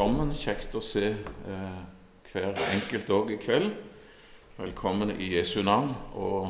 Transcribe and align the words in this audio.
velkommen. 0.00 0.30
Kjekt 0.32 0.72
å 0.78 0.80
se 0.80 1.10
eh, 1.12 1.80
hver 2.32 2.56
enkelt 2.72 3.10
òg 3.12 3.34
i 3.34 3.36
kveld. 3.36 3.74
Velkommen 4.56 5.10
i 5.12 5.26
Jesu 5.34 5.58
navn. 5.60 5.90
Og 6.16 6.46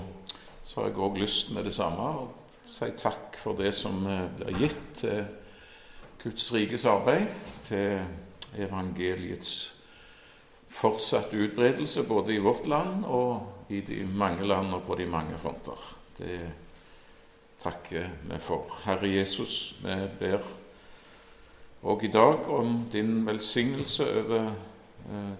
så 0.63 0.79
har 0.79 0.87
jeg 0.87 1.01
òg 1.03 1.19
lyst 1.19 1.51
med 1.51 1.67
det 1.67 1.73
samme 1.75 2.05
å 2.15 2.29
si 2.63 2.87
takk 2.95 3.35
for 3.43 3.59
det 3.59 3.73
som 3.74 4.06
eh, 4.06 4.28
blir 4.37 4.60
gitt 4.63 4.85
til 5.01 5.24
Guds 6.23 6.47
rikes 6.55 6.87
arbeid, 6.87 7.27
til 7.67 7.99
evangeliets 8.55 9.51
fortsatte 10.71 11.42
utbredelse 11.42 12.06
både 12.06 12.37
i 12.37 12.45
vårt 12.46 12.71
land 12.71 13.03
og 13.10 13.74
i 13.74 13.82
de 13.82 14.05
mange 14.06 14.46
land 14.46 14.78
og 14.78 14.87
på 14.87 15.01
de 15.03 15.10
mange 15.10 15.42
fronter. 15.42 15.91
Det 16.23 16.38
takker 17.66 18.14
vi 18.30 18.42
for. 18.46 18.78
Herre 18.87 19.10
Jesus, 19.10 19.74
vi 19.82 20.05
ber 20.23 20.38
og 21.83 22.05
i 22.05 22.09
dag 22.12 22.48
om 22.48 22.84
din 22.93 23.27
velsignelse 23.27 24.05
over 24.20 24.51
eh, 25.11 25.34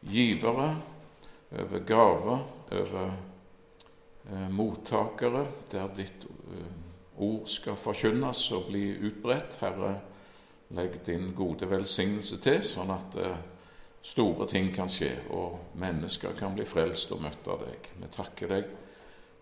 givere, 0.00 0.70
over 1.52 1.78
gaver, 1.78 2.38
over 2.72 3.12
eh, 4.32 4.50
mottakere, 4.50 5.46
der 5.72 5.88
ditt 5.96 6.24
eh, 6.24 6.72
ord 7.18 7.46
skal 7.46 7.76
forkynnes 7.76 8.46
og 8.52 8.70
bli 8.70 8.86
utbredt. 9.06 9.58
Herre, 9.60 9.98
legg 10.74 10.98
din 11.06 11.32
gode 11.36 11.68
velsignelse 11.70 12.40
til, 12.40 12.62
sånn 12.64 12.94
at 12.94 13.20
eh, 13.20 13.36
store 14.04 14.48
ting 14.48 14.72
kan 14.74 14.88
skje, 14.88 15.12
og 15.30 15.76
mennesker 15.80 16.34
kan 16.38 16.56
bli 16.56 16.64
frelst 16.68 17.12
og 17.12 17.22
møtt 17.24 17.52
av 17.52 17.62
deg. 17.68 17.92
Vi 18.00 18.10
takker 18.16 18.56
deg 18.56 18.74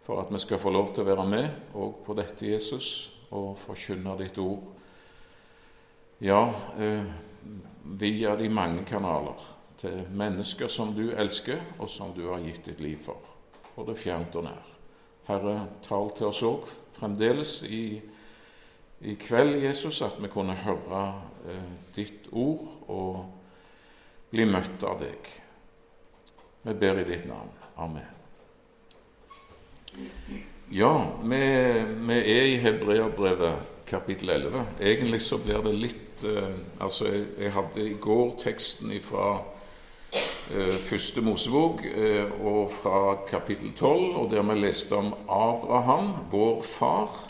for 0.03 0.19
at 0.19 0.35
vi 0.35 0.43
skal 0.43 0.59
få 0.59 0.75
lov 0.75 0.91
til 0.91 1.05
å 1.05 1.13
være 1.13 1.31
med 1.31 1.75
òg 1.79 2.03
på 2.03 2.19
dette, 2.19 2.47
Jesus, 2.51 3.13
og 3.31 3.55
forkynne 3.57 4.19
ditt 4.19 4.39
ord 4.43 4.82
ja, 6.23 6.55
eh, 6.79 7.03
via 7.83 8.37
de 8.37 8.49
mange 8.49 8.85
kanaler 8.85 9.41
til 9.81 10.05
mennesker 10.15 10.71
som 10.71 10.93
du 10.95 11.09
elsker, 11.11 11.59
og 11.79 11.91
som 11.91 12.13
du 12.15 12.29
har 12.29 12.45
gitt 12.45 12.69
ditt 12.69 12.81
liv 12.81 13.01
for, 13.03 13.19
både 13.75 13.97
fjernt 13.99 14.37
og 14.39 14.47
nær. 14.47 14.69
Herre, 15.27 15.57
tal 15.83 16.13
til 16.15 16.29
oss 16.31 16.43
òg 16.47 16.69
fremdeles 16.95 17.57
i, 17.67 17.99
i, 19.01 19.17
kveld, 19.19 19.57
Jesus, 19.65 19.99
at 20.07 20.21
vi 20.23 20.31
kunne 20.31 20.55
høre 20.63 21.03
eh, 21.51 21.75
ditt 21.97 22.31
ord 22.31 22.71
og 22.87 24.31
bli 24.31 24.47
møtt 24.47 24.87
av 24.87 25.03
deg. 25.03 25.33
Vi 26.63 26.79
ber 26.79 27.03
i 27.03 27.09
ditt 27.09 27.27
navn. 27.27 27.51
Amen. 27.83 28.07
Ja, 30.71 30.95
vi, 31.19 31.45
vi 32.07 32.23
er 32.23 32.51
i 32.55 32.59
Hebreabrevet 32.63 33.72
kapittel 33.93 34.31
11. 34.35 34.65
Egentlig 34.81 35.23
så 35.23 35.39
blir 35.43 35.61
det 35.65 35.75
litt 35.77 36.25
eh, 36.29 36.55
Altså, 36.81 37.11
jeg, 37.11 37.27
jeg, 37.39 37.53
hadde 37.53 37.85
i 37.85 37.97
går 38.01 38.37
teksten 38.41 38.95
fra 39.05 39.27
eh, 40.15 40.79
første 40.81 41.25
Mosebok 41.25 41.85
eh, 41.93 42.25
og 42.41 42.73
fra 42.73 43.19
kapittel 43.29 43.75
12, 43.77 44.17
og 44.17 44.31
der 44.33 44.43
vi 44.49 44.59
leste 44.61 44.97
om 44.97 45.13
Abraham, 45.29 46.15
vår 46.33 46.63
far. 46.67 47.21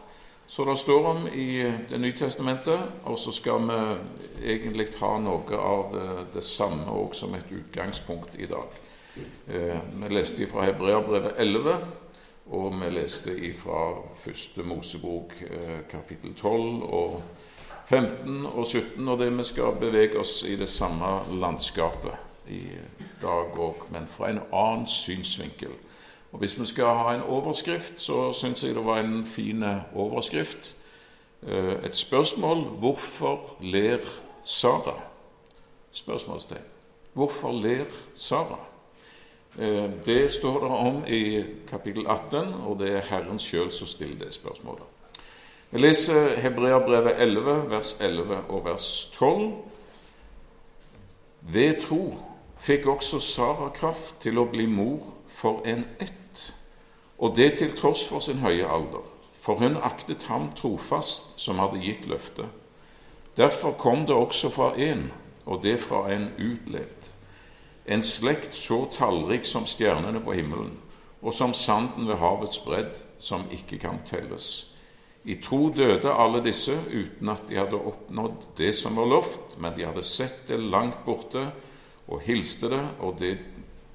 Så 0.52 0.64
det 0.68 0.78
står 0.78 1.06
om 1.08 1.28
i 1.32 1.64
Det 1.88 2.00
nye 2.00 2.12
testamentet, 2.12 2.80
og 3.04 3.18
så 3.18 3.32
skal 3.32 3.62
vi 3.66 4.52
egentlig 4.52 4.90
ta 4.92 5.16
noe 5.18 5.58
av 5.58 5.92
det, 5.94 6.38
eh, 6.38 6.40
samme 6.40 6.92
òg 6.92 7.14
som 7.14 7.34
et 7.34 7.52
utgangspunkt 7.52 8.36
i 8.38 8.46
dag. 8.46 8.68
Eh, 9.48 9.80
vi 9.94 10.08
leste 10.14 10.46
fra 10.46 10.64
Hebreabrevet 10.64 11.34
11 11.38 11.76
og 12.52 12.74
vi 12.80 12.90
leste 12.90 13.32
ifra 13.48 13.94
første 14.16 14.62
Mosebok 14.62 15.32
eh, 15.42 15.78
kapittel 15.90 16.34
12 16.34 16.82
og 16.82 17.22
15 17.86 18.46
og 18.46 18.66
17, 18.66 19.08
og 19.08 19.18
det 19.18 19.30
vi 19.38 19.44
skal 19.44 19.78
bevege 19.80 20.18
oss 20.20 20.42
i 20.48 20.56
det 20.56 20.68
samme 20.68 21.06
landskapet 21.40 22.12
i 22.48 22.62
dag 23.22 23.58
òg, 23.58 23.86
men 23.92 24.06
fra 24.08 24.30
en 24.30 24.42
annen 24.52 24.86
synsvinkel. 24.86 25.72
Og 26.32 26.38
Hvis 26.38 26.60
vi 26.60 26.66
skal 26.66 26.84
ha 26.84 27.14
en 27.14 27.22
overskrift, 27.22 28.00
så 28.00 28.32
syns 28.32 28.64
jeg 28.64 28.74
det 28.74 28.84
var 28.84 29.00
en 29.00 29.24
fin 29.26 29.64
overskrift. 29.94 30.74
Eh, 31.42 31.84
et 31.84 31.94
spørsmål 31.94 32.64
hvorfor 32.78 33.56
ler 33.60 33.98
Sara? 34.44 35.00
Spørsmålstegn. 35.92 36.64
Hvorfor 37.12 37.52
ler 37.52 37.84
Sara? 38.14 38.71
Eh, 39.58 39.90
det 40.04 40.32
står 40.32 40.60
det 40.60 40.66
om 40.66 41.06
i 41.06 41.44
kapittel 41.68 42.06
18, 42.06 42.54
og 42.54 42.78
det 42.78 42.94
er 42.96 43.08
Herren 43.10 43.38
sjøl 43.38 43.68
som 43.72 43.86
stiller 43.86 44.24
det 44.24 44.32
spørsmålet. 44.34 44.84
Vi 45.70 45.80
leser 45.80 46.40
Hebreabrevet 46.40 47.20
11, 47.20 47.70
vers 47.70 47.96
11 48.00 48.38
og 48.48 48.64
vers 48.64 49.10
12. 49.12 49.52
Ved 51.40 51.80
tro 51.80 52.16
fikk 52.58 52.86
også 52.86 53.20
Sara 53.20 53.68
kraft 53.74 54.20
til 54.24 54.40
å 54.40 54.48
bli 54.48 54.66
mor 54.66 55.04
for 55.28 55.60
en 55.68 55.84
ett, 56.00 56.54
og 57.18 57.36
det 57.36 57.58
til 57.58 57.76
tross 57.76 58.06
for 58.08 58.24
sin 58.24 58.40
høye 58.40 58.68
alder, 58.68 59.04
for 59.40 59.60
hun 59.60 59.76
aktet 59.76 60.28
ham 60.32 60.52
trofast 60.56 61.40
som 61.40 61.60
hadde 61.60 61.82
gitt 61.82 62.06
løftet. 62.08 62.46
Derfor 63.36 63.72
kom 63.72 64.06
det 64.06 64.16
også 64.16 64.48
fra 64.52 64.72
en, 64.76 65.10
og 65.44 65.62
det 65.62 65.80
fra 65.80 66.06
en 66.12 66.30
utlevd 66.38 67.12
en 67.84 68.02
slekt 68.02 68.54
så 68.54 68.84
tallrik 68.92 69.44
som 69.44 69.66
stjernene 69.66 70.20
på 70.22 70.36
himmelen, 70.38 70.76
og 71.22 71.34
som 71.34 71.54
sanden 71.54 72.06
ved 72.08 72.18
havets 72.18 72.60
bredd, 72.62 73.02
som 73.18 73.46
ikke 73.50 73.78
kan 73.82 74.02
telles. 74.06 74.68
I 75.24 75.36
tro 75.42 75.68
døde 75.70 76.10
alle 76.10 76.40
disse 76.42 76.74
uten 76.90 77.30
at 77.30 77.44
de 77.48 77.60
hadde 77.60 77.78
oppnådd 77.78 78.48
det 78.58 78.72
som 78.74 78.96
var 78.98 79.06
lovt, 79.06 79.58
men 79.58 79.74
de 79.76 79.86
hadde 79.86 80.02
sett 80.02 80.48
det 80.48 80.58
langt 80.58 81.04
borte 81.06 81.44
og 82.08 82.24
hilste 82.26 82.72
det, 82.72 82.82
og 83.00 83.20
det, 83.20 83.36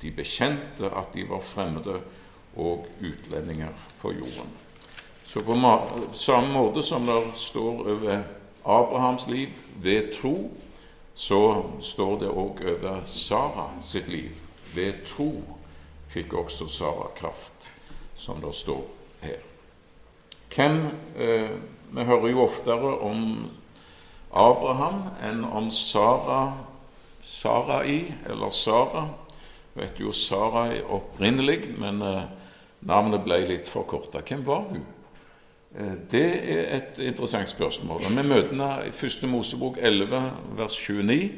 de 0.02 0.14
bekjente 0.16 0.88
at 0.88 1.12
de 1.16 1.25
var 1.28 1.44
fremmede 1.44 2.00
og 2.56 2.88
utlendinger 3.04 3.75
på 4.02 4.14
jorden. 4.16 4.56
Så 5.28 5.44
på 5.44 5.58
samme 6.16 6.54
måte 6.54 6.84
som 6.84 7.04
det 7.06 7.19
står 7.36 7.84
over 7.84 8.24
Abrahams 8.64 9.28
liv 9.28 9.50
ved 9.84 10.14
tro, 10.16 10.48
så 11.17 11.66
står 11.81 12.19
det 12.22 12.28
òg 12.29 12.59
over 12.61 13.00
Sara 13.09 13.72
sitt 13.81 14.05
liv. 14.07 14.35
Ved 14.75 15.00
tro 15.09 15.31
fikk 16.11 16.35
også 16.38 16.67
Sara 16.69 17.07
kraft, 17.17 17.69
som 18.13 18.38
det 18.44 18.53
står 18.53 18.83
her. 19.23 19.41
Hvem 20.53 20.77
eh, 21.17 21.57
Vi 21.89 22.03
hører 22.03 22.27
jo 22.29 22.44
oftere 22.44 22.97
om 23.00 23.47
Abraham 24.35 25.06
enn 25.23 25.45
om 25.45 25.72
Sara, 25.72 26.51
Sarai 27.23 28.13
eller 28.27 28.51
Sara. 28.51 29.07
Du 29.73 29.79
vet 29.81 30.01
jo 30.03 30.11
Sara 30.11 30.67
er 30.75 30.91
opprinnelig, 30.91 31.72
men 31.79 32.01
eh, 32.03 32.27
navnet 32.85 33.23
ble 33.25 33.39
litt 33.47 33.72
forkorta. 33.72 34.22
Hvem 34.22 34.45
var 34.45 34.67
hun? 34.69 34.83
Eh, 35.77 35.93
det 36.11 36.51
er 36.51 36.77
et 36.77 36.99
interessant 36.99 37.49
spørsmål. 37.49 38.01
Vi 38.09 38.27
møter 38.27 38.83
i 38.83 38.89
1. 38.89 39.29
Mosebok 39.29 39.77
11, 39.79 40.31
vers 40.57 40.77
29. 40.89 41.31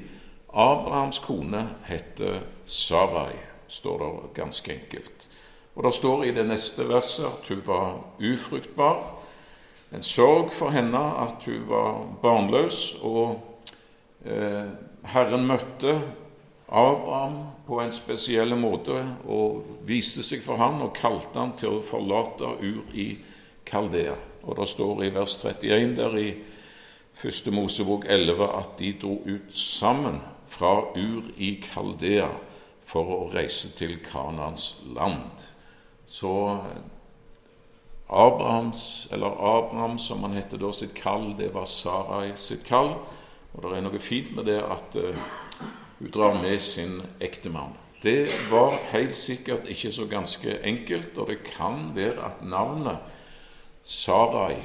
Abrahams 0.54 1.20
kone 1.20 1.70
heter 1.86 2.40
Sarai, 2.66 3.36
står 3.68 3.98
det 4.00 4.34
ganske 4.34 4.74
enkelt. 4.74 5.28
Og 5.76 5.84
Det 5.84 5.94
står 5.94 6.24
i 6.24 6.32
det 6.32 6.48
neste 6.48 6.90
verset 6.90 7.26
at 7.26 7.50
hun 7.50 7.62
var 7.66 8.00
ufruktbar. 8.20 9.16
En 9.94 10.04
sorg 10.04 10.54
for 10.54 10.70
henne 10.70 10.98
at 10.98 11.44
hun 11.46 11.70
var 11.70 12.08
barnløs. 12.22 12.96
Og 13.02 13.60
eh, 14.26 14.66
Herren 15.04 15.48
møtte 15.48 16.02
Abraham 16.68 17.38
på 17.68 17.82
en 17.82 17.92
spesiell 17.92 18.56
måte 18.56 19.06
og 19.28 19.66
viste 19.86 20.24
seg 20.24 20.42
for 20.42 20.56
ham 20.56 20.82
og 20.82 20.94
kalte 20.94 21.40
ham 21.40 21.54
til 21.58 21.80
å 21.80 21.86
forlate 21.86 22.56
Ur 22.60 22.84
i 22.94 23.18
Kaldea. 23.66 24.29
Og 24.50 24.58
det 24.58 24.70
står 24.72 25.04
i 25.06 25.14
vers 25.14 25.36
31 25.44 25.96
der 26.00 26.16
i 26.18 26.30
første 27.14 27.52
Mosebok 27.54 28.06
11 28.10 28.48
at 28.58 28.78
de 28.80 28.94
dro 29.02 29.20
ut 29.22 29.56
sammen 29.56 30.22
fra 30.50 30.74
Ur 30.98 31.30
i 31.38 31.52
Kaldea 31.62 32.32
for 32.90 33.12
å 33.14 33.20
reise 33.30 33.70
til 33.78 34.00
Kanans 34.02 34.80
land. 34.96 35.44
Så 36.10 36.32
Abrahams, 38.10 39.08
eller 39.12 39.28
Abraham, 39.28 40.00
som 40.02 40.24
han 40.26 40.34
heter 40.34 40.58
da, 40.58 40.72
sitt 40.74 40.96
kall, 40.98 41.36
det 41.38 41.52
var 41.54 41.70
Sarai 41.70 42.34
sitt 42.42 42.66
kall. 42.66 42.96
Og 43.54 43.62
det 43.62 43.76
er 43.78 43.86
noe 43.86 44.02
fint 44.02 44.34
med 44.34 44.50
det 44.50 44.58
at 44.66 44.98
uh, 44.98 45.30
hun 46.00 46.10
drar 46.14 46.42
med 46.42 46.58
sin 46.66 46.98
ektemann. 47.22 47.78
Det 48.02 48.32
var 48.50 48.74
helt 48.94 49.18
sikkert 49.18 49.70
ikke 49.70 49.92
så 49.94 50.08
ganske 50.10 50.58
enkelt, 50.66 51.18
og 51.20 51.30
det 51.30 51.44
kan 51.46 51.92
være 51.94 52.26
at 52.32 52.44
navnet 52.48 53.19
Sarai, 53.84 54.58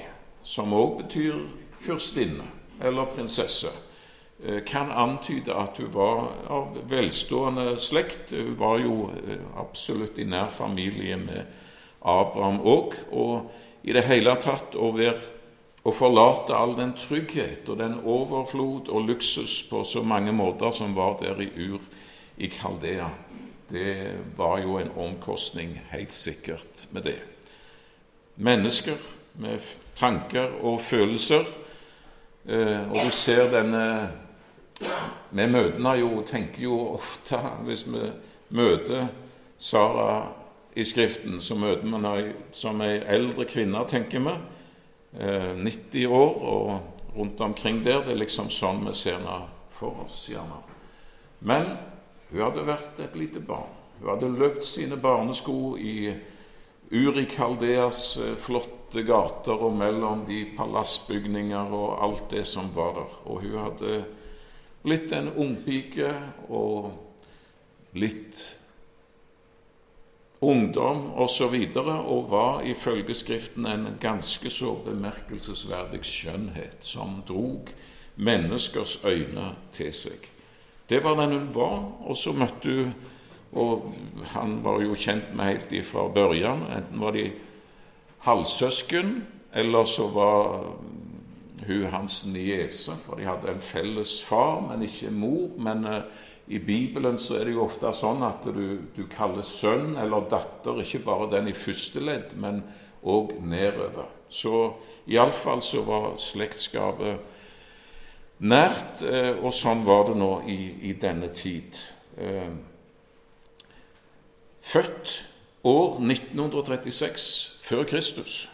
som 0.43 0.73
òg 0.73 0.99
betyr 1.03 1.41
fyrstinne 1.81 2.47
eller 2.83 3.05
prinsesse, 3.05 3.71
eh, 4.45 4.63
kan 4.67 4.91
antyde 4.91 5.55
at 5.55 5.79
hun 5.79 5.93
var 5.95 6.25
av 6.49 6.79
velstående 6.91 7.77
slekt. 7.79 8.33
Hun 8.33 8.57
var 8.59 8.79
jo 8.79 9.11
eh, 9.11 9.39
absolutt 9.57 10.19
i 10.19 10.25
nær 10.25 10.51
familie 10.51 11.17
med 11.17 11.45
Abraham 12.03 12.61
òg. 12.61 12.95
Og 13.13 13.51
i 13.83 13.93
det 13.93 14.05
hele 14.05 14.37
tatt 14.41 14.77
å 14.77 14.93
være 14.97 15.21
å 15.85 15.93
forlate 15.93 16.57
all 16.57 16.73
den 16.77 16.95
trygghet 16.97 17.69
og 17.69 17.79
den 17.79 17.99
overflod 18.01 18.89
og 18.89 19.09
luksus 19.09 19.63
på 19.69 19.83
så 19.85 20.03
mange 20.03 20.33
måter 20.33 20.73
som 20.73 20.97
var 20.97 21.19
der 21.21 21.41
i 21.45 21.51
Ur 21.67 21.81
i 22.37 22.49
Kaldea, 22.49 23.11
det 23.69 24.17
var 24.37 24.59
jo 24.59 24.79
en 24.79 24.91
omkostning, 24.97 25.77
helt 25.91 26.13
sikkert, 26.13 26.87
med 26.91 27.03
det. 27.03 27.34
Mennesker 28.37 28.97
med 29.35 29.61
tanker 29.97 30.59
og 30.63 30.81
følelser. 30.81 31.45
Eh, 32.47 32.91
og 32.91 32.97
du 33.05 33.11
ser 33.11 33.51
denne 33.53 33.85
Vi 35.31 35.47
møtene 35.47 35.93
jo, 35.97 36.09
tenker 36.27 36.63
jo 36.63 36.75
ofte 36.93 37.39
Hvis 37.65 37.87
vi 37.89 38.03
møter 38.53 39.07
Sara 39.59 40.27
i 40.77 40.85
Skriften, 40.85 41.41
så 41.41 41.55
møter 41.55 41.87
vi 41.87 41.93
henne 41.95 42.33
som 42.53 42.81
ei 42.83 42.99
eldre 42.99 43.47
kvinne, 43.47 43.85
tenker 43.89 44.21
vi. 44.25 44.35
90 45.15 46.03
eh, 46.03 46.11
år 46.11 46.43
og 46.43 47.17
rundt 47.17 47.41
omkring 47.41 47.85
der. 47.85 48.03
Det 48.03 48.13
er 48.13 48.19
liksom 48.19 48.51
sånn 48.51 48.83
vi 48.89 48.95
ser 48.99 49.21
henne 49.21 49.45
for 49.71 50.05
oss. 50.05 50.27
gjerne. 50.29 50.59
Men 51.41 51.77
hun 52.31 52.43
hadde 52.43 52.67
vært 52.67 53.01
et 53.01 53.17
lite 53.17 53.41
barn. 53.41 53.71
Hun 54.01 54.11
hadde 54.11 54.33
løpt 54.35 54.65
sine 54.67 54.97
barnesko 54.97 55.77
i 55.79 56.11
Uri 56.91 57.25
Kaldeas 57.31 58.17
eh, 58.17 58.35
flotte 58.37 59.03
gater 59.07 59.57
og 59.57 59.77
mellom 59.79 60.25
de 60.29 60.45
palassbygninger 60.57 61.73
og 61.75 62.03
alt 62.05 62.29
det 62.31 62.45
som 62.47 62.69
var 62.75 62.93
der. 62.99 63.17
Og 63.25 63.41
hun 63.43 63.57
hadde 63.63 64.03
blitt 64.85 65.15
en 65.17 65.33
ungpike 65.33 66.13
og 66.49 66.93
litt 67.97 68.43
ungdom 70.45 71.07
osv. 71.15 71.23
Og, 71.23 71.31
så 71.31 71.49
videre, 71.49 71.97
og 72.03 72.31
var 72.31 72.63
ifølge 72.69 73.15
Skriften 73.15 73.67
en 73.67 73.89
ganske 74.01 74.51
så 74.51 74.75
bemerkelsesverdig 74.85 76.05
skjønnhet 76.05 76.85
som 76.85 77.23
drog 77.29 77.71
menneskers 78.17 79.01
øyne 79.05 79.55
til 79.73 79.93
seg. 79.95 80.29
Det 80.89 81.01
var 81.05 81.17
den 81.17 81.39
hun 81.39 81.51
var, 81.55 81.81
og 82.05 82.17
så 82.17 82.35
møtte 82.37 82.77
hun 82.77 82.95
Og 83.55 83.95
han 84.35 84.59
var 84.65 84.83
jo 84.83 84.97
kjent 84.99 85.35
med 85.37 85.53
helt 85.53 85.73
ifra 85.73 86.09
børjan. 86.13 86.67
Enten 86.75 87.01
var 87.01 87.15
de 87.15 87.29
halvsøsken, 88.25 89.27
eller 89.55 89.85
så 89.85 90.09
var 90.11 90.65
hun 91.67 91.85
hans 91.91 92.25
niese, 92.27 92.93
for 92.99 93.17
de 93.17 93.29
hadde 93.29 93.53
en 93.53 93.61
felles 93.63 94.23
far, 94.25 94.61
men 94.69 94.83
ikke 94.83 95.11
mor. 95.15 95.49
Men 95.59 95.85
uh, 95.87 96.01
i 96.49 96.59
Bibelen 96.59 97.19
så 97.19 97.39
er 97.39 97.45
det 97.49 97.55
jo 97.55 97.65
ofte 97.65 97.93
sånn 97.97 98.25
at 98.27 98.45
du, 98.53 98.79
du 98.97 99.05
kaller 99.09 99.47
sønn 99.47 99.95
eller 100.01 100.27
datter 100.31 100.83
ikke 100.83 101.05
bare 101.07 101.31
den 101.37 101.49
i 101.49 101.57
første 101.57 102.03
ledd, 102.05 102.35
men 102.41 102.63
òg 103.05 103.39
nedover. 103.45 104.11
Så 104.29 104.75
iallfall 105.07 105.63
så 105.65 105.85
var 105.87 106.15
slektskapet 106.21 107.33
nært, 108.45 109.05
uh, 109.07 109.39
og 109.45 109.53
sånn 109.55 109.87
var 109.87 110.09
det 110.11 110.19
nå 110.21 110.33
i, 110.51 110.61
i 110.91 110.93
denne 111.01 111.31
tid. 111.33 111.79
Eh, 112.19 112.51
født 114.65 115.15
år 115.65 116.01
1936 116.01 117.61
før 117.65 117.85
Kristus, 117.89 118.51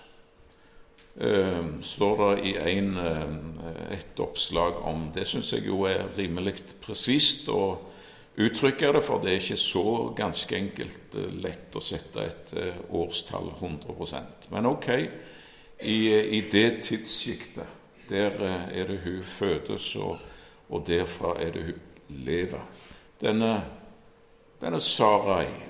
eh, 1.20 1.62
står 1.82 2.20
det 2.20 2.44
i 2.50 2.54
en, 2.74 2.92
et 3.90 4.20
oppslag 4.20 4.82
om. 4.86 5.08
Det 5.14 5.26
syns 5.26 5.52
jeg 5.52 5.66
jo 5.66 5.84
er 5.90 6.06
rimelig 6.18 6.58
presist 6.82 7.48
å 7.48 7.78
uttrykke 8.40 8.92
det, 8.94 9.02
for 9.04 9.22
det 9.22 9.32
er 9.32 9.42
ikke 9.42 9.58
så 9.60 9.88
ganske 10.16 10.56
enkelt 10.56 11.18
lett 11.42 11.76
å 11.76 11.82
sette 11.82 12.24
et 12.24 12.54
årstall 12.90 13.50
100% 13.58 14.48
Men 14.54 14.70
ok, 14.70 14.88
i, 15.82 15.98
i 16.38 16.40
det 16.52 16.82
tidssjiktet 16.86 17.78
der 18.10 18.30
er 18.72 18.86
det 18.86 18.98
hun 19.04 19.22
fødes, 19.22 19.96
og, 19.96 20.18
og 20.68 20.86
derfra 20.86 21.34
er 21.42 21.52
det 21.54 21.62
hun 21.62 21.80
lever. 22.08 22.62
Denne, 23.20 23.52
denne 24.60 24.80
Sarai, 24.80 25.46
eh, 25.46 25.68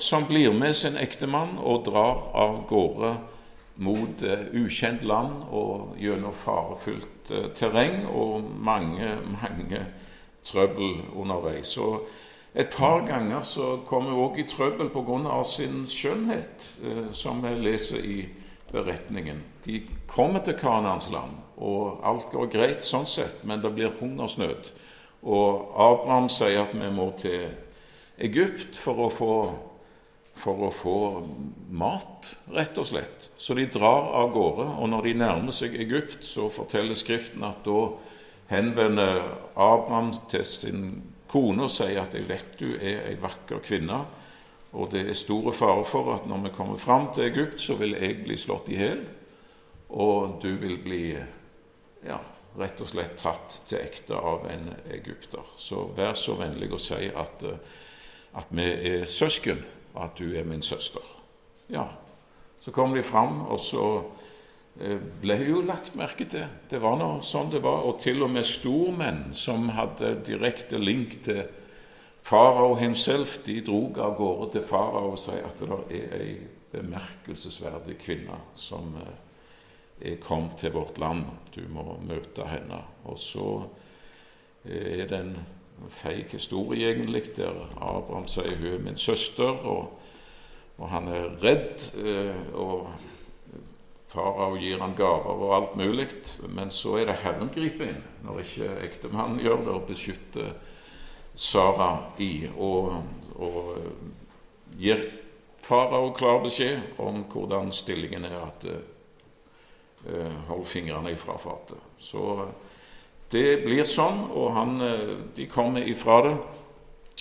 som 0.00 0.24
blir 0.24 0.54
med 0.56 0.72
sin 0.76 0.94
ektemann 0.96 1.58
og 1.60 1.82
drar 1.84 2.22
av 2.32 2.62
gårde 2.70 3.10
mot 3.76 4.22
eh, 4.22 4.46
ukjent 4.52 5.04
land 5.04 5.48
og 5.52 5.96
gjennom 6.00 6.34
farefullt 6.34 7.32
eh, 7.32 7.48
terreng 7.56 8.04
og 8.08 8.46
mange, 8.64 9.16
mange 9.28 9.82
trøbbel 10.46 11.02
underveis. 11.14 11.76
Og 11.82 12.06
et 12.56 12.72
par 12.72 13.04
ganger 13.06 13.44
så 13.44 13.76
kommer 13.86 14.14
hun 14.14 14.30
òg 14.30 14.40
i 14.40 14.48
trøbbel 14.48 14.88
pga. 14.94 15.42
sin 15.44 15.84
skjønnhet, 15.86 16.68
eh, 16.84 17.12
som 17.12 17.42
vi 17.42 17.54
leser 17.54 18.04
i 18.04 18.28
beretningen. 18.72 19.42
De 19.64 19.82
kommer 20.06 20.40
til 20.40 20.54
Kanans 20.54 21.10
land, 21.10 21.36
og 21.56 22.00
alt 22.04 22.30
går 22.32 22.46
greit 22.46 22.84
sånn 22.84 23.06
sett, 23.06 23.44
men 23.44 23.60
det 23.60 23.74
blir 23.74 23.92
hungersnød. 24.00 24.72
Og 25.22 25.72
Abraham 25.76 26.28
sier 26.28 26.62
at 26.62 26.74
vi 26.74 26.90
må 26.90 27.12
til 27.18 27.48
Egypt 28.18 28.76
for 28.80 29.06
å 29.06 29.08
få, 29.12 29.32
for 30.36 30.66
å 30.68 30.72
få 30.72 30.98
mat, 31.68 32.32
rett 32.54 32.78
og 32.80 32.88
slett. 32.88 33.30
Så 33.36 33.56
de 33.58 33.66
drar 33.68 34.12
av 34.22 34.30
gårde, 34.34 34.68
og 34.80 34.90
når 34.92 35.08
de 35.08 35.16
nærmer 35.22 35.56
seg 35.56 35.76
Egypt, 35.80 36.24
så 36.24 36.48
forteller 36.52 36.96
Skriften 36.98 37.44
at 37.44 37.64
da 37.66 37.90
henvender 38.48 39.22
Abraham 39.52 40.12
til 40.30 40.44
sin 40.46 40.86
kone 41.28 41.66
og 41.66 41.70
sier 41.70 42.00
at 42.02 42.14
'jeg 42.14 42.28
vet 42.28 42.58
du 42.58 42.68
er 42.76 43.08
ei 43.10 43.16
vakker 43.20 43.58
kvinne', 43.58 44.04
og 44.72 44.90
det 44.92 45.08
er 45.08 45.12
store 45.14 45.52
fare 45.52 45.84
for 45.84 46.14
at 46.14 46.26
når 46.26 46.42
vi 46.42 46.54
kommer 46.56 46.76
fram 46.76 47.08
til 47.14 47.24
Egypt, 47.24 47.60
så 47.60 47.74
vil 47.74 47.96
jeg 47.96 48.24
bli 48.24 48.36
slått 48.36 48.68
i 48.68 48.76
hjel, 48.76 49.04
og 49.88 50.40
du 50.42 50.56
vil 50.56 50.78
bli 50.82 51.16
ja, 52.06 52.18
rett 52.58 52.80
og 52.80 52.88
slett 52.88 53.16
tatt 53.20 53.60
til 53.66 53.78
ekte 53.78 54.14
av 54.14 54.46
en 54.50 54.70
egypter. 54.92 55.44
Så 55.56 55.88
vær 55.96 56.14
så 56.18 56.36
vennlig 56.38 56.72
å 56.72 56.80
si 56.80 57.10
at, 57.14 57.42
eh, 57.42 57.58
at 58.36 58.50
vi 58.50 58.66
er 58.90 59.06
søsken, 59.08 59.62
og 59.94 60.04
at 60.04 60.18
du 60.18 60.34
er 60.36 60.44
min 60.44 60.62
søster. 60.62 61.04
Ja, 61.70 61.86
Så 62.60 62.72
kom 62.72 62.94
de 62.94 63.02
fram, 63.02 63.40
og 63.46 63.60
så 63.60 64.02
eh, 64.80 64.98
ble 65.22 65.36
jo 65.46 65.60
lagt 65.62 65.94
merke 65.94 66.24
til. 66.24 66.46
Det 66.70 66.80
var 66.82 66.96
nå 66.98 67.20
sånn 67.22 67.52
det 67.52 67.60
var. 67.62 67.84
Og 67.86 68.00
til 68.00 68.24
og 68.24 68.32
med 68.32 68.48
stormenn 68.48 69.28
som 69.36 69.68
hadde 69.76 70.16
direkte 70.26 70.80
link 70.80 71.20
til 71.22 71.44
Farao 72.26 72.74
himself 72.74 73.36
de 73.46 73.60
drog 73.62 74.00
av 74.02 74.16
gårde 74.18 74.48
til 74.56 74.64
farao 74.66 75.12
og 75.12 75.18
sa 75.20 75.36
at 75.46 75.60
det 75.62 76.00
er 76.00 76.14
ei 76.16 76.32
bemerkelsesverdig 76.72 77.94
kvinne 78.02 78.40
som 78.58 78.96
eh, 78.98 79.12
er 80.10 80.18
kommet 80.18 80.58
til 80.58 80.74
vårt 80.74 80.98
land. 80.98 81.22
Du 81.54 81.62
må 81.70 81.84
møte 82.02 82.48
henne. 82.50 82.80
Og 83.06 83.20
så 83.22 83.46
eh, 84.64 85.04
er 85.04 85.06
det 85.06 85.20
en 85.20 85.36
feig 85.88 86.32
historie, 86.32 86.90
egentlig, 86.90 87.36
der 87.36 87.52
Abraham 87.76 88.28
sier 88.28 88.56
hun 88.56 88.72
er 88.72 88.84
min 88.84 88.96
søster, 88.96 89.50
og, 89.66 89.98
og 90.78 90.88
han 90.90 91.08
er 91.08 91.36
redd. 91.42 91.84
Eh, 92.04 92.54
og 92.54 92.88
Farao 94.08 94.54
gir 94.56 94.80
han 94.80 94.94
gaver 94.96 95.42
og 95.42 95.54
alt 95.56 95.76
mulig, 95.76 96.08
men 96.48 96.70
så 96.70 96.96
er 97.00 97.10
det 97.10 97.18
Herren 97.24 97.50
griper 97.52 97.90
inn 97.90 98.02
når 98.24 98.38
ikke 98.44 98.68
ektemannen 98.86 99.42
gjør 99.42 99.64
det, 99.64 99.74
og 99.74 99.86
beskytter 99.90 100.52
Sara 101.36 101.90
i 102.22 102.46
og, 102.56 102.94
og 103.34 103.72
eh, 103.76 103.90
gir 104.80 105.02
farao 105.66 106.12
klar 106.14 106.38
beskjed 106.44 106.96
om 107.02 107.24
hvordan 107.32 107.72
stillingen 107.72 108.24
er. 108.24 108.38
at 108.46 108.66
uh, 110.06 110.32
Hold 110.46 110.64
fingrene 110.70 111.10
ifra 111.10 111.34
fatet. 111.38 111.78
Så 111.98 112.46
det 113.32 113.64
blir 113.64 113.86
sånn, 113.88 114.20
og 114.38 114.52
han, 114.54 114.76
de 115.34 115.48
kommer 115.50 115.82
ifra 115.82 116.20
det. 116.28 116.36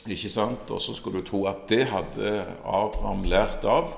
Ikke 0.05 0.29
sant? 0.29 0.69
Og 0.69 0.81
så 0.83 0.93
skulle 0.93 1.23
du 1.23 1.29
tro 1.29 1.45
at 1.49 1.63
det 1.71 1.87
hadde 1.89 2.35
Abraham 2.61 3.23
lært 3.25 3.65
av. 3.65 3.95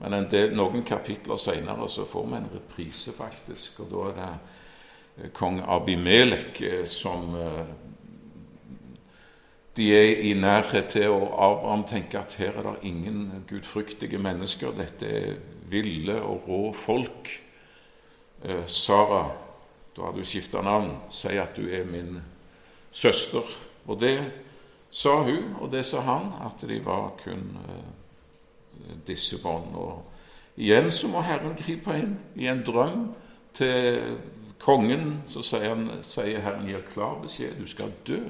Men 0.00 0.24
del, 0.32 0.54
noen 0.56 0.80
kapitler 0.88 1.36
seinere 1.36 1.90
så 1.92 2.06
får 2.08 2.24
vi 2.30 2.38
en 2.38 2.50
reprise, 2.54 3.12
faktisk. 3.12 3.82
Og 3.84 3.92
da 3.92 4.08
er 4.08 4.16
det 5.20 5.32
kong 5.36 5.60
Abimelek 5.68 6.62
som 6.88 7.36
de 9.76 9.88
er 9.92 10.24
i 10.24 10.32
nærhet 10.36 10.88
til, 10.96 11.12
og 11.12 11.36
Abraham 11.36 11.84
tenker 11.88 12.24
at 12.24 12.36
her 12.40 12.56
er 12.56 12.70
det 12.70 12.88
ingen 12.88 13.44
gudfryktige 13.48 14.18
mennesker. 14.20 14.72
Dette 14.76 15.08
er 15.08 15.36
ville 15.72 16.18
og 16.22 16.48
rå 16.48 16.72
folk. 16.76 17.30
Eh, 18.44 18.66
Sara, 18.66 19.30
da 19.96 20.02
har 20.02 20.12
du 20.16 20.24
skifta 20.24 20.62
navn, 20.64 20.94
sier 21.12 21.42
at 21.44 21.56
du 21.56 21.66
er 21.68 21.84
min 21.84 22.16
søster. 22.92 23.44
Og 23.86 24.00
det 24.00 24.16
sa 24.90 25.16
hun, 25.22 25.56
og 25.60 25.72
det 25.72 25.84
sa 25.86 26.00
han, 26.06 26.32
at 26.46 26.64
de 26.68 26.78
var 26.84 27.12
kun 27.20 27.44
eh, 27.64 28.96
disse 29.06 29.40
bånd. 29.42 29.74
Og 29.76 30.02
igjen 30.56 30.90
så 30.92 31.10
må 31.12 31.24
Herren 31.26 31.56
gripe 31.58 31.96
inn 31.98 32.16
i 32.36 32.48
en 32.48 32.62
drøm 32.64 33.10
til 33.56 34.16
kongen. 34.62 35.22
Så 35.26 35.44
sier, 35.44 35.74
han, 35.74 35.88
sier 36.06 36.44
Herren 36.44 36.68
gir 36.68 36.84
klar 36.88 37.18
beskjed 37.22 37.58
du 37.60 37.68
skal 37.68 37.92
dø. 38.06 38.22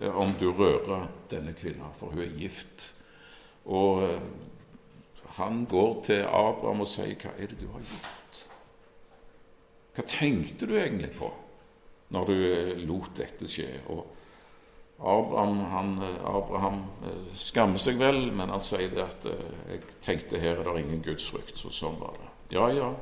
Eh, 0.00 0.16
om 0.16 0.32
du 0.40 0.48
rører 0.52 1.08
denne 1.30 1.56
kvinna, 1.58 1.92
for 1.98 2.14
hun 2.14 2.24
er 2.24 2.38
gift. 2.38 2.92
Og 3.64 4.06
eh, 4.08 4.24
han 5.36 5.64
går 5.70 6.02
til 6.04 6.24
Abraham 6.28 6.80
og 6.80 6.88
sier, 6.88 7.14
'Hva 7.14 7.36
er 7.38 7.46
det 7.46 7.60
du 7.60 7.68
har 7.72 7.80
gjort?' 7.80 8.51
Hva 9.92 10.04
tenkte 10.08 10.66
du 10.68 10.76
egentlig 10.78 11.12
på 11.18 11.28
når 12.12 12.28
du 12.28 12.34
eh, 12.48 12.74
lot 12.86 13.12
dette 13.16 13.48
skje? 13.48 13.68
Og 13.92 14.02
Abraham, 14.98 15.94
eh, 16.02 16.26
Abraham 16.28 16.82
eh, 17.04 17.30
skammer 17.36 17.80
seg 17.80 18.00
vel, 18.00 18.30
men 18.32 18.52
han 18.52 18.64
sier 18.64 18.92
det 18.92 19.04
at 19.04 19.26
jeg 19.26 19.82
tenkte 20.04 20.40
her 20.40 20.62
er 20.62 20.70
det 20.70 20.84
ingen 20.84 21.04
gudsfrykt. 21.04 21.58
Så 21.60 21.72
sånn 21.74 22.00
var 22.00 22.16
det. 22.20 22.30
Ja, 22.56 22.68
ja. 22.72 22.92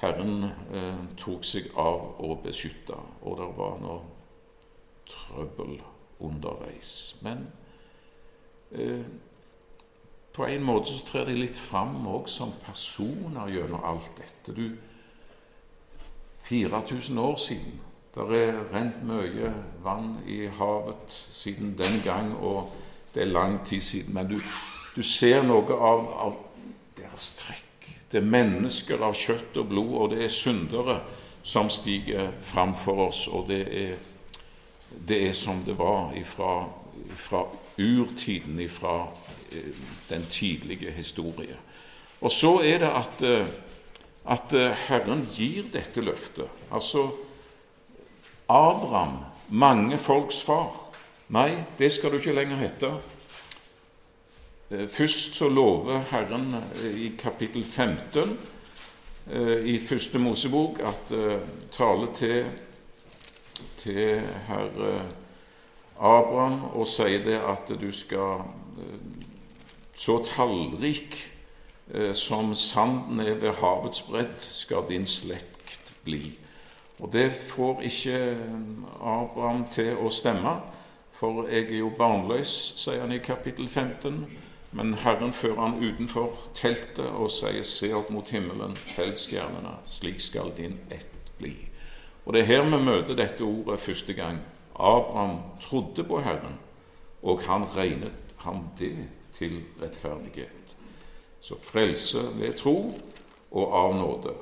Herren 0.00 0.50
eh, 0.74 1.04
tok 1.20 1.44
seg 1.46 1.70
av 1.80 2.18
å 2.20 2.34
beskytte, 2.44 2.96
og 3.22 3.38
det 3.40 3.50
var 3.56 3.78
noe 3.82 4.00
trøbbel 5.08 5.78
underveis. 6.24 7.14
Men 7.24 7.46
eh, 8.72 9.04
på 10.34 10.48
en 10.48 10.66
måte 10.66 10.90
så 10.90 11.04
trer 11.06 11.30
de 11.30 11.38
litt 11.38 11.60
fram 11.60 12.02
òg 12.10 12.28
som 12.32 12.52
personer 12.64 13.52
gjennom 13.54 13.84
alt 13.86 14.10
dette. 14.18 14.54
Du, 14.56 14.74
4000 16.44 17.18
år 17.18 17.36
siden. 17.36 17.80
Det 18.14 18.22
er 18.38 18.58
rent 18.70 19.02
mye 19.02 19.50
vann 19.82 20.18
i 20.28 20.46
havet 20.46 21.08
siden 21.08 21.74
den 21.78 22.02
gang, 22.04 22.36
og 22.36 22.72
det 23.14 23.22
er 23.22 23.32
lang 23.32 23.66
tid 23.66 23.80
siden. 23.80 24.14
Men 24.14 24.28
du, 24.28 24.38
du 24.96 25.02
ser 25.02 25.42
noe 25.42 25.74
av, 25.74 26.04
av, 26.26 26.36
deres 26.96 27.30
trekk. 27.38 27.88
Det 28.10 28.20
er 28.20 28.30
mennesker 28.30 29.02
av 29.02 29.16
kjøtt 29.18 29.56
og 29.58 29.68
blod, 29.72 29.94
og 29.98 30.10
det 30.12 30.24
er 30.24 30.30
syndere 30.30 31.00
som 31.42 31.70
stiger 31.70 32.30
framfor 32.42 33.06
oss. 33.08 33.26
Og 33.26 33.48
det 33.48 33.62
er, 33.82 33.96
det 35.08 35.20
er 35.28 35.34
som 35.34 35.64
det 35.66 35.78
var 35.78 36.14
ifra, 36.14 36.68
ifra 37.10 37.42
urtiden, 37.78 38.60
ifra 38.60 39.08
eh, 39.50 39.74
den 40.10 40.26
tidlige 40.30 40.92
historie. 40.94 41.56
Og 42.20 42.30
så 42.30 42.60
er 42.62 42.78
det 42.78 42.92
at 42.94 43.22
eh, 43.26 43.46
at 44.24 44.54
eh, 44.56 44.72
Herren 44.88 45.26
gir 45.32 45.68
dette 45.72 46.00
løftet. 46.04 46.48
Altså 46.72 47.10
Abraham, 48.48 49.18
mange 49.48 49.98
folks 49.98 50.42
far. 50.44 50.72
Nei, 51.34 51.64
det 51.78 51.92
skal 51.92 52.12
du 52.12 52.20
ikke 52.20 52.36
lenger 52.36 52.60
hete. 52.62 52.92
Eh, 54.70 54.88
først 54.88 55.36
så 55.36 55.48
lover 55.48 56.04
Herren 56.10 56.54
eh, 56.56 56.90
i 57.06 57.12
kapittel 57.18 57.64
15 57.64 58.36
i 59.64 59.78
første 59.80 60.18
Mosebok 60.20 60.82
at 60.84 61.12
tale 61.72 62.10
til, 62.12 62.42
til 63.80 64.20
herr 64.44 64.74
Abraham 65.96 66.58
og 66.76 66.84
sier 66.84 67.22
det 67.24 67.38
at 67.40 67.72
du 67.80 67.88
skal 67.88 68.44
så 69.96 70.18
tallrik 70.28 71.16
som 72.16 72.54
sanden 72.54 73.20
er 73.20 73.34
ved 73.34 73.58
havets 73.60 74.02
bredd, 74.02 74.38
skal 74.38 74.86
din 74.88 75.06
slekt 75.06 75.92
bli. 76.04 76.32
Og 76.98 77.12
det 77.12 77.32
får 77.32 77.82
ikke 77.84 78.18
Abraham 79.02 79.66
til 79.70 79.98
å 79.98 80.10
stemme, 80.10 80.54
for 81.12 81.48
jeg 81.50 81.68
er 81.68 81.78
jo 81.82 81.90
barnløs, 81.98 82.52
sier 82.80 83.02
han 83.02 83.12
i 83.12 83.20
kapittel 83.22 83.68
15. 83.68 84.24
Men 84.74 84.94
Herren 85.04 85.32
fører 85.32 85.60
han 85.60 85.78
utenfor 85.82 86.32
teltet 86.54 87.06
og 87.06 87.30
sier, 87.30 87.62
se 87.62 87.92
opp 87.94 88.10
mot 88.10 88.30
himmelen, 88.30 88.74
tell 88.94 89.14
stjernene, 89.18 89.76
slik 89.86 90.18
skal 90.22 90.50
din 90.56 90.80
ett 90.90 91.30
bli. 91.38 91.54
Og 92.24 92.32
Det 92.32 92.40
er 92.42 92.50
her 92.50 92.64
vi 92.64 92.80
møter 92.82 93.14
dette 93.14 93.44
ordet 93.44 93.80
første 93.80 94.12
gang. 94.12 94.40
Abraham 94.74 95.38
trodde 95.62 96.04
på 96.04 96.20
Herren, 96.20 96.58
og 97.22 97.42
han 97.46 97.68
regnet 97.76 98.34
ham 98.42 98.64
det 98.78 98.96
til 99.32 99.60
rettferdighet. 99.82 100.76
Så 101.44 101.58
frelse 101.60 102.22
ved 102.38 102.56
tro 102.56 102.78
og 103.52 103.74
av 103.76 103.94
nåde. 103.98 104.32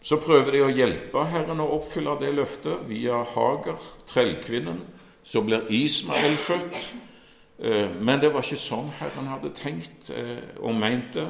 Så 0.00 0.16
prøver 0.22 0.54
de 0.54 0.62
å 0.64 0.70
hjelpe 0.72 1.24
Herren 1.28 1.60
å 1.60 1.72
oppfylle 1.76 2.14
det 2.20 2.30
løftet 2.32 2.86
via 2.88 3.18
Hager, 3.34 3.76
trellkvinnen. 4.08 4.80
Så 5.22 5.42
blir 5.44 5.66
Ismael 5.74 6.38
født. 6.40 6.78
Eh, 7.58 7.90
men 8.00 8.22
det 8.22 8.30
var 8.32 8.46
ikke 8.46 8.60
sånn 8.62 8.88
Herren 9.00 9.28
hadde 9.28 9.52
tenkt 9.52 10.08
eh, 10.14 10.38
og 10.62 10.78
mente. 10.78 11.26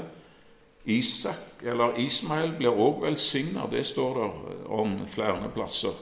Isak, 0.88 1.64
eller 1.66 1.98
Ismael 2.00 2.54
blir 2.56 2.72
òg 2.72 3.02
velsigna, 3.02 3.66
det 3.68 3.82
står 3.84 4.14
der 4.20 4.36
eh, 4.52 4.60
om 4.78 4.94
flere 5.10 5.50
plasser. 5.56 5.96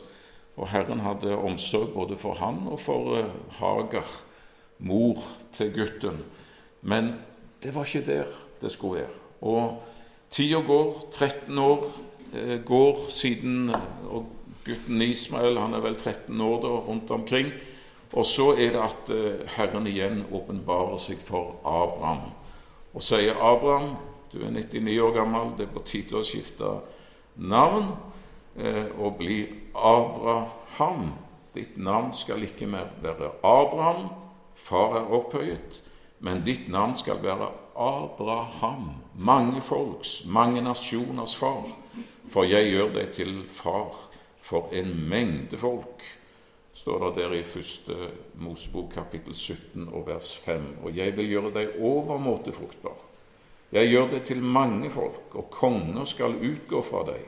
Og 0.56 0.68
Herren 0.68 1.00
hadde 1.04 1.33
omsorg 1.37 1.95
både 1.95 2.18
for 2.21 2.37
han 2.42 2.61
og 2.68 2.80
for 2.80 3.16
Hager, 3.56 4.12
mor 4.78 5.25
til 5.56 5.73
gutten. 5.73 6.21
Men 6.83 7.14
det 7.62 7.73
var 7.75 7.88
ikke 7.88 8.04
der 8.04 8.37
det 8.60 8.72
skulle 8.72 9.02
være. 9.02 9.20
Og 9.40 9.82
tida 10.30 10.60
går, 10.66 11.08
13 11.12 11.58
år 11.58 11.86
eh, 12.32 12.58
går 12.64 13.06
siden 13.10 13.70
og 14.10 14.32
gutten 14.66 15.02
Ismael 15.02 15.58
han 15.58 15.75
er 15.75 15.84
vel 15.84 15.96
13 15.96 16.40
år 16.40 16.58
da, 16.62 16.75
rundt 16.88 17.10
omkring. 17.10 17.52
Og 18.12 18.26
så 18.26 18.52
er 18.56 18.72
det 18.75 18.82
at 18.82 19.12
eh, 19.14 19.46
Herren 19.56 19.86
igjen 19.86 20.25
åpenbarer 20.32 20.98
seg 21.02 21.20
for 21.22 21.58
Abraham 21.64 22.30
og 22.96 23.04
sier 23.04 23.36
Abraham, 23.44 23.90
du 24.32 24.40
er 24.40 24.50
99 24.54 25.00
år 25.04 25.12
gammel, 25.12 25.50
det 25.58 25.66
er 25.66 25.75
på 25.75 25.82
tide 25.84 26.16
å 26.16 26.25
skifte 26.25 26.70
navn 27.36 27.90
eh, 28.56 28.88
og 28.96 29.18
bli 29.18 29.42
Abraham. 29.76 31.10
Ditt 31.52 31.76
navn 31.76 32.14
skal 32.16 32.44
ikke 32.46 32.68
mer 32.72 32.88
være 33.04 33.34
Abraham, 33.44 34.08
far 34.56 34.96
er 35.02 35.12
opphøyet, 35.12 35.82
men 36.25 36.40
ditt 36.46 36.70
navn 36.72 36.96
skal 36.96 37.20
være 37.20 37.50
Abraham, 37.50 37.65
mange 39.14 39.62
folks, 39.62 40.25
mange 40.26 40.62
nasjoners 40.62 41.37
far. 41.37 41.66
For 42.33 42.49
jeg 42.49 42.71
gjør 42.73 42.92
deg 42.95 43.12
til 43.14 43.42
far 43.49 43.95
for 44.42 44.71
en 44.75 44.92
mengde 45.09 45.59
folk, 45.59 46.04
står 46.76 47.06
det 47.06 47.12
der 47.16 47.35
i 47.38 47.42
første 47.42 47.95
Mosebok 48.40 48.90
kapittel 48.95 49.35
17 49.35 49.88
og 49.88 50.06
vers 50.06 50.37
5. 50.45 50.66
Og 50.85 50.97
jeg 50.97 51.16
vil 51.16 51.30
gjøre 51.30 51.52
deg 51.54 51.78
overmåte 51.80 52.52
fruktbar. 52.52 52.99
Jeg 53.73 53.90
gjør 53.90 54.11
deg 54.12 54.26
til 54.28 54.42
mange 54.42 54.90
folk, 54.90 55.35
og 55.35 55.50
konger 55.50 56.04
skal 56.04 56.37
utgå 56.37 56.83
fra 56.87 57.02
deg. 57.09 57.25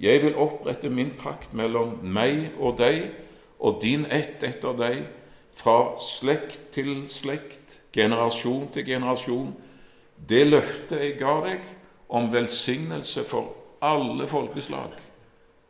Jeg 0.00 0.22
vil 0.22 0.38
opprette 0.40 0.90
min 0.90 1.12
pakt 1.18 1.52
mellom 1.54 2.00
meg 2.02 2.54
og 2.58 2.78
deg 2.78 3.10
og 3.60 3.78
din 3.82 4.06
ett 4.10 4.42
etter 4.42 4.74
deg, 4.76 5.04
fra 5.54 5.94
slekt 6.02 6.72
til 6.74 7.04
slekt, 7.06 7.78
generasjon 7.94 8.66
til 8.74 8.86
generasjon 8.88 9.52
det 10.28 10.44
løftet 10.46 11.00
jeg 11.00 11.18
ga 11.20 11.34
deg 11.44 11.64
om 12.14 12.30
velsignelse 12.32 13.24
for 13.28 13.52
alle 13.84 14.26
folkeslag 14.30 14.94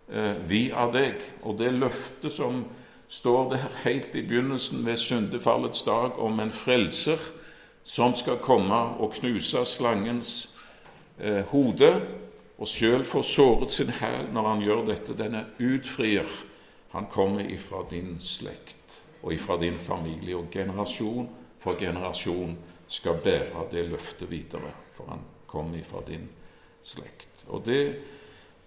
eh, 0.09 0.35
via 0.47 0.87
deg, 0.93 1.23
og 1.43 1.59
det 1.59 1.73
løftet 1.75 2.33
som 2.33 2.65
står 3.09 3.49
der 3.55 3.65
helt 3.85 4.15
i 4.15 4.23
begynnelsen 4.27 4.85
ved 4.87 5.01
syndefallets 5.01 5.83
dag 5.87 6.19
om 6.19 6.41
en 6.41 6.53
frelser 6.55 7.21
som 7.85 8.15
skal 8.17 8.41
komme 8.43 8.79
og 8.99 9.13
knuse 9.19 9.65
slangens 9.69 10.35
eh, 11.21 11.43
hode, 11.51 11.91
og 12.59 12.71
sjøl 12.71 13.05
få 13.05 13.23
såret 13.27 13.73
sin 13.75 13.91
hæl 13.91 14.31
når 14.33 14.49
han 14.49 14.61
gjør 14.63 14.85
dette. 14.87 15.17
Denne 15.19 15.45
utfrier. 15.59 16.29
Han 16.95 17.09
kommer 17.11 17.43
ifra 17.51 17.83
din 17.91 18.15
slekt 18.23 19.01
og 19.23 19.33
ifra 19.35 19.57
din 19.59 19.79
familie, 19.79 20.37
og 20.37 20.47
generasjon 20.53 21.27
for 21.59 21.75
generasjon 21.81 22.55
skal 22.89 23.21
bære 23.25 23.67
det 23.73 23.85
løftet 23.91 24.31
videre, 24.31 24.73
for 24.95 25.11
han 25.11 25.23
kom 25.47 25.75
ifra 25.75 26.03
din 26.07 26.29
slekt. 26.83 27.45
Og 27.49 27.65
det 27.65 27.97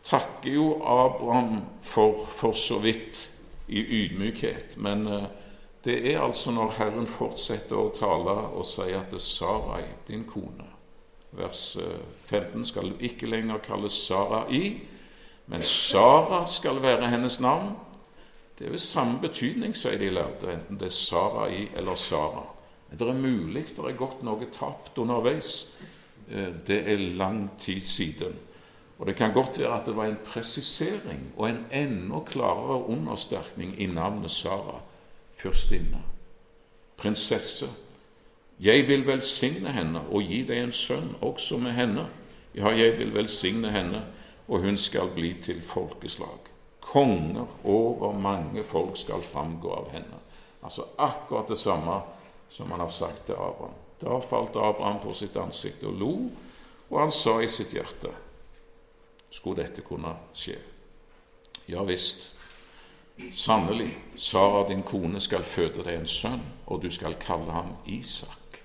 takker 0.04 0.54
jo 0.54 0.70
Abraham 0.82 1.62
for, 1.82 2.26
for 2.26 2.52
så 2.52 2.80
vidt 2.80 3.30
i 3.68 3.84
ydmykhet. 3.84 4.78
Men 4.78 5.08
eh, 5.08 5.28
det 5.84 6.14
er 6.14 6.22
altså 6.22 6.52
når 6.52 6.74
Herren 6.80 7.08
fortsetter 7.08 7.78
å 7.78 7.94
tale 7.96 8.34
og 8.58 8.66
sier 8.68 9.00
at 9.02 9.12
det 9.14 9.22
er 9.22 9.28
Sarai, 9.28 9.84
din 10.08 10.26
kone 10.28 10.74
Vers 11.38 11.78
15 12.26 12.66
skal 12.66 12.66
skal 12.66 13.04
ikke 13.04 13.28
lenger 13.28 13.58
kalles 13.58 13.94
Sarai, 14.08 14.88
men 15.46 15.64
Sara 15.64 16.46
skal 16.46 16.82
være 16.82 17.10
hennes 17.10 17.40
navn. 17.40 17.76
Det 18.60 18.68
er 18.68 18.72
ved 18.72 18.80
samme 18.80 19.20
betydning, 19.22 19.76
sier 19.78 20.00
de 20.00 20.10
lærde, 20.10 20.50
enten 20.54 20.80
det 20.80 20.86
er 20.86 20.96
Sarai 20.96 21.68
eller 21.76 21.96
Sara. 21.96 22.57
Det 22.92 23.08
er 23.08 23.14
mulig 23.14 23.66
det 23.76 23.84
er 23.84 23.98
gått 24.00 24.24
noe 24.24 24.48
tapt 24.52 24.98
underveis. 24.98 25.68
Eh, 26.30 26.54
det 26.68 26.84
er 26.88 26.98
lang 27.20 27.50
tid 27.60 27.82
siden. 27.82 28.36
Og 29.00 29.06
Det 29.06 29.16
kan 29.16 29.34
godt 29.34 29.60
være 29.60 29.80
at 29.80 29.86
det 29.86 29.96
var 29.96 30.06
en 30.06 30.18
presisering 30.26 31.34
og 31.38 31.50
en 31.50 31.66
enda 31.72 32.20
klarere 32.26 32.86
understerkning 32.90 33.82
i 33.82 33.86
navnet 33.86 34.32
Sara. 34.32 34.82
Fyrstinne, 35.36 36.02
prinsesse. 36.98 37.68
Jeg 38.60 38.88
vil 38.88 39.08
velsigne 39.08 39.70
henne 39.70 40.02
og 40.10 40.22
gi 40.22 40.42
deg 40.44 40.64
en 40.64 40.72
sønn 40.72 41.16
også 41.22 41.58
med 41.62 41.72
henne. 41.78 42.08
Ja, 42.56 42.72
jeg 42.74 42.98
vil 42.98 43.14
velsigne 43.14 43.70
henne, 43.70 44.02
og 44.48 44.60
hun 44.60 44.78
skal 44.78 45.12
bli 45.14 45.36
til 45.42 45.62
folkeslag. 45.62 46.50
Konger 46.82 47.46
over 47.64 48.18
mange 48.18 48.64
folk 48.64 48.98
skal 48.98 49.22
framgå 49.22 49.70
av 49.70 49.92
henne. 49.94 50.18
Altså 50.64 50.82
akkurat 50.98 51.50
det 51.50 51.58
samme 51.58 52.02
som 52.50 52.72
han 52.72 52.80
har 52.84 52.94
sagt 52.94 53.26
til 53.26 53.36
Abraham. 53.36 53.76
Da 54.00 54.20
falt 54.22 54.56
Abraham 54.56 55.00
på 55.02 55.14
sitt 55.18 55.38
ansikt 55.42 55.84
og 55.88 56.00
lo, 56.00 56.14
og 56.90 57.00
han 57.02 57.12
sa 57.12 57.40
i 57.42 57.50
sitt 57.52 57.74
hjerte 57.76 58.14
skulle 59.30 59.64
dette 59.64 59.84
kunne 59.86 60.14
skje. 60.38 60.56
Ja 61.68 61.84
visst, 61.84 62.32
sannelig, 63.36 63.90
Sara 64.16 64.64
din 64.70 64.86
kone 64.88 65.20
skal 65.20 65.44
føde 65.44 65.84
deg 65.84 66.00
en 66.00 66.10
sønn, 66.10 66.44
og 66.66 66.82
du 66.84 66.90
skal 66.94 67.18
kalle 67.20 67.52
ham 67.52 67.76
Isak. 67.92 68.62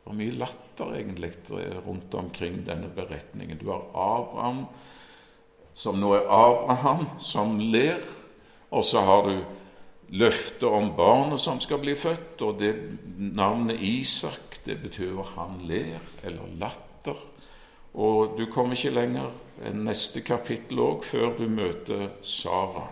Det 0.00 0.08
var 0.08 0.16
mye 0.16 0.38
latter 0.40 0.94
egentlig 0.96 1.34
rundt 1.84 2.14
omkring 2.16 2.62
denne 2.66 2.88
beretningen. 2.94 3.58
Du 3.60 3.68
har 3.68 3.84
Abraham, 3.92 4.64
som 5.76 6.00
nå 6.00 6.14
er 6.16 6.30
Abraham, 6.32 7.06
som 7.20 7.58
ler, 7.60 8.00
og 8.70 8.84
så 8.86 9.04
har 9.04 9.28
du 9.28 9.34
løftet 10.10 10.68
om 10.68 10.92
barnet 10.96 11.40
som 11.40 11.60
skal 11.62 11.80
bli 11.82 11.94
født, 11.94 12.42
og 12.42 12.58
det 12.60 12.74
navnet 13.18 13.80
Isak, 13.80 14.58
det 14.64 14.80
betyr 14.82 15.12
jo 15.14 15.26
han 15.36 15.60
ler, 15.68 16.00
eller 16.24 16.50
latter. 16.58 17.16
Og 17.94 18.36
du 18.38 18.46
kommer 18.50 18.76
ikke 18.76 18.94
lenger 18.94 19.30
enn 19.66 19.84
neste 19.86 20.22
kapittel 20.22 20.78
òg 20.82 21.04
før 21.06 21.34
du 21.38 21.46
møter 21.50 22.08
Sara. 22.22 22.86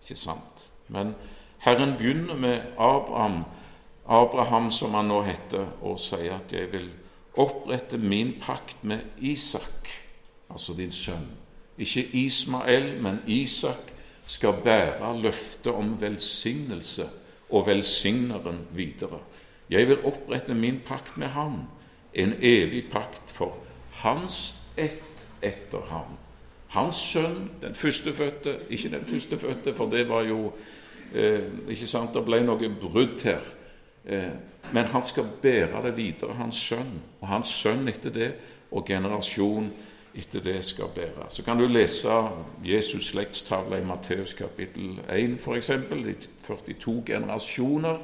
Ikke 0.00 0.16
sant? 0.16 0.70
Men 0.88 1.14
Herren 1.60 1.96
begynner 1.98 2.38
med 2.40 2.72
Abraham, 2.78 3.44
Abraham 4.08 4.70
som 4.72 4.96
han 4.96 5.10
nå 5.12 5.20
heter, 5.22 5.66
og 5.82 5.98
sier 6.00 6.34
at 6.34 6.52
'jeg 6.52 6.72
vil 6.72 6.90
opprette 7.36 7.98
min 7.98 8.34
pakt 8.40 8.84
med 8.84 9.00
Isak', 9.18 9.90
altså 10.50 10.74
din 10.74 10.92
sønn. 10.92 11.30
Ikke 11.78 12.08
Ismael, 12.12 13.02
men 13.02 13.20
Isak 13.26 13.92
skal 14.30 14.60
bære 14.64 15.10
løftet 15.22 15.72
om 15.72 15.96
velsignelse 16.00 17.08
og 17.50 17.66
velsigneren 17.66 18.60
videre. 18.74 19.18
Jeg 19.70 19.88
vil 19.88 20.04
opprette 20.06 20.54
min 20.54 20.80
pakt 20.86 21.16
med 21.18 21.26
ham, 21.34 21.62
en 22.14 22.34
evig 22.42 22.84
pakt 22.90 23.30
for 23.34 23.56
hans 24.02 24.54
ett 24.76 25.26
etter 25.42 25.82
ham. 25.90 26.14
Hans 26.70 26.96
sønn, 26.96 27.50
den 27.62 27.74
førstefødte 27.74 28.58
Ikke 28.70 28.90
den 28.90 29.06
førstefødte, 29.06 29.74
for 29.74 29.90
det 29.90 30.08
var 30.08 30.22
jo 30.22 30.52
eh, 31.14 31.50
Ikke 31.68 31.86
sant, 31.86 32.14
det 32.14 32.22
ble 32.24 32.42
noe 32.46 32.70
brudd 32.80 33.24
her. 33.24 33.42
Eh, 34.06 34.30
men 34.72 34.84
han 34.84 35.04
skal 35.04 35.26
bære 35.42 35.82
det 35.86 35.96
videre, 35.96 36.38
hans 36.38 36.56
sønn. 36.70 37.00
Og 37.20 37.28
hans 37.28 37.48
sønn 37.48 37.88
etter 37.90 38.14
det, 38.14 38.32
og 38.70 38.86
generasjon 38.86 39.66
etter 39.66 39.89
det 40.14 40.64
skal 40.64 40.84
bære. 40.94 41.26
Så 41.28 41.44
kan 41.44 41.58
du 41.58 41.66
lese 41.66 42.08
Jesus' 42.64 43.10
slektstavle 43.10 43.78
i 43.78 43.84
Matteus 43.84 44.34
kapittel 44.34 45.00
1, 45.08 45.38
f.eks. 45.40 45.66
De 45.66 46.14
42 46.46 47.02
generasjoner 47.06 47.98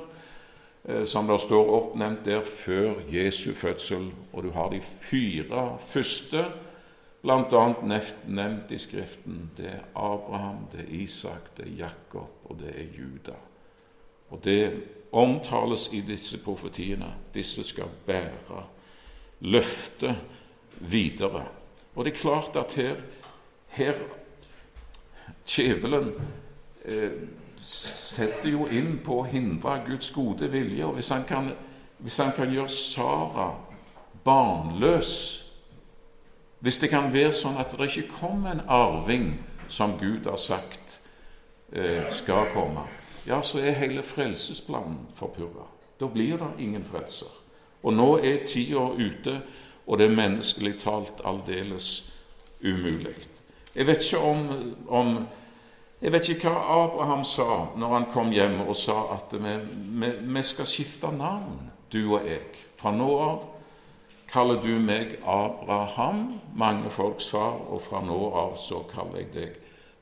eh, 0.85 1.05
som 1.05 1.27
det 1.27 1.41
står 1.41 1.71
oppnevnt 1.71 2.25
der 2.25 2.45
før 2.45 2.95
Jesu 3.11 3.53
fødsel. 3.53 4.13
Og 4.33 4.43
du 4.43 4.51
har 4.51 4.71
de 4.71 4.81
fire 5.01 5.79
første, 5.81 6.45
bl.a. 7.23 7.73
nevnt 8.27 8.71
i 8.71 8.79
Skriften. 8.79 9.51
Det 9.57 9.67
er 9.67 9.83
Abraham, 9.95 10.67
det 10.73 10.81
er 10.81 11.03
Isak, 11.03 11.57
det 11.57 11.67
er 11.67 11.77
Jakob, 11.77 12.31
og 12.45 12.59
det 12.59 12.75
er 12.77 12.87
Juda. 12.99 13.35
Og 14.31 14.45
det 14.45 14.83
omtales 15.13 15.91
i 15.93 16.01
disse 16.01 16.39
profetiene. 16.45 17.15
Disse 17.35 17.65
skal 17.65 17.91
bære 18.07 18.65
løftet 19.41 20.17
videre. 20.81 21.47
Og 21.97 22.05
det 22.05 22.13
er 22.13 22.21
klart 22.21 22.57
at 22.57 22.73
her, 22.77 23.01
her 23.69 23.95
Kjevelen 25.47 26.13
eh, 26.85 27.13
setter 27.63 28.51
jo 28.51 28.67
inn 28.67 28.99
på 29.05 29.23
å 29.23 29.29
hindre 29.31 29.79
Guds 29.87 30.11
gode 30.15 30.51
vilje. 30.53 30.85
Og 30.85 30.99
hvis 30.99 31.11
han 31.15 31.25
kan, 31.29 31.51
hvis 31.99 32.19
han 32.21 32.35
kan 32.37 32.53
gjøre 32.53 32.73
Sara 32.73 33.51
barnløs 34.27 35.43
Hvis 36.59 36.79
det 36.81 36.89
kan 36.91 37.13
være 37.13 37.35
sånn 37.37 37.59
at 37.61 37.75
det 37.77 37.87
ikke 37.93 38.17
kommer 38.17 38.55
en 38.55 38.63
arving 38.73 39.27
som 39.69 39.93
Gud 40.01 40.25
har 40.27 40.39
sagt 40.41 40.97
eh, 41.71 42.09
skal 42.09 42.49
komme, 42.55 42.87
ja, 43.29 43.43
så 43.45 43.61
er 43.61 43.77
hele 43.77 44.03
frelsesplanen 44.03 45.05
forpurra. 45.15 45.67
Da 46.01 46.09
blir 46.09 46.41
det 46.41 46.49
ingen 46.65 46.85
frelser. 46.85 47.29
Og 47.85 47.93
nå 47.95 48.09
er 48.25 48.47
tida 48.49 48.87
ute 48.97 49.37
og 49.87 49.99
det 49.99 50.07
er 50.07 50.17
menneskelig 50.19 50.79
talt 50.83 51.23
aldeles 51.25 52.13
umulig. 52.65 53.17
Jeg 53.75 53.87
vet 53.87 54.05
ikke 54.05 54.19
om, 54.19 54.49
om, 54.89 55.27
Jeg 56.01 56.13
vet 56.13 56.29
ikke 56.29 56.51
hva 56.53 56.85
Abraham 56.85 57.23
sa 57.25 57.73
når 57.77 57.93
han 57.95 58.07
kom 58.13 58.31
hjem 58.33 58.61
og 58.67 58.77
sa 58.77 58.99
at 59.15 59.33
vi, 59.33 59.53
vi, 60.01 60.11
vi 60.21 60.43
skal 60.45 60.69
skifte 60.69 61.09
navn, 61.13 61.71
du 61.93 62.03
og 62.19 62.27
jeg. 62.29 62.53
Fra 62.77 62.93
nå 62.93 63.09
av 63.17 63.39
kaller 64.29 64.61
du 64.61 64.75
meg 64.83 65.17
Abraham, 65.23 66.41
mange 66.55 66.91
folks 66.91 67.31
far, 67.31 67.57
og 67.71 67.81
fra 67.81 68.03
nå 68.05 68.19
av 68.37 68.57
så 68.61 68.83
kaller 68.91 69.23
jeg 69.23 69.33
deg 69.33 69.57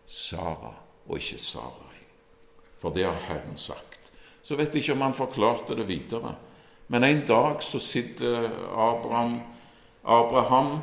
Sara 0.07 0.73
og 1.07 1.18
ikke 1.20 1.38
Sarai. 1.38 2.01
For 2.81 2.94
det 2.94 3.07
har 3.07 3.20
Herren 3.29 3.57
sagt. 3.57 4.11
Så 4.42 4.57
vet 4.57 4.75
jeg 4.75 4.83
ikke 4.83 4.97
om 4.97 5.07
han 5.07 5.16
forklarte 5.16 5.77
det 5.77 5.87
videre. 5.88 6.35
Men 6.88 7.05
en 7.05 7.23
dag 7.27 7.62
så 7.64 7.79
sitter 7.81 8.51
Abraham 8.73 9.38
Abraham 10.05 10.79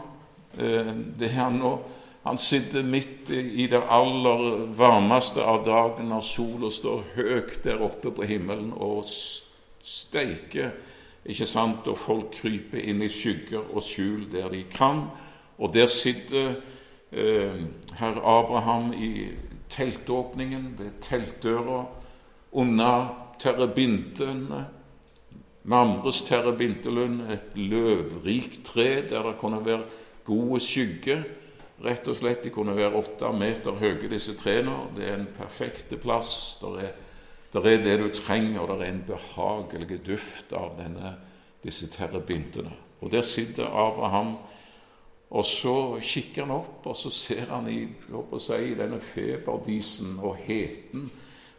eh, 0.58 0.94
det 1.20 1.30
her 1.30 1.50
nå. 1.50 1.80
Han 2.24 2.38
sitter 2.38 2.84
midt 2.84 3.30
i 3.30 3.68
det 3.68 3.82
aller 3.90 4.66
varmeste 4.78 5.42
av 5.42 5.64
dagen 5.66 6.12
når 6.12 6.26
sola 6.26 6.70
står 6.70 7.16
høyt 7.16 7.64
der 7.66 7.82
oppe 7.82 8.12
på 8.14 8.28
himmelen 8.30 8.70
og 8.78 9.08
steiker, 9.10 10.76
ikke 11.26 11.48
sant, 11.50 11.88
og 11.90 11.98
folk 11.98 12.36
kryper 12.36 12.82
inn 12.82 13.02
i 13.02 13.10
skygger 13.10 13.74
og 13.74 13.82
skjul 13.86 14.28
der 14.30 14.50
de 14.54 14.64
kan. 14.70 15.08
Og 15.58 15.74
der 15.74 15.90
sitter 15.90 16.56
eh, 17.12 17.66
herr 17.98 18.22
Abraham 18.22 18.94
i 18.94 19.32
teltåpningen, 19.70 20.76
ved 20.78 21.02
teltdøra, 21.02 21.86
under 22.52 23.10
terrebintene 23.40 24.66
Mamres 25.64 26.24
terebintelund, 26.26 27.22
et 27.30 27.54
løvrikt 27.56 28.64
tre 28.66 29.04
der 29.10 29.28
det 29.28 29.38
kunne 29.38 29.62
være 29.66 29.84
gode 30.26 30.60
skygge. 30.60 31.22
Rett 31.82 32.08
og 32.08 32.16
slett, 32.18 32.44
De 32.44 32.50
kunne 32.50 32.76
være 32.78 32.94
åtte 32.98 33.32
meter 33.34 33.72
høye, 33.72 34.10
disse 34.10 34.34
trærne. 34.38 34.94
Det 34.96 35.08
er 35.08 35.18
en 35.18 35.28
perfekt 35.38 35.94
plass. 36.02 36.58
Det 36.62 36.86
er, 36.86 36.92
der 37.54 37.70
er 37.70 37.84
det 37.84 38.00
du 38.00 38.10
trenger, 38.14 38.60
og 38.60 38.80
det 38.80 38.88
er 38.88 38.94
en 38.94 39.04
behagelig 39.08 40.00
duft 40.06 40.54
av 40.54 40.78
denne, 40.78 41.16
disse 41.64 41.90
terrebintene. 41.90 42.72
Og 43.02 43.12
Der 43.12 43.22
sitter 43.22 43.66
Abraham, 43.66 44.38
og 45.30 45.46
så 45.46 46.00
kikker 46.02 46.46
han 46.46 46.52
opp, 46.52 46.86
og 46.86 46.96
så 46.96 47.10
ser 47.10 47.46
han 47.50 47.68
i, 47.70 47.88
si, 48.38 48.74
denne 48.78 49.00
feberdisen 49.00 50.20
og 50.20 50.36
heten 50.36 51.10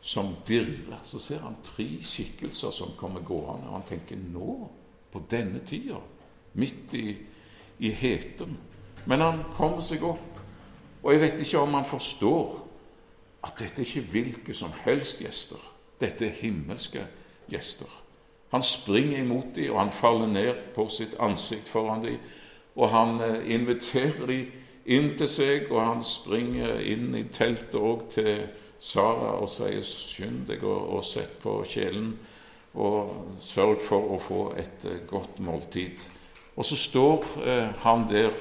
som 0.03 0.37
dirrer. 0.49 0.99
Så 1.05 1.19
ser 1.19 1.39
han 1.39 1.57
tre 1.65 1.87
skikkelser 2.03 2.75
som 2.75 2.97
kommer 2.99 3.23
gående, 3.23 3.69
og 3.69 3.79
han 3.79 3.89
tenker 3.89 4.19
nå, 4.19 4.57
på 5.13 5.21
denne 5.31 5.61
tida, 5.65 5.99
midt 6.57 6.95
i, 6.97 7.17
i 7.79 7.91
heten. 7.93 8.57
Men 9.07 9.21
han 9.21 9.43
kommer 9.55 9.83
seg 9.85 10.05
opp, 10.09 10.41
og 11.03 11.13
jeg 11.13 11.21
vet 11.21 11.43
ikke 11.45 11.63
om 11.63 11.75
han 11.77 11.89
forstår 11.89 12.61
at 13.43 13.59
dette 13.59 13.83
er 13.83 13.89
ikke 13.89 14.13
hvilke 14.13 14.55
som 14.55 14.73
helst 14.85 15.21
gjester. 15.23 15.61
Dette 16.01 16.27
er 16.27 16.39
himmelske 16.41 17.03
gjester. 17.51 17.91
Han 18.53 18.63
springer 18.63 19.23
imot 19.23 19.55
dem, 19.55 19.73
og 19.73 19.81
han 19.81 19.91
faller 19.91 20.27
ned 20.27 20.55
på 20.75 20.87
sitt 20.89 21.15
ansikt 21.21 21.69
foran 21.69 22.03
dem. 22.05 22.19
Og 22.77 22.91
han 22.91 23.21
eh, 23.21 23.55
inviterer 23.55 24.27
dem 24.27 24.51
inn 24.85 25.13
til 25.19 25.29
seg, 25.31 25.71
og 25.71 25.81
han 25.87 26.05
springer 26.05 26.81
inn 26.81 27.15
i 27.17 27.25
teltet 27.33 27.79
òg 27.81 28.07
til 28.13 28.47
Sara 28.83 29.37
og 29.39 29.49
sier 29.49 29.83
'skynd 29.83 30.47
deg 30.49 30.65
og, 30.67 31.05
sett 31.07 31.39
på 31.39 31.61
kjelen', 31.63 32.17
og 32.75 33.37
sørg 33.41 33.79
for 33.85 34.15
å 34.15 34.19
få 34.19 34.41
et 34.59 34.87
uh, 34.89 34.97
godt 35.07 35.39
måltid. 35.39 36.03
Og 36.57 36.65
så 36.67 36.77
står 36.77 37.27
uh, 37.45 37.69
han 37.85 38.07
der 38.11 38.33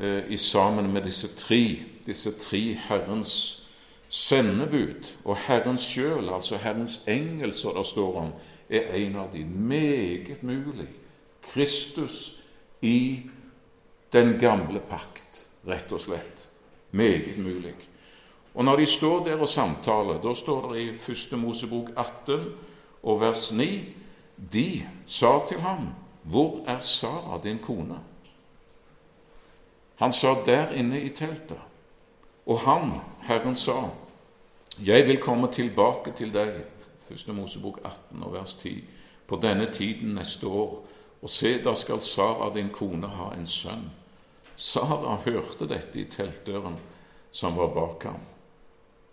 uh, 0.00 0.20
i 0.28 0.36
sammen 0.36 0.90
med 0.92 1.06
disse 1.06 1.30
tre, 1.36 1.78
disse 2.06 2.34
tre 2.38 2.74
Herrens 2.88 3.64
sendebud. 4.08 5.08
Og 5.24 5.36
Herren 5.46 5.78
sjøl, 5.78 6.28
altså 6.28 6.58
Herrens 6.60 7.00
engel, 7.08 7.52
som 7.52 7.78
det 7.78 7.86
står 7.86 8.20
om, 8.20 8.34
er 8.68 8.92
en 9.00 9.16
av 9.16 9.32
de 9.32 9.44
meget 9.44 10.42
mulig. 10.42 10.90
Kristus 11.52 12.42
i 12.82 13.22
den 14.12 14.36
gamle 14.40 14.80
pakt, 14.80 15.46
rett 15.66 15.92
og 15.92 16.04
slett. 16.04 16.48
Meget 16.90 17.38
mulig. 17.38 17.74
Og 18.54 18.64
når 18.64 18.76
de 18.76 18.86
står 18.86 19.24
der 19.24 19.40
og 19.40 19.48
samtaler, 19.48 20.20
da 20.22 20.34
står 20.34 20.72
det 20.72 20.80
i 20.80 20.88
1. 21.12 21.38
Mosebok 21.38 21.90
18 21.96 22.52
og 23.02 23.20
vers 23.20 23.52
9 23.52 23.94
De 24.52 24.86
sa 25.06 25.38
til 25.48 25.60
ham, 25.60 25.88
Hvor 26.22 26.64
er 26.66 26.80
Sara, 26.80 27.40
din 27.42 27.58
kone? 27.58 27.98
Han 29.96 30.12
sa, 30.12 30.34
Der 30.46 30.70
inne 30.70 31.00
i 31.00 31.08
teltet. 31.08 31.58
Og 32.46 32.60
han, 32.60 33.00
Herren, 33.22 33.56
sa, 33.56 33.90
Jeg 34.86 35.06
vil 35.06 35.20
komme 35.20 35.52
tilbake 35.52 36.12
til 36.12 36.34
deg, 36.34 36.64
1. 37.10 37.34
Mosebok 37.34 37.80
18 37.84 38.22
og 38.22 38.32
vers 38.32 38.54
10, 38.54 38.84
på 39.26 39.36
denne 39.42 39.72
tiden 39.72 40.14
neste 40.14 40.46
år, 40.46 40.86
og 41.22 41.30
se, 41.30 41.62
da 41.64 41.74
skal 41.74 42.00
Sara, 42.00 42.54
din 42.54 42.68
kone, 42.68 43.06
ha 43.06 43.34
en 43.34 43.46
sønn. 43.46 43.90
Sara 44.56 45.16
hørte 45.24 45.68
dette 45.68 46.00
i 46.00 46.04
teltdøren 46.04 46.76
som 47.30 47.56
var 47.56 47.68
bak 47.74 48.04
ham. 48.04 48.33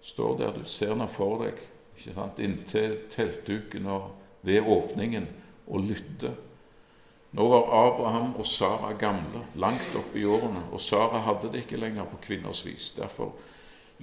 Står 0.01 0.37
der, 0.37 0.53
du 0.53 0.65
ser 0.65 0.93
henne 0.95 1.07
for 1.07 1.43
deg, 1.43 1.59
ikke 1.97 2.15
sant, 2.15 2.39
inntil 2.41 2.97
teltduken 3.11 3.89
og 3.91 4.09
ved 4.41 4.65
åpningen, 4.65 5.27
og 5.71 5.85
lytter. 5.85 6.33
Nå 7.31 7.45
var 7.47 7.69
Abraham 7.77 8.33
og 8.35 8.45
Sara 8.45 8.91
gamle, 8.99 9.45
langt 9.55 9.93
oppe 9.95 10.19
i 10.19 10.25
årene, 10.27 10.65
og 10.71 10.81
Sara 10.83 11.21
hadde 11.23 11.51
det 11.53 11.63
ikke 11.63 11.79
lenger 11.79 12.09
på 12.09 12.19
kvinners 12.25 12.65
vis. 12.65 12.91
Derfor 12.97 13.31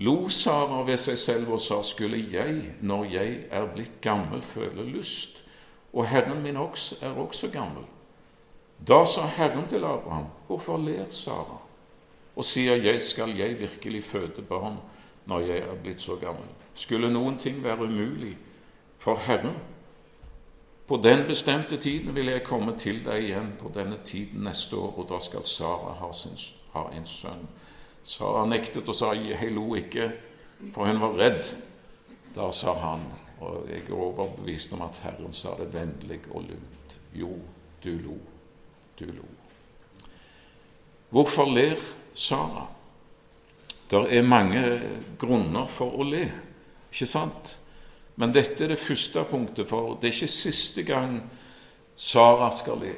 lo 0.00 0.28
Sara 0.32 0.80
ved 0.87 0.96
seg 1.02 1.18
selv 1.18 1.52
og 1.52 1.61
sa, 1.61 1.82
skulle 1.84 2.22
jeg, 2.32 2.76
når 2.80 3.04
jeg 3.12 3.34
er 3.50 3.68
blitt 3.74 4.00
gammel, 4.00 4.42
føle 4.42 4.87
lyst, 4.87 5.42
og 5.92 6.06
Herren 6.08 6.42
min 6.42 6.56
også 6.56 7.02
er 7.02 7.18
også 7.18 7.50
gammel. 7.52 7.84
Da 8.88 9.02
sa 9.04 9.26
Herren 9.26 9.66
til 9.68 9.84
Abraham, 9.84 10.30
hvorfor 10.46 10.78
ler 10.78 11.11
Sara, 11.11 11.58
og 12.37 12.46
sier 12.46 12.78
jeg, 12.78 13.02
skal 13.02 13.34
jeg 13.37 13.58
virkelig 13.61 14.04
føde 14.04 14.42
barn 14.46 14.78
når 15.29 15.41
jeg 15.47 15.59
er 15.59 15.81
blitt 15.83 16.01
så 16.01 16.17
gammel? 16.17 16.47
Skulle 16.75 17.11
noen 17.12 17.38
ting 17.38 17.61
være 17.64 17.85
umulig 17.85 18.37
for 18.99 19.21
Herren? 19.27 19.57
På 20.88 20.97
den 20.97 21.27
bestemte 21.29 21.77
tiden 21.77 22.14
vil 22.17 22.31
jeg 22.33 22.45
komme 22.47 22.73
til 22.79 23.03
deg 23.05 23.27
igjen 23.27 23.51
på 23.61 23.69
denne 23.75 23.99
tiden 24.05 24.47
neste 24.47 24.77
år, 24.77 24.95
og 24.97 25.09
da 25.11 25.19
skal 25.21 25.45
Sara 25.45 25.93
ha, 26.01 26.12
sin, 26.17 26.38
ha 26.73 26.87
en 26.97 27.05
sønn. 27.07 27.45
Sara 28.05 28.47
nektet 28.49 28.88
og 28.88 28.97
sa 28.97 29.12
jeg 29.12 29.53
lo 29.53 29.75
ikke, 29.77 30.09
for 30.73 30.88
hun 30.88 31.03
var 31.03 31.19
redd. 31.19 31.51
Da 32.33 32.49
sa 32.57 32.73
han, 32.81 33.05
og 33.41 33.69
jeg 33.69 33.83
er 33.85 33.93
overbevist 33.99 34.73
om 34.73 34.87
at 34.87 35.03
Herren 35.05 35.33
sa 35.33 35.53
det 35.61 35.69
vennlig 35.75 36.23
og 36.31 36.49
lunt, 36.49 36.97
jo, 37.12 37.35
du 37.85 37.93
lo, 38.07 38.17
du 38.99 39.05
lo. 39.12 39.29
Hvorfor 41.11 41.53
ler 41.53 41.77
Sara? 42.14 42.64
Det 43.90 44.03
er 44.12 44.27
mange 44.27 44.62
grunner 45.18 45.68
for 45.70 45.96
å 45.96 46.05
le, 46.05 46.27
ikke 46.92 47.09
sant? 47.09 47.55
Men 48.18 48.35
dette 48.35 48.64
er 48.64 48.74
det 48.74 48.83
første 48.83 49.22
punktet, 49.31 49.68
for 49.68 49.96
det 50.01 50.11
er 50.11 50.16
ikke 50.16 50.35
siste 50.35 50.83
gang 50.85 51.20
Sara 51.98 52.51
skal 52.55 52.83
le. 52.83 52.94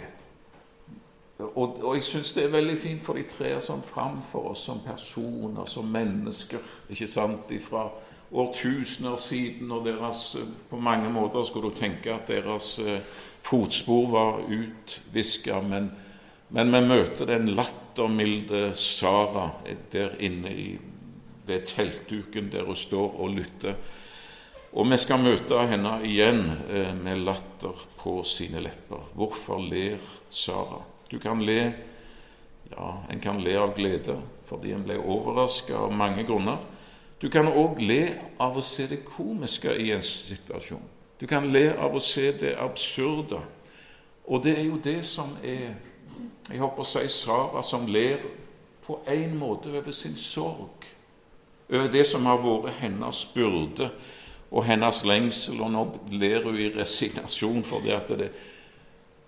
Og, 1.40 1.78
og 1.84 1.94
jeg 1.96 2.04
syns 2.04 2.34
det 2.36 2.44
er 2.44 2.52
veldig 2.52 2.76
fint, 2.80 3.02
for 3.04 3.16
de 3.16 3.24
trer 3.28 3.60
sånn 3.64 3.84
fram 3.86 4.18
for 4.24 4.52
oss 4.52 4.66
som 4.68 4.82
personer, 4.84 5.64
som 5.68 5.88
mennesker, 5.88 6.60
ikke 6.92 7.08
sant, 7.08 7.52
fra 7.64 7.86
årtusener 8.30 9.16
siden, 9.16 9.70
og 9.72 9.86
deres 9.86 10.36
På 10.70 10.78
mange 10.78 11.10
måter 11.10 11.42
skulle 11.42 11.70
du 11.70 11.76
tenke 11.76 12.14
at 12.14 12.28
deres 12.28 12.78
eh, 12.78 13.00
fotspor 13.42 14.10
var 14.10 14.40
utviska, 14.46 15.60
men, 15.60 15.90
men 16.50 16.72
vi 16.74 16.80
møter 16.82 17.28
den 17.30 17.50
lattermilde 17.54 18.70
Sara 18.74 19.50
der 19.92 20.16
inne 20.18 20.50
i, 20.50 20.68
ved 21.46 21.66
teltduken 21.66 22.50
der 22.52 22.66
hun 22.66 22.76
står 22.76 23.20
og 23.20 23.34
lytter 23.38 23.78
og 24.70 24.86
vi 24.86 24.98
skal 25.02 25.18
møte 25.18 25.58
henne 25.66 25.96
igjen 26.06 26.44
eh, 26.70 26.92
med 26.94 27.24
latter 27.26 27.74
på 27.98 28.20
sine 28.26 28.62
lepper. 28.62 29.08
Hvorfor 29.18 29.58
ler 29.64 29.98
Sara? 30.30 30.78
Du 31.10 31.18
kan 31.18 31.42
le 31.42 31.58
ja, 32.70 32.90
en 33.10 33.20
kan 33.20 33.40
le 33.42 33.56
av 33.58 33.74
glede 33.74 34.14
fordi 34.46 34.70
en 34.74 34.84
ble 34.86 34.96
overraska 34.98 35.74
av 35.78 35.94
mange 35.94 36.22
grunner. 36.26 36.58
Du 37.20 37.26
kan 37.30 37.50
òg 37.50 37.82
le 37.82 38.02
av 38.40 38.56
å 38.56 38.62
se 38.64 38.86
det 38.90 39.02
komiske 39.06 39.74
i 39.74 39.90
en 39.94 40.02
situasjon. 40.02 40.86
Du 41.18 41.26
kan 41.28 41.50
le 41.52 41.72
av 41.74 41.94
å 41.94 42.02
se 42.02 42.30
det 42.38 42.54
absurde. 42.58 43.42
Og 44.30 44.42
det 44.46 44.54
er 44.56 44.68
jo 44.68 44.78
det 44.82 45.00
som 45.06 45.34
er 45.42 45.74
Jeg 46.50 46.58
håper 46.58 46.82
å 46.82 46.88
si 46.88 47.02
Sara 47.14 47.62
som 47.62 47.86
ler 47.86 48.22
på 48.82 48.98
en 49.06 49.36
måte 49.38 49.70
over 49.70 49.94
sin 49.94 50.16
sorg, 50.18 50.86
over 51.70 51.90
det 51.92 52.02
som 52.10 52.26
har 52.26 52.40
vært 52.42 52.80
hennes 52.80 53.20
byrde 53.34 53.90
og 54.50 54.66
hennes 54.66 55.04
lengsel, 55.06 55.60
og 55.62 55.70
nå 55.70 55.84
ler 56.18 56.42
hun 56.42 56.58
i 56.58 56.72
resignasjon 56.74 57.62
for 57.66 57.86
det 57.86 57.94
at 57.94 58.10
det, 58.18 58.32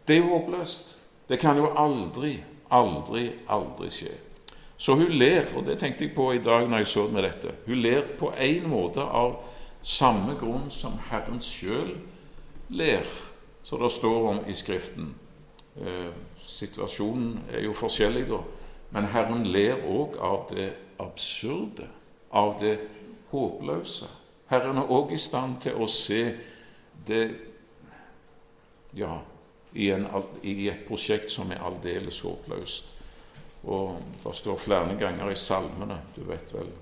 det 0.08 0.16
er 0.16 0.24
jo 0.24 0.32
håpløst. 0.32 0.96
Det 1.30 1.38
kan 1.38 1.56
jo 1.56 1.70
aldri, 1.78 2.40
aldri, 2.74 3.28
aldri 3.46 3.90
skje. 3.94 4.16
Så 4.76 4.96
hun 4.98 5.14
ler, 5.14 5.46
og 5.54 5.62
det 5.68 5.78
tenkte 5.78 6.08
jeg 6.08 6.14
på 6.16 6.32
i 6.34 6.42
dag 6.42 6.66
når 6.66 6.82
jeg 6.82 6.90
så 6.90 7.06
med 7.06 7.22
dette. 7.22 7.54
Hun 7.68 7.78
ler 7.78 8.08
på 8.18 8.32
en 8.34 8.66
måte 8.72 9.04
av 9.06 9.36
samme 9.78 10.34
grunn 10.40 10.66
som 10.74 10.98
Herren 11.06 11.38
sjøl 11.38 11.94
ler, 12.74 13.06
som 13.62 13.78
det 13.78 13.92
står 13.94 14.28
om 14.32 14.42
i 14.50 14.56
Skriften. 14.58 15.12
Situasjonen 16.42 17.44
er 17.50 17.62
jo 17.64 17.74
forskjellig, 17.76 18.26
da, 18.30 18.40
men 18.92 19.08
Herren 19.12 19.46
ler 19.46 19.84
òg 19.88 20.18
av 20.20 20.48
det 20.50 20.68
absurde, 21.00 21.86
av 22.32 22.56
det 22.60 22.76
håpløse. 23.30 24.08
Herren 24.50 24.82
er 24.82 24.90
òg 24.92 25.14
i 25.14 25.20
stand 25.20 25.60
til 25.64 25.78
å 25.80 25.88
se 25.88 26.22
det 27.06 27.22
ja, 28.98 29.14
i, 29.72 29.88
en, 29.94 30.06
i 30.42 30.68
et 30.68 30.84
prosjekt 30.88 31.32
som 31.32 31.50
er 31.52 31.62
aldeles 31.64 32.20
håpløst. 32.20 32.92
Og 33.62 34.02
Det 34.24 34.34
står 34.34 34.58
flere 34.58 34.96
ganger 34.98 35.30
i 35.30 35.38
salmene 35.38 36.00
Du 36.16 36.24
vet 36.26 36.50
vel 36.50 36.72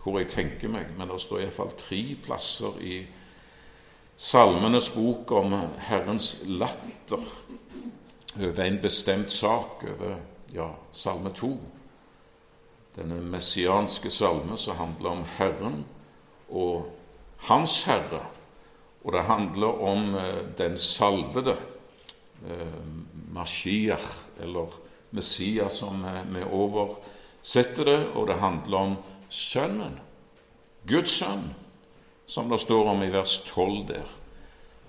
hvor 0.00 0.20
jeg 0.20 0.30
tenker 0.30 0.70
meg, 0.70 0.92
men 0.94 1.10
det 1.10 1.18
står 1.18 1.40
iallfall 1.42 1.72
tre 1.74 1.98
plasser 2.22 2.76
i 2.78 3.00
Salmenes 4.16 4.86
bok 4.94 5.32
om 5.34 5.56
Herrens 5.88 6.44
latter 6.46 7.24
over 8.40 8.64
en 8.64 8.80
bestemt 8.82 9.32
sak, 9.32 9.84
over 9.84 10.16
ja, 10.54 10.70
salme 10.92 11.32
to. 11.34 11.56
Denne 12.96 13.20
messianske 13.20 14.10
salme 14.10 14.56
som 14.56 14.76
handler 14.76 15.10
om 15.10 15.24
Herren 15.36 15.84
og 16.48 16.86
hans 17.48 17.82
Herre, 17.84 18.22
og 19.04 19.12
det 19.12 19.26
handler 19.28 19.82
om 19.82 20.14
eh, 20.14 20.42
den 20.58 20.78
salvede, 20.78 21.56
eh, 22.48 22.80
Mashiach, 23.32 24.16
eller 24.40 24.72
Messias, 25.10 25.72
som 25.72 26.04
vi 26.32 26.42
oversetter 26.42 27.84
det, 27.84 28.00
og 28.14 28.26
det 28.28 28.40
handler 28.40 28.78
om 28.78 28.96
Sønnen, 29.28 30.00
Guds 30.86 31.18
sønn, 31.18 31.48
som 32.26 32.50
det 32.50 32.60
står 32.62 32.90
om 32.90 33.02
i 33.02 33.10
vers 33.10 33.38
12 33.46 33.86
der. 33.88 34.06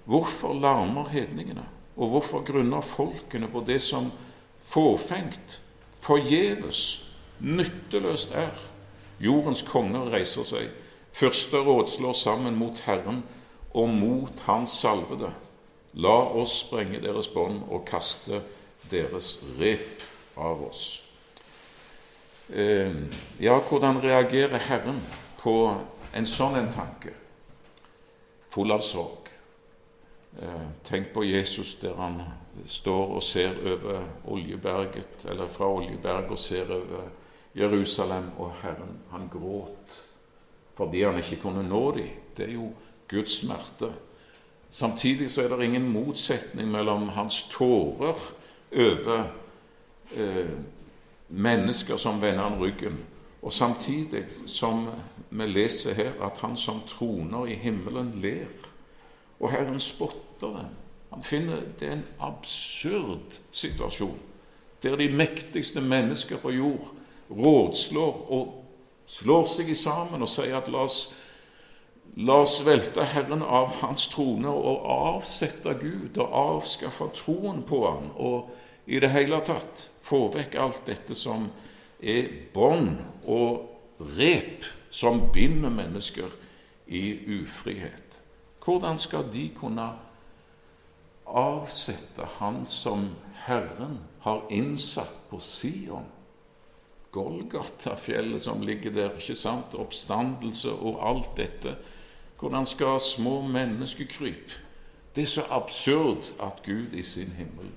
Hvorfor 0.06 0.54
larmer 0.54 1.10
hedningene, 1.10 1.66
og 1.98 2.14
hvorfor 2.14 2.46
grunner 2.46 2.82
folkene 2.82 3.50
på 3.52 3.64
det 3.68 3.82
som 3.82 4.12
fåfengt, 4.66 5.62
forgjeves, 6.00 7.04
nytteløst 7.40 8.36
er? 8.38 8.54
Jordens 9.20 9.64
konger 9.66 10.12
reiser 10.14 10.46
seg 10.46 10.70
Første 11.18 11.58
råd 11.58 11.88
slår 11.90 12.14
sammen 12.14 12.58
mot 12.60 12.80
Herren 12.86 13.24
og 13.74 13.90
mot 13.90 14.40
Hans 14.46 14.76
salvede. 14.84 15.32
La 15.98 16.14
oss 16.38 16.60
sprenge 16.62 17.00
deres 17.02 17.30
bånd 17.34 17.64
og 17.74 17.88
kaste 17.90 18.44
deres 18.92 19.40
rep 19.58 20.04
av 20.38 20.62
oss. 20.68 20.84
Eh, 22.54 22.94
ja, 23.42 23.58
hvordan 23.58 23.98
reagerer 24.04 24.62
Herren 24.68 25.02
på 25.42 25.56
en 26.14 26.30
sånn 26.30 26.60
en 26.62 26.70
tanke? 26.76 27.16
Full 28.54 28.72
av 28.72 28.86
sorg. 28.86 29.27
Eh, 30.42 30.68
tenk 30.84 31.14
på 31.14 31.24
Jesus 31.24 31.76
der 31.76 31.96
han 31.96 32.22
står 32.66 33.16
og 33.16 33.24
ser 33.24 33.56
over 33.66 34.02
Oljeberget, 34.26 35.26
eller 35.30 35.48
fra 35.50 35.70
Oljeberget 35.70 36.32
og 36.32 36.40
ser 36.40 36.74
over 36.74 37.10
Jerusalem, 37.56 38.32
og 38.38 38.54
Herren, 38.62 39.00
han 39.12 39.30
gråt 39.32 40.04
fordi 40.78 41.04
han 41.04 41.18
ikke 41.18 41.42
kunne 41.42 41.64
nå 41.70 41.92
dem. 41.92 42.10
Det 42.38 42.46
er 42.50 42.54
jo 42.54 42.70
Guds 43.10 43.40
smerte. 43.40 43.90
Samtidig 44.70 45.32
så 45.32 45.42
er 45.42 45.48
det 45.48 45.66
ingen 45.66 45.90
motsetning 45.90 46.72
mellom 46.72 47.10
hans 47.10 47.44
tårer 47.50 48.34
over 48.78 49.24
eh, 50.14 50.54
mennesker 51.30 51.98
som 51.98 52.22
vender 52.22 52.44
han 52.44 52.60
ryggen, 52.60 53.00
og 53.42 53.54
samtidig 53.54 54.26
som 54.46 54.88
vi 55.30 55.46
leser 55.46 55.94
her 55.94 56.12
at 56.22 56.38
han 56.42 56.58
som 56.58 56.82
troner 56.88 57.46
i 57.46 57.54
himmelen, 57.54 58.12
ler. 58.22 58.67
Og 59.40 59.52
Herren 59.52 59.80
spotter 59.80 60.48
dem. 60.48 60.74
Han 61.14 61.24
finner 61.24 61.62
det 61.80 61.92
en 61.92 62.06
absurd 62.20 63.40
situasjon 63.52 64.20
der 64.84 64.96
de 64.96 65.10
mektigste 65.10 65.82
mennesker 65.82 66.38
på 66.38 66.52
jord 66.52 66.92
rådslår 67.30 68.32
og 68.32 68.52
slår 69.08 69.48
seg 69.50 69.72
sammen 69.80 70.22
og 70.22 70.30
sier 70.30 70.60
at 70.60 70.70
la 70.72 70.84
oss, 70.86 71.00
la 72.22 72.42
oss 72.44 72.60
velte 72.66 73.06
Herren 73.08 73.42
av 73.42 73.80
hans 73.82 74.08
trone 74.14 74.52
og 74.52 74.86
avsette 74.94 75.74
Gud 75.82 76.20
og 76.22 76.36
avskaffe 76.44 77.10
troen 77.18 77.64
på 77.68 77.82
ham 77.88 78.12
og 78.16 78.54
i 78.88 79.02
det 79.04 79.12
hele 79.12 79.42
tatt 79.44 79.88
få 80.06 80.28
vekk 80.36 80.60
alt 80.62 80.86
dette 80.88 81.16
som 81.18 81.50
er 82.00 82.30
bånd 82.54 82.94
og 83.28 84.04
rep 84.16 84.68
som 84.94 85.26
binder 85.34 85.74
mennesker 85.74 86.30
i 86.88 87.18
ufrihet. 87.42 88.07
Hvordan 88.68 89.00
skal 89.00 89.24
de 89.34 89.50
kunne 89.56 89.94
avsette 91.26 92.26
Han 92.40 92.66
som 92.66 93.16
Herren 93.46 94.00
har 94.20 94.44
innsatt 94.52 95.30
på 95.30 95.40
Sion? 95.40 96.10
Golgata-fjellet 97.12 98.42
som 98.42 98.62
ligger 98.62 98.92
der, 98.92 99.14
ikke 99.16 99.36
sant? 99.40 99.76
oppstandelse 99.76 100.72
og 100.72 101.00
alt 101.00 101.38
dette. 101.38 101.78
Hvordan 102.40 102.66
skal 102.66 103.00
små 103.00 103.42
menneskekryp 103.42 104.52
Det 105.16 105.24
er 105.24 105.32
så 105.32 105.46
absurd 105.50 106.34
at 106.40 106.60
Gud 106.66 106.94
i 106.94 107.04
sin 107.04 107.32
himmel 107.38 107.72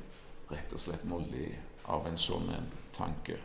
rett 0.50 0.72
og 0.74 0.80
slett 0.82 1.04
må 1.06 1.20
le 1.30 1.52
av 1.86 2.08
en 2.10 2.18
sånn 2.18 2.50
en 2.50 2.66
tanke. 2.92 3.38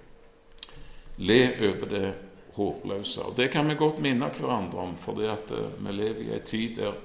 Le 1.18 1.44
over 1.70 1.86
det 1.94 2.10
håpløse. 2.56 3.22
Og 3.22 3.38
Det 3.38 3.52
kan 3.52 3.70
vi 3.70 3.76
godt 3.76 4.02
minne 4.02 4.32
hverandre 4.34 4.82
om, 4.82 4.96
for 4.96 5.22
eh, 5.22 5.70
vi 5.78 5.92
lever 5.92 6.22
i 6.22 6.34
en 6.34 6.44
tid 6.44 6.76
der 6.82 6.98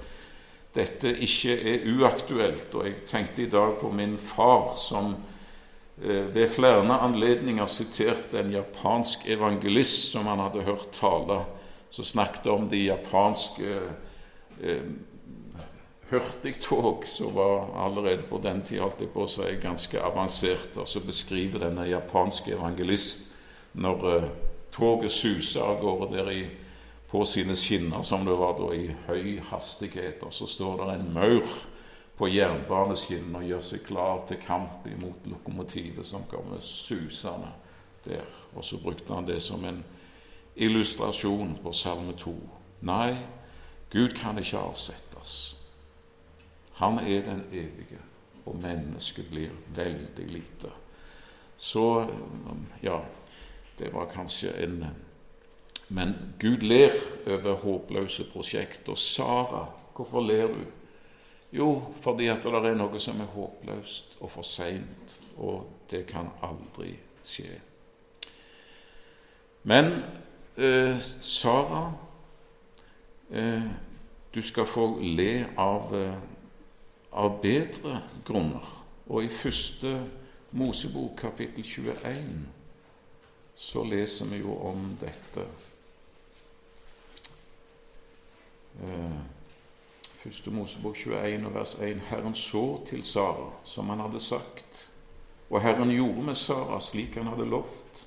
dette 0.74 1.10
ikke 1.26 1.56
er 1.72 1.88
uaktuelt. 1.90 2.74
Og 2.74 2.86
jeg 2.86 3.02
tenkte 3.06 3.42
i 3.42 3.50
dag 3.50 3.76
på 3.80 3.90
min 3.94 4.18
far, 4.18 4.76
som 4.78 5.14
Eh, 6.02 6.34
ved 6.34 6.48
flere 6.48 6.98
anledninger 6.98 7.66
siterte 7.66 8.38
en 8.40 8.52
japansk 8.52 9.26
evangelist 9.28 10.12
som 10.12 10.26
han 10.26 10.40
hadde 10.40 10.62
hørt 10.64 10.88
tale, 10.96 11.42
som 11.90 12.04
snakket 12.04 12.46
om 12.46 12.68
de 12.68 12.86
japanske 12.86 13.80
eh, 14.62 14.86
hurtigtog 16.10 17.04
som 17.06 17.34
var 17.34 17.68
allerede 17.84 18.24
på 18.30 18.40
den 18.42 18.62
tid 18.62 18.80
holdt 18.80 19.04
jeg 19.04 19.12
på 19.12 19.26
å 19.26 19.28
si, 19.28 19.44
ganske 19.60 20.00
avanserte. 20.00 20.80
Og 20.80 20.88
så 20.88 21.04
beskriver 21.04 21.66
denne 21.66 21.84
japanske 21.90 22.56
evangelist 22.56 23.34
når 23.76 24.08
eh, 24.14 24.28
toget 24.72 25.12
suser 25.12 25.66
av 25.66 25.82
gårde 25.84 26.14
der 26.16 26.32
i, 26.32 26.42
på 27.10 27.24
sine 27.24 27.56
skinner, 27.56 28.02
som 28.02 28.24
det 28.24 28.36
var 28.38 28.54
da, 28.58 28.70
i 28.74 28.94
høy 29.08 29.40
hastighet, 29.50 30.22
og 30.22 30.34
så 30.34 30.46
står 30.46 30.76
det 30.84 30.94
en 30.94 31.12
maur 31.14 31.54
på 32.20 32.28
jernbaneskinnene 32.28 33.40
og 33.40 33.48
gjør 33.48 33.64
seg 33.64 33.82
klar 33.86 34.22
til 34.28 34.38
kamp 34.44 34.86
imot 34.86 35.26
lokomotivet 35.26 36.06
som 36.06 36.26
kommer 36.30 36.60
susende 36.62 37.50
der. 38.04 38.28
Og 38.54 38.64
så 38.64 38.78
brukte 38.78 39.14
han 39.14 39.26
det 39.26 39.40
som 39.42 39.64
en 39.64 39.82
illustrasjon 40.54 41.56
på 41.62 41.72
Salme 41.72 42.12
2. 42.18 42.34
Nei, 42.86 43.16
Gud 43.90 44.14
kan 44.20 44.38
ikke 44.38 44.60
avsettes. 44.60 45.56
Han 46.78 46.98
er 46.98 47.24
den 47.26 47.42
evige, 47.52 47.98
og 48.46 48.60
mennesket 48.62 49.30
blir 49.30 49.50
veldig 49.74 50.28
lite. 50.30 50.70
Så 51.56 52.06
ja, 52.82 53.00
det 53.78 53.94
var 53.94 54.12
kanskje 54.14 54.54
en 54.64 54.84
Men 55.90 56.14
Gud 56.38 56.62
ler 56.62 56.94
over 57.26 57.54
håpløse 57.54 58.24
prosjekter. 58.32 58.94
Sara, 58.94 59.66
hvorfor 59.96 60.22
ler 60.22 60.46
du? 60.46 60.62
Jo, 61.52 61.82
fordi 62.00 62.28
at 62.30 62.46
det 62.46 62.70
er 62.70 62.78
noe 62.78 63.00
som 63.02 63.18
er 63.20 63.32
håpløst 63.34 64.20
og 64.20 64.30
for 64.30 64.46
seint, 64.46 65.16
og 65.36 65.66
det 65.90 66.04
kan 66.06 66.30
aldri 66.46 66.92
skje. 67.26 67.58
Men 69.66 69.90
eh, 70.56 70.94
Sara, 71.20 71.90
eh, 73.30 73.66
du 74.34 74.42
skal 74.42 74.66
få 74.66 75.00
le 75.02 75.46
av, 75.58 75.96
eh, 75.96 76.14
av 77.12 77.40
bedre 77.42 78.02
grunner. 78.24 78.76
Og 79.08 79.24
i 79.24 79.28
første 79.28 80.06
Mosebok 80.54 81.16
kapittel 81.18 81.64
21 81.66 82.46
så 83.56 83.84
leser 83.84 84.26
vi 84.30 84.36
jo 84.38 84.54
om 84.70 84.96
dette. 85.00 85.40
Eh, 85.40 85.46
Første 90.20 90.50
Mosebok 90.50 90.96
21 90.96 91.54
vers 91.54 91.74
1. 91.74 92.00
Herren 92.10 92.34
så 92.34 92.80
til 92.86 93.02
Sara 93.02 93.50
som 93.64 93.88
han 93.88 94.00
hadde 94.00 94.20
sagt, 94.20 94.90
og 95.50 95.62
Herren 95.64 95.90
gjorde 95.90 96.22
med 96.22 96.34
Sara 96.34 96.80
slik 96.80 97.14
han 97.16 97.30
hadde 97.32 97.48
lovt. 97.48 98.04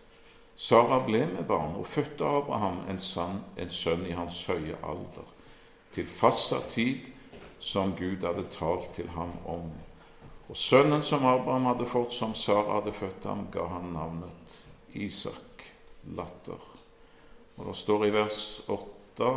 Sara 0.55 0.99
ble 1.05 1.25
med 1.31 1.47
barn 1.49 1.73
og 1.75 1.87
fødte 1.87 2.25
Abraham 2.25 2.83
en, 2.89 2.99
sann, 2.99 3.41
en 3.57 3.69
sønn 3.69 4.05
i 4.05 4.13
hans 4.13 4.43
høye 4.45 4.77
alder, 4.85 5.25
til 5.93 6.07
fastsatt 6.07 6.69
tid 6.75 7.09
som 7.59 7.95
Gud 7.97 8.21
hadde 8.25 8.45
talt 8.53 8.93
til 8.93 9.09
ham 9.15 9.33
om. 9.49 9.71
Og 10.49 10.57
sønnen 10.57 11.01
som 11.01 11.25
Abraham 11.25 11.65
hadde 11.71 11.89
fått, 11.89 12.13
som 12.13 12.33
Sara 12.37 12.77
hadde 12.77 12.93
født 12.93 13.25
ham, 13.25 13.47
ga 13.51 13.65
han 13.73 13.89
navnet 13.95 14.57
Isak, 14.93 15.65
latter. 16.13 16.61
Og 17.57 17.67
det 17.67 17.75
står 17.77 18.05
i 18.05 18.13
vers 18.13 18.39
8, 18.67 19.33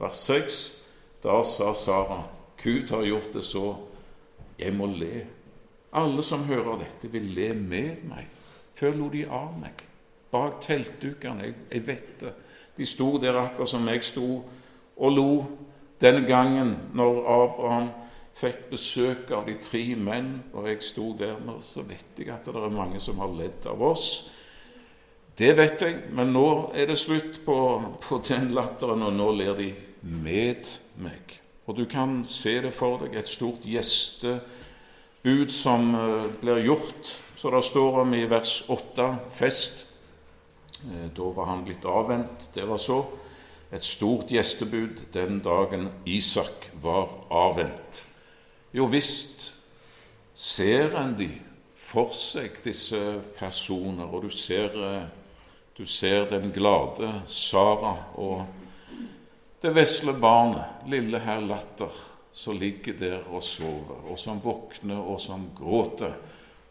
vers 0.00 0.26
6 0.26 0.60
da 1.22 1.42
sa 1.44 1.74
Sara, 1.74 2.22
Gud 2.62 2.90
har 2.90 3.04
gjort 3.04 3.32
det 3.32 3.42
så, 3.44 3.74
jeg 4.58 4.72
må 4.72 4.86
le. 4.86 5.26
Alle 5.92 6.22
som 6.24 6.46
hører 6.48 6.78
dette, 6.80 7.10
vil 7.12 7.26
le 7.36 7.52
med 7.54 8.04
meg. 8.08 8.28
Før 8.76 8.96
lo 8.96 9.08
de 9.12 9.26
av 9.28 9.52
meg, 9.60 9.82
bak 10.32 10.60
teltdukene. 10.64 11.44
Jeg, 11.44 11.56
jeg 11.70 11.86
vet 11.86 12.12
det. 12.22 12.32
De 12.76 12.86
sto 12.88 13.18
der 13.20 13.36
akkurat 13.36 13.68
som 13.68 13.88
jeg 13.88 14.04
sto 14.06 14.28
og 14.96 15.12
lo 15.12 15.30
den 16.00 16.24
gangen 16.24 16.76
når 16.96 17.20
Abraham 17.28 17.90
fikk 18.40 18.70
besøk 18.70 19.32
av 19.36 19.44
de 19.48 19.58
tre 19.60 19.82
menn, 20.00 20.38
og 20.56 20.68
jeg 20.70 20.80
sto 20.84 21.10
der, 21.18 21.36
nå, 21.44 21.58
så 21.60 21.84
vet 21.84 22.16
jeg 22.16 22.30
at 22.32 22.46
det 22.46 22.56
er 22.56 22.72
mange 22.72 23.00
som 23.02 23.20
har 23.20 23.32
ledd 23.36 23.66
av 23.68 23.82
oss. 23.84 24.30
Det 25.36 25.52
vet 25.56 25.82
jeg, 25.84 25.98
men 26.16 26.32
nå 26.32 26.46
er 26.76 26.88
det 26.88 26.96
slutt 27.00 27.42
på, 27.44 27.58
på 28.00 28.20
den 28.28 28.52
latteren, 28.56 29.04
og 29.04 29.12
nå 29.16 29.28
ler 29.36 29.56
de 29.58 29.68
med 30.02 30.68
meg. 30.96 31.40
Og 31.66 31.76
du 31.76 31.84
kan 31.84 32.24
se 32.26 32.56
det 32.62 32.72
for 32.74 32.98
deg, 33.04 33.14
et 33.14 33.28
stort 33.28 33.66
gjestebud 33.68 35.52
som 35.54 35.94
eh, 35.94 36.26
blir 36.40 36.64
gjort. 36.66 37.12
Så 37.36 37.50
det 37.54 37.62
står 37.64 38.02
om 38.02 38.14
i 38.14 38.24
vers 38.28 38.64
8 38.68 39.10
fest. 39.30 39.86
Eh, 40.88 41.08
da 41.16 41.30
var 41.36 41.52
han 41.52 41.64
blitt 41.64 41.86
avvent. 41.86 42.50
Det 42.54 42.66
var 42.68 42.80
så. 42.80 43.04
Et 43.70 43.84
stort 43.84 44.32
gjestebud 44.34 45.04
den 45.14 45.38
dagen 45.44 45.88
Isak 46.06 46.70
var 46.82 47.08
avvent. 47.30 48.06
Jo 48.74 48.88
visst 48.90 49.54
ser 50.34 50.96
en 50.98 51.14
de 51.18 51.28
for 51.74 52.12
seg, 52.14 52.60
disse 52.64 52.98
personer, 53.38 54.06
og 54.06 54.24
du 54.26 54.30
ser, 54.30 54.74
eh, 54.74 55.06
du 55.78 55.86
ser 55.86 56.28
den 56.30 56.52
glade 56.52 57.22
Sara 57.28 57.96
og 58.14 58.46
det 59.60 59.70
vesle 59.76 60.12
barnet, 60.12 60.86
lille 60.88 61.18
herr 61.20 61.40
Latter, 61.40 61.92
som 62.32 62.56
ligger 62.56 62.96
der 62.96 63.26
og 63.28 63.42
sover, 63.44 64.06
og 64.08 64.18
som 64.18 64.40
våkner 64.40 65.00
og 65.00 65.20
som 65.20 65.50
gråter. 65.56 66.14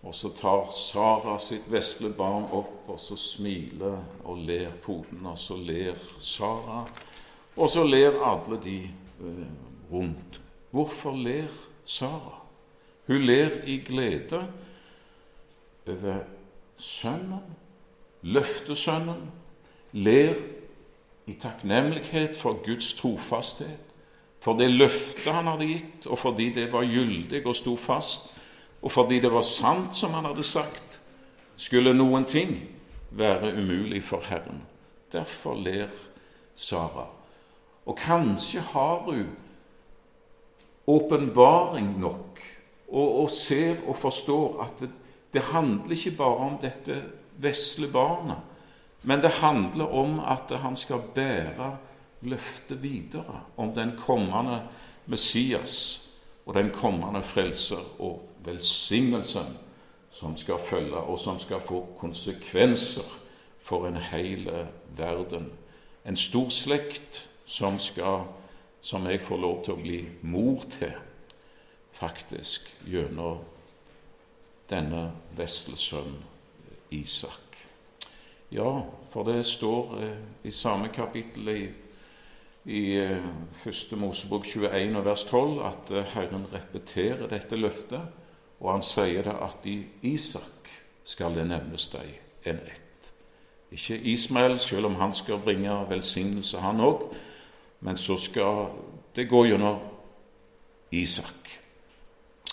Og 0.02 0.15
så 0.15 0.32
tar 0.32 0.69
Sara 0.71 1.36
sitt 1.43 1.67
vesle 1.69 2.10
barn 2.15 2.47
opp, 2.56 2.88
og 2.88 2.99
så 2.99 3.17
smiler 3.19 3.99
og 4.23 4.39
ler 4.47 4.71
poden, 4.82 5.25
og 5.28 5.38
så 5.38 5.58
ler 5.60 5.99
Sara. 6.17 6.86
Og 7.60 7.69
så 7.69 7.84
ler 7.84 8.21
alle 8.23 8.58
de 8.63 8.78
eh, 8.88 9.47
rundt. 9.91 10.39
Hvorfor 10.71 11.17
ler 11.19 11.52
Sara? 11.84 12.39
Hun 13.10 13.25
ler 13.25 13.60
i 13.67 13.80
glede 13.84 14.39
over 15.89 16.23
sønnen, 16.78 17.56
løftesønnen, 18.21 19.28
ler 19.93 20.38
i 21.30 21.36
takknemlighet 21.38 22.38
for 22.38 22.58
Guds 22.65 22.94
trofasthet, 22.98 23.86
for 24.39 24.58
det 24.58 24.70
løftet 24.72 25.34
han 25.34 25.50
hadde 25.52 25.68
gitt, 25.68 26.08
og 26.08 26.18
fordi 26.18 26.50
det 26.56 26.70
var 26.74 26.88
gyldig 26.88 27.44
og 27.46 27.58
sto 27.58 27.76
fast, 27.78 28.32
og 28.82 28.92
fordi 28.92 29.20
det 29.20 29.32
var 29.32 29.44
sant 29.46 29.96
som 29.96 30.15
han 30.15 30.26
hadde 30.30 30.46
sagt, 30.48 31.02
skulle 31.60 31.94
noen 31.94 32.26
ting 32.26 32.56
være 33.12 33.52
umulig 33.60 34.02
for 34.04 34.24
Herren. 34.24 34.63
Derfor 35.12 35.58
ler 35.60 35.92
Sara. 36.56 37.08
Og 37.86 37.98
kanskje 37.98 38.63
har 38.72 39.04
hun 39.10 39.28
åpenbaring 40.88 42.00
nok 42.00 42.39
og, 42.89 43.22
og, 43.22 43.30
ser 43.32 43.76
og 43.88 43.98
forstår 43.98 44.63
at 44.63 44.80
det, 44.80 44.89
det 45.34 45.42
handler 45.52 45.94
ikke 45.94 46.15
bare 46.18 46.46
om 46.48 46.56
dette 46.62 46.96
vesle 47.38 47.92
barnet, 47.92 48.39
men 49.04 49.22
det 49.22 49.32
handler 49.40 49.94
om 49.96 50.20
at 50.20 50.52
han 50.60 50.76
skal 50.76 51.02
bære 51.16 51.78
løftet 52.22 52.84
videre 52.84 53.42
om 53.58 53.74
den 53.76 53.94
kommende 53.98 54.62
Messias 55.06 56.06
og 56.46 56.54
den 56.54 56.72
kommende 56.72 57.24
frelser 57.24 58.02
og 58.02 58.30
velsignelsen 58.46 59.58
som 60.10 60.38
skal 60.38 60.60
følge, 60.60 60.98
og 60.98 61.20
som 61.20 61.40
skal 61.40 61.62
få 61.62 61.88
konsekvenser 62.00 63.20
for 63.62 63.88
en 63.88 63.98
hel 63.98 64.50
verden. 64.98 65.52
En 66.06 66.16
stor 66.18 66.50
slekt 66.50 67.30
som, 67.46 67.80
skal, 67.80 68.24
som 68.82 69.06
jeg 69.08 69.22
får 69.22 69.38
lov 69.38 69.64
til 69.64 69.74
å 69.74 69.82
bli 69.82 70.00
mor 70.22 70.66
til, 70.70 70.94
faktisk, 71.94 72.72
gjennom 72.88 73.44
denne 74.70 75.12
vesle 75.38 75.78
sønn 75.78 76.18
Isak. 76.92 77.49
Ja, 78.50 78.86
for 79.10 79.24
det 79.24 79.44
står 79.46 80.02
eh, 80.02 80.18
i 80.44 80.52
samme 80.52 80.88
kapittel 80.88 81.50
i, 81.50 81.70
i 82.66 82.98
eh, 82.98 83.18
1. 83.68 83.92
Mosebok 83.98 84.46
21 84.46 85.04
vers 85.06 85.24
12 85.24 85.60
at 85.66 85.92
eh, 85.92 86.08
Herren 86.16 86.48
repeterer 86.54 87.28
dette 87.30 87.56
løftet, 87.56 88.02
og 88.60 88.72
han 88.72 88.82
sier 88.82 89.24
det 89.24 89.36
at 89.38 89.68
i 89.70 89.78
Isak 90.02 90.72
skal 91.06 91.38
det 91.38 91.46
nevnes 91.46 91.92
deg 91.94 92.10
en 92.50 92.64
ett. 92.66 93.12
Ikke 93.72 94.00
Ismael, 94.10 94.58
selv 94.60 94.90
om 94.90 94.98
han 94.98 95.14
skal 95.14 95.38
bringe 95.46 95.76
velsignelse, 95.90 96.58
han 96.58 96.82
òg, 96.82 97.06
men 97.86 97.98
så 97.98 98.18
skal 98.18 98.66
det 99.16 99.28
gå 99.30 99.44
gjennom 99.46 99.78
Isak. 100.92 101.54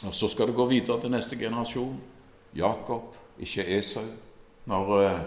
Og 0.05 0.15
Så 0.15 0.29
skal 0.29 0.47
det 0.47 0.55
gå 0.55 0.67
videre 0.69 1.01
til 1.01 1.11
neste 1.11 1.37
generasjon. 1.37 1.97
Jakob, 2.55 3.17
ikke 3.41 3.65
Esau. 3.79 4.05
Når, 4.67 5.25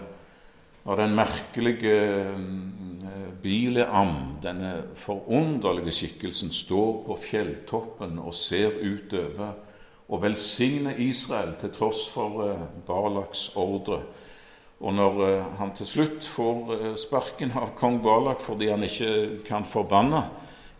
eh, 0.80 0.86
når 0.86 0.96
den 0.96 1.14
merkelige 1.14 1.96
eh, 2.30 3.32
Bileam, 3.42 4.38
denne 4.42 4.82
forunderlige 4.94 5.92
skikkelsen, 5.92 6.50
står 6.52 7.04
på 7.06 7.16
fjelltoppen 7.16 8.18
og 8.18 8.34
ser 8.34 8.70
utover 8.80 9.54
og 10.10 10.22
velsigner 10.22 10.98
Israel 10.98 11.54
til 11.60 11.70
tross 11.70 12.08
for 12.08 12.44
eh, 12.46 12.66
Balaks 12.86 13.50
ordre. 13.56 14.02
Og 14.80 14.94
når 14.94 15.42
han 15.58 15.74
til 15.76 15.86
slutt 15.86 16.24
får 16.24 16.96
sparken 16.96 17.50
av 17.52 17.74
kong 17.76 17.98
Balak 18.00 18.40
fordi 18.40 18.70
han 18.70 18.82
ikke 18.82 19.42
kan 19.44 19.64
forbanne 19.68 20.22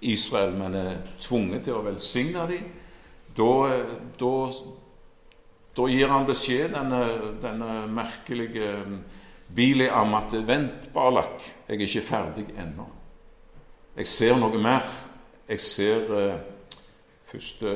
Israel, 0.01 0.55
men 0.57 0.75
er 0.75 1.03
tvunget 1.21 1.67
til 1.67 1.77
å 1.77 1.83
velsigne 1.85 2.47
dem, 2.49 2.71
da, 3.37 3.51
gir 5.93 6.09
han 6.09 6.25
beskjed, 6.25 6.73
denne, 6.73 7.03
denne 7.45 7.87
merkelige 7.93 8.73
Bileam, 9.55 10.15
at 10.15 10.33
vent, 10.47 10.93
Balak, 10.95 11.43
jeg 11.69 11.77
er 11.77 11.87
ikke 11.87 12.07
ferdig 12.07 12.47
ennå. 12.59 12.87
Jeg 13.97 14.07
ser 14.07 14.37
noe 14.39 14.59
mer. 14.63 14.87
Jeg 15.49 15.61
ser 15.61 16.13
eh, 16.15 16.37
første 17.27 17.73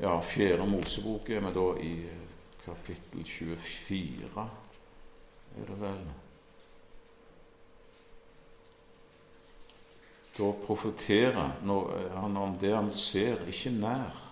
ja, 0.00 0.18
fjerde 0.20 0.66
Mosebok 0.68 1.30
er 1.32 1.40
vi 1.40 1.52
da 1.54 1.66
i 1.80 1.94
kapittel 2.66 3.24
24, 3.24 4.46
er 5.56 5.70
det 5.70 5.80
vel? 5.80 6.06
Da 10.36 10.50
profeterer 10.66 11.54
han 11.62 12.36
om 12.36 12.56
det 12.60 12.74
han 12.74 12.90
ser, 12.92 13.40
ikke 13.48 13.72
nær. 13.72 14.22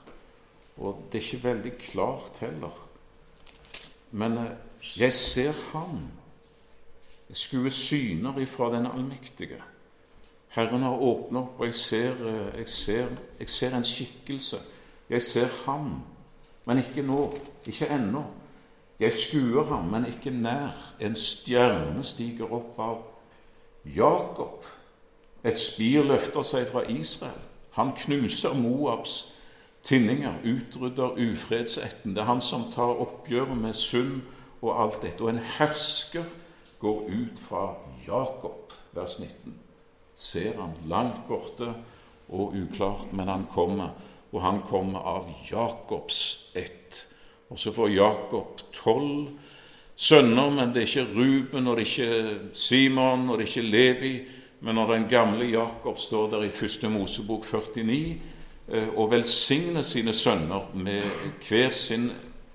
Og 0.76 1.06
det 1.08 1.20
er 1.20 1.24
ikke 1.24 1.44
veldig 1.48 1.72
klart 1.80 2.42
heller. 2.44 2.76
Men 4.10 4.38
eh, 4.38 4.52
jeg 4.96 5.12
ser 5.12 5.52
ham. 5.72 5.98
Jeg 7.28 7.36
skuer 7.36 7.70
syner 7.70 8.38
ifra 8.38 8.76
den 8.76 8.86
allmektige. 8.86 9.62
Herren 10.48 10.82
har 10.82 11.02
åpnet 11.02 11.40
opp, 11.40 11.60
og 11.60 11.66
jeg 11.66 11.74
ser, 11.74 12.10
eh, 12.10 12.58
jeg, 12.58 12.68
ser, 12.68 13.06
jeg 13.38 13.50
ser, 13.50 13.76
en 13.76 13.84
skikkelse. 13.84 14.56
Jeg 15.10 15.22
ser 15.22 15.48
ham, 15.64 16.02
men 16.64 16.78
ikke 16.78 17.02
nå, 17.02 17.32
ikke 17.66 17.88
ennå. 17.88 18.24
Jeg 19.00 19.12
skuer 19.12 19.64
ham, 19.64 19.84
men 19.84 20.06
ikke 20.06 20.30
nær. 20.30 20.94
En 21.00 21.16
stjerne 21.16 22.04
stiger 22.04 22.52
opp 22.52 22.78
av 22.78 23.02
Jakob. 23.96 24.64
Et 25.44 25.58
spir 25.58 26.06
løfter 26.06 26.42
seg 26.42 26.68
fra 26.70 26.84
Israel. 26.88 27.40
Han 27.74 27.90
knuser 27.96 28.54
Moabs 28.54 29.34
tinninger, 29.82 30.32
utrydder 30.44 31.18
ufredsetten. 31.18 32.14
Det 32.14 32.22
er 32.22 32.30
han 32.30 32.40
som 32.40 32.70
tar 32.72 32.94
oppgjøret 33.02 33.56
med 33.56 33.72
synd 33.72 34.22
og 34.64 34.83
alt 34.83 35.03
dette. 35.03 35.24
Og 35.24 35.31
en 35.31 35.42
hersker 35.59 36.24
går 36.81 37.09
ut 37.09 37.40
fra 37.40 37.66
Jakob, 38.07 38.72
vers 38.92 39.18
19. 39.20 39.55
Ser 40.14 40.61
han 40.61 40.77
langt 40.88 41.24
borte 41.29 41.72
og 42.29 42.55
uklart, 42.55 43.12
men 43.12 43.29
han 43.29 43.46
kommer, 43.53 43.94
og 44.33 44.42
han 44.42 44.61
kommer 44.68 45.07
av 45.16 45.29
Jakobs 45.50 46.50
ett. 46.55 47.07
Og 47.50 47.59
så 47.59 47.72
får 47.72 47.94
Jakob 47.94 48.62
tolv 48.72 49.29
sønner, 49.96 50.50
men 50.50 50.72
det 50.74 50.83
er 50.83 50.88
ikke 50.88 51.14
Ruben, 51.14 51.68
og 51.68 51.77
det 51.77 51.85
er 51.85 51.90
ikke 51.90 52.38
Simon, 52.59 53.29
og 53.31 53.38
det 53.38 53.44
er 53.44 53.53
ikke 53.53 53.70
Levi, 53.70 54.14
men 54.64 54.74
når 54.74 54.92
den 54.94 55.09
gamle 55.09 55.44
Jakob 55.50 55.98
står 55.98 56.31
der 56.31 56.46
i 56.46 56.50
første 56.50 56.88
Mosebok 56.88 57.44
49 57.44 58.20
eh, 58.72 58.88
og 58.96 59.11
velsigner 59.11 59.83
sine 59.83 60.12
sønner 60.12 60.70
med 60.74 61.03
hver 61.48 61.70
sin 61.70 62.11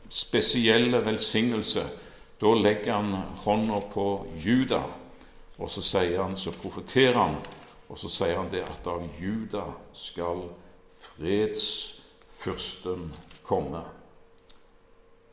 spesielle 0.10 1.06
velsignelse, 1.06 1.90
da 2.42 2.54
legger 2.56 2.94
han 2.94 3.14
hånda 3.44 3.80
på 3.94 4.28
Juda, 4.40 4.84
og 5.60 5.70
så 5.70 5.82
sier 5.84 6.24
han, 6.24 6.38
så 6.38 6.52
profeterer 6.56 7.20
han, 7.20 7.36
og 7.90 7.98
så 8.00 8.10
sier 8.10 8.38
han 8.38 8.52
det 8.52 8.64
at 8.64 8.88
av 8.88 9.04
Juda 9.20 9.64
skal 9.94 10.50
fredsfyrsten 11.00 13.14
komme. 13.44 13.84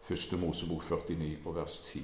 Første 0.07 0.37
Mosebok 0.39 0.85
49 0.85 1.37
på 1.45 1.53
vers 1.53 1.81
10. 1.81 2.03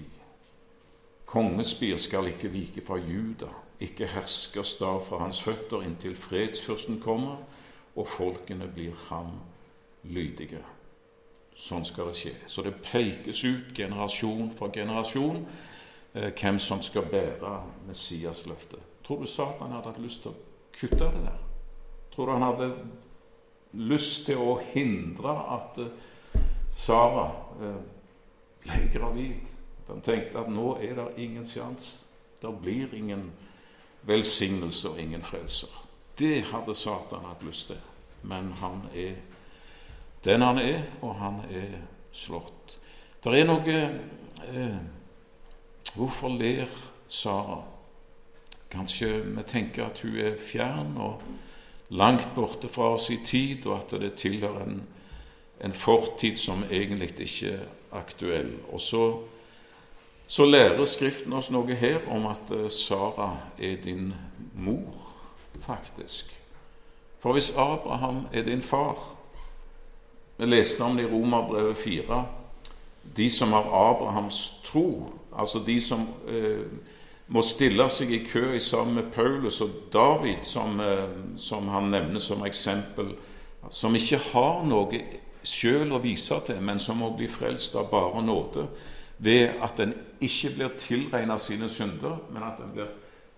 Kongespir 1.27 1.97
skal 1.97 2.27
ikke 2.29 2.49
vike 2.53 2.81
fra 2.85 2.97
Juda 3.01 3.49
ikke 3.83 4.07
herskes 4.07 4.77
da 4.79 4.95
fra 5.03 5.19
hans 5.25 5.41
føtter 5.43 5.83
inntil 5.83 6.15
fredsfyrsten 6.19 7.01
kommer 7.03 7.41
og 7.97 8.07
folkene 8.09 8.69
blir 8.71 8.95
ham 9.09 9.35
lydige. 10.05 10.63
Sånn 11.55 11.85
skal 11.85 12.09
det 12.09 12.17
skje. 12.17 12.33
Så 12.49 12.65
det 12.65 12.79
pekes 12.85 13.45
ut 13.45 13.75
generasjon 13.77 14.51
for 14.57 14.73
generasjon 14.75 15.43
eh, 16.15 16.31
hvem 16.33 16.59
som 16.62 16.83
skal 16.83 17.09
bære 17.12 17.59
Messias-løftet. 17.88 18.81
Tror 19.05 19.21
du 19.21 19.27
Satan 19.27 19.75
hadde 19.75 19.93
hatt 19.93 20.03
lyst 20.03 20.23
til 20.25 20.33
å 20.33 20.41
kutte 20.73 21.11
det 21.12 21.25
der? 21.27 21.41
Tror 22.15 22.29
du 22.29 22.33
han 22.33 22.47
hadde 22.47 22.71
lyst 23.73 24.27
til 24.29 24.41
å 24.41 24.57
hindre 24.73 25.35
at 25.57 25.83
eh, 25.83 26.41
Sara 26.73 27.29
eh, 27.61 27.81
ble 28.65 28.81
gravid? 28.95 29.53
At 29.83 29.93
han 29.93 30.05
tenkte 30.07 30.45
at 30.45 30.53
nå 30.53 30.77
er 30.81 30.97
det 30.99 31.09
ingen 31.25 31.47
sjanse. 31.49 32.07
Det 32.43 32.51
blir 32.62 32.95
ingen 32.97 33.29
velsignelse 34.09 34.91
og 34.91 35.01
ingen 35.01 35.23
frelser. 35.23 35.71
Det 36.19 36.43
hadde 36.49 36.75
Satan 36.75 37.29
hatt 37.29 37.45
lyst 37.47 37.71
til, 37.71 37.79
men 38.29 38.51
han 38.61 38.83
er 38.95 39.15
den 40.25 40.43
han 40.43 40.59
er, 40.59 40.83
og 41.03 41.15
han 41.19 41.41
er 41.51 41.77
slått. 42.13 42.79
Det 43.23 43.35
er 43.39 43.47
noe 43.49 43.79
eh, 44.49 44.81
Hvorfor 45.93 46.33
ler 46.33 46.71
Sara? 47.09 47.59
Kanskje 48.73 49.19
vi 49.27 49.43
tenker 49.45 49.91
at 49.91 49.99
hun 50.01 50.15
er 50.17 50.39
fjern 50.41 50.95
og 50.97 51.21
langt 51.93 52.31
borte 52.35 52.71
fra 52.73 52.95
oss 52.95 53.11
i 53.13 53.19
tid, 53.25 53.67
og 53.67 53.83
at 53.83 53.93
det 54.01 54.15
tilhører 54.17 54.65
en, 54.65 54.79
en 55.61 55.77
fortid 55.77 56.41
som 56.41 56.65
egentlig 56.71 57.11
ikke 57.27 57.53
er 57.59 57.67
aktuell. 58.01 58.55
Og 58.73 58.81
så 58.81 59.05
så 60.33 60.47
lærer 60.49 60.85
Skriften 60.89 61.33
oss 61.37 61.51
noe 61.53 61.75
her 61.77 62.07
om 62.09 62.25
at 62.31 62.53
eh, 62.57 62.71
Sara 62.73 63.35
er 63.61 63.77
din 63.85 64.15
mor, 64.55 64.95
faktisk. 65.61 66.31
For 67.21 67.37
hvis 67.37 67.51
Abraham 67.53 68.27
er 68.33 68.47
din 68.47 68.63
far 68.63 68.97
Vi 70.37 70.47
leste 70.47 70.85
om 70.85 70.97
det 70.97 71.03
i 71.03 71.11
Romerbrevet 71.11 71.77
4. 71.77 72.25
De 73.16 73.31
som 73.31 73.53
har 73.53 73.68
Abrahams 73.90 74.61
tro, 74.64 75.12
altså 75.38 75.61
de 75.66 75.81
som 75.81 76.07
eh, 76.29 76.64
må 77.27 77.42
stille 77.42 77.88
seg 77.90 78.12
i 78.12 78.23
kø 78.25 78.59
sammen 78.61 78.95
med 78.95 79.12
Paulus 79.14 79.61
og 79.61 79.71
David, 79.92 80.42
som, 80.42 80.81
eh, 80.81 81.09
som 81.37 81.68
han 81.68 81.90
nevner 81.90 82.21
som 82.21 82.47
eksempel, 82.47 83.14
som 83.71 83.95
ikke 83.95 84.18
har 84.33 84.64
noe 84.66 85.03
sjøl 85.45 85.92
å 85.92 86.01
vise 86.03 86.38
til, 86.47 86.61
men 86.62 86.81
som 86.83 87.01
må 87.03 87.12
bli 87.16 87.29
frelst 87.31 87.77
av 87.77 87.90
bare 87.90 88.23
nåde 88.25 88.66
ved 89.23 89.61
at 89.62 89.81
en 89.81 89.95
ikke 90.23 90.51
blir 90.57 90.73
tilregna 90.79 91.37
sine 91.38 91.68
synder, 91.71 92.16
men 92.33 92.42
at 92.42 92.59
en 92.62 92.73
blir 92.75 92.90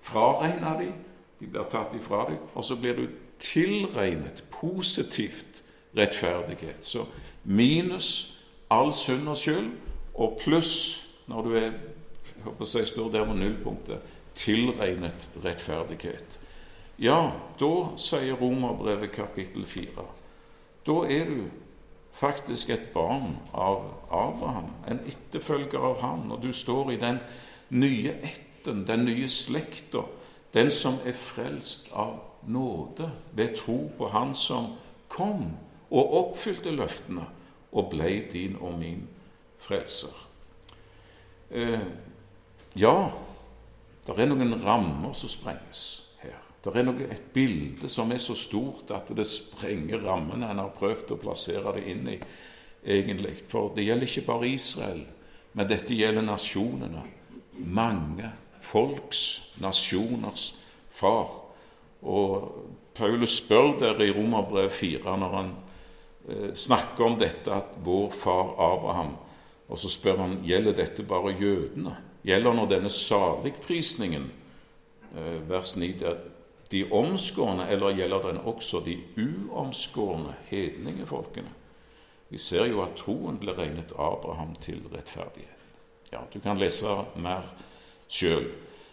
fraregna 0.04 0.78
dem. 0.78 0.94
De 1.40 1.48
blir 1.50 1.66
tatt 1.68 1.92
ifra 1.96 2.24
deg, 2.30 2.38
og 2.54 2.64
så 2.64 2.76
blir 2.80 2.96
du 2.96 3.08
tilregnet 3.42 4.44
positivt 4.54 5.53
rettferdighet. 5.96 6.84
Så 6.84 7.04
minus 7.44 8.38
all 8.70 8.92
synd 8.92 9.28
og 9.28 9.38
skyld, 9.38 9.72
og 10.14 10.38
pluss, 10.42 11.00
når 11.26 11.42
du 11.42 11.56
er 11.58 11.72
håper 12.44 12.78
jeg 12.78 12.86
står 12.86 13.10
der 13.10 13.24
ved 13.24 13.34
nullpunktet, 13.34 13.98
tilregnet 14.34 15.28
rettferdighet. 15.44 16.40
Ja, 16.98 17.30
da 17.60 17.72
sier 17.98 18.38
Romerbrevet 18.38 19.12
kapittel 19.14 19.66
4. 19.66 20.04
Da 20.86 20.96
er 21.10 21.30
du 21.30 21.46
faktisk 22.14 22.70
et 22.70 22.90
barn 22.94 23.38
av 23.52 23.88
Abraham, 24.10 24.70
en 24.88 25.00
etterfølger 25.08 25.80
av 25.80 26.02
han, 26.02 26.30
og 26.30 26.42
du 26.42 26.52
står 26.52 26.94
i 26.94 27.00
den 27.00 27.18
nye 27.70 28.14
ætten, 28.22 28.84
den 28.86 29.04
nye 29.04 29.28
slekta, 29.28 30.04
den 30.54 30.70
som 30.70 31.00
er 31.06 31.16
frelst 31.18 31.90
av 31.92 32.20
nåde 32.46 33.10
ved 33.32 33.56
tro 33.58 33.78
på 33.98 34.06
Han 34.12 34.34
som 34.34 34.74
kom 35.08 35.48
og 35.94 36.14
oppfylte 36.20 36.72
løftene 36.74 37.24
og 37.74 37.90
ble 37.92 38.10
din 38.30 38.56
og 38.60 38.76
min 38.78 39.04
frelser. 39.62 40.14
Eh, 41.50 41.86
ja, 42.78 42.96
det 44.06 44.16
er 44.18 44.30
noen 44.30 44.56
rammer 44.64 45.14
som 45.16 45.30
sprenges. 45.30 45.84
her. 46.20 46.38
Det 46.64 46.74
er 46.74 46.86
noe, 46.86 47.08
et 47.10 47.32
bilde 47.32 47.88
som 47.88 48.12
er 48.12 48.18
så 48.22 48.34
stort 48.34 48.90
at 48.94 49.12
det 49.16 49.26
sprenger 49.26 50.02
rammene 50.04 50.50
en 50.50 50.62
har 50.62 50.74
prøvd 50.76 51.14
å 51.14 51.20
plassere 51.20 51.76
det 51.78 51.84
inn 51.92 52.08
i, 52.08 52.18
egentlig. 52.84 53.36
For 53.48 53.74
det 53.74 53.86
gjelder 53.86 54.10
ikke 54.10 54.26
bare 54.26 54.50
Israel, 54.50 55.04
men 55.52 55.68
dette 55.68 55.94
gjelder 55.94 56.26
nasjonene. 56.26 57.10
mange 57.54 58.32
folks, 58.58 59.52
nasjoners 59.62 60.54
far. 60.90 61.30
Og 62.02 62.64
Paulus 62.94 63.36
spør 63.38 63.78
der 63.78 64.00
i 64.02 64.10
Romerbrev 64.10 64.70
4, 64.70 65.16
når 65.18 65.36
han 65.36 65.52
snakker 66.54 67.04
om 67.04 67.18
dette, 67.20 67.52
at 67.52 67.74
vår 67.84 68.10
far 68.16 68.54
Abraham 68.56 69.10
Og 69.68 69.78
så 69.78 69.88
spør 69.88 70.20
han 70.20 70.38
gjelder 70.44 70.76
dette 70.76 71.04
bare 71.08 71.32
jødene. 71.40 71.96
Gjelder 72.24 72.56
nå 72.56 72.66
denne 72.68 72.90
saligprisningen, 72.90 74.30
eh, 75.16 75.48
vers 75.48 75.76
9, 75.76 75.92
der 76.00 76.16
de 76.70 76.84
omskårne, 76.92 77.68
eller 77.68 77.96
gjelder 77.96 78.22
den 78.22 78.38
også 78.38 78.80
de 78.84 78.98
uomskårne 79.16 80.34
hedningefolkene? 80.48 81.50
Vi 82.28 82.38
ser 82.38 82.66
jo 82.66 82.82
at 82.82 82.96
troen 82.96 83.38
ble 83.38 83.52
regnet 83.52 83.92
Abraham 83.92 84.54
til 84.60 84.82
rettferdighet. 84.92 85.50
Ja, 86.12 86.18
Du 86.34 86.40
kan 86.40 86.58
lese 86.58 86.86
mer 87.16 87.42
sjøl. 88.08 88.50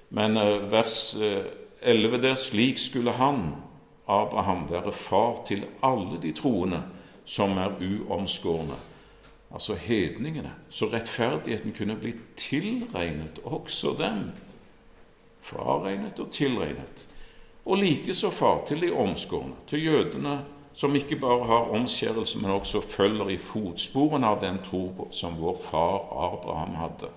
Men 0.10 0.38
eh, 0.38 0.72
vers 0.72 1.16
11 1.82 2.16
eh, 2.16 2.22
der 2.22 2.36
slik 2.36 2.78
skulle 2.78 3.12
han, 3.12 3.56
Abraham, 4.08 4.70
være 4.70 4.92
far 4.92 5.44
til 5.46 5.66
alle 5.84 6.22
de 6.22 6.32
troende 6.32 6.84
som 7.26 7.58
er 7.58 7.76
uomskårne, 7.82 8.78
altså 9.54 9.76
hedningene, 9.76 10.54
så 10.70 10.90
rettferdigheten 10.92 11.74
kunne 11.78 11.96
bli 11.96 12.14
tilregnet 12.38 13.40
også 13.44 13.96
dem. 14.00 14.32
Fraregnet 15.42 16.20
og 16.20 16.32
tilregnet. 16.32 17.08
Og 17.66 17.78
likeså 17.78 18.30
far 18.30 18.64
til 18.66 18.82
de 18.82 18.92
omskårne, 18.94 19.54
til 19.68 19.86
jødene 19.86 20.40
som 20.74 20.96
ikke 20.96 21.16
bare 21.16 21.46
har 21.46 21.72
omskjærelse, 21.76 22.40
men 22.40 22.52
også 22.52 22.82
følger 22.82 23.30
i 23.30 23.38
fotsporene 23.38 24.28
av 24.28 24.40
den 24.42 24.60
tro 24.64 25.10
som 25.12 25.36
vår 25.40 25.58
far 25.62 25.98
Abraham 26.28 26.76
hadde. 26.80 27.12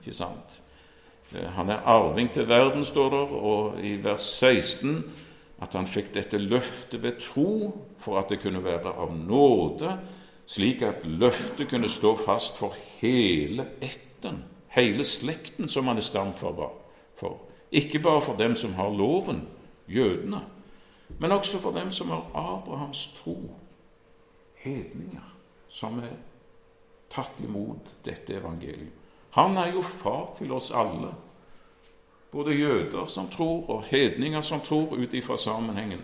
Ikke 0.00 0.16
sant? 0.16 0.62
Eh, 1.32 1.44
han 1.52 1.70
er 1.70 1.84
arving 1.84 2.30
til 2.32 2.48
verden, 2.48 2.84
står 2.84 3.10
der, 3.10 3.36
og 3.36 3.84
i 3.84 3.96
vers 4.04 4.20
16 4.20 5.04
at 5.62 5.72
han 5.72 5.88
fikk 5.88 6.12
dette 6.14 6.38
løftet 6.40 7.00
ved 7.02 7.20
tro 7.22 7.72
for 7.98 8.20
at 8.20 8.28
det 8.32 8.42
kunne 8.42 8.64
være 8.64 8.92
av 8.92 9.14
nåde, 9.16 9.94
slik 10.46 10.82
at 10.86 11.06
løftet 11.08 11.70
kunne 11.70 11.88
stå 11.90 12.12
fast 12.20 12.60
for 12.60 12.76
hele 13.00 13.66
ætten, 13.82 14.42
hele 14.76 15.04
slekten 15.04 15.68
som 15.68 15.88
han 15.88 15.98
er 15.98 16.06
stamfar 16.06 16.74
for. 17.16 17.40
Ikke 17.72 17.98
bare 17.98 18.22
for 18.22 18.36
dem 18.38 18.54
som 18.54 18.76
har 18.76 18.92
loven, 18.92 19.46
jødene, 19.88 20.44
men 21.18 21.32
også 21.32 21.58
for 21.58 21.72
dem 21.72 21.90
som 21.90 22.10
har 22.10 22.28
Abrahams 22.34 23.06
tro, 23.16 23.36
hedninger, 24.54 25.34
som 25.68 25.98
er 25.98 26.14
tatt 27.10 27.40
imot 27.40 27.94
dette 28.04 28.36
evangeliet. 28.36 28.92
Han 29.36 29.56
er 29.60 29.74
jo 29.74 29.82
far 29.84 30.30
til 30.36 30.52
oss 30.56 30.70
alle, 30.74 31.12
både 32.30 32.54
jøder 32.54 33.06
som 33.06 33.28
tror, 33.30 33.70
og 33.70 33.84
hedninger 33.84 34.40
som 34.40 34.60
tror, 34.60 34.96
ut 34.96 35.14
ifra 35.14 35.36
sammenhengen. 35.36 36.00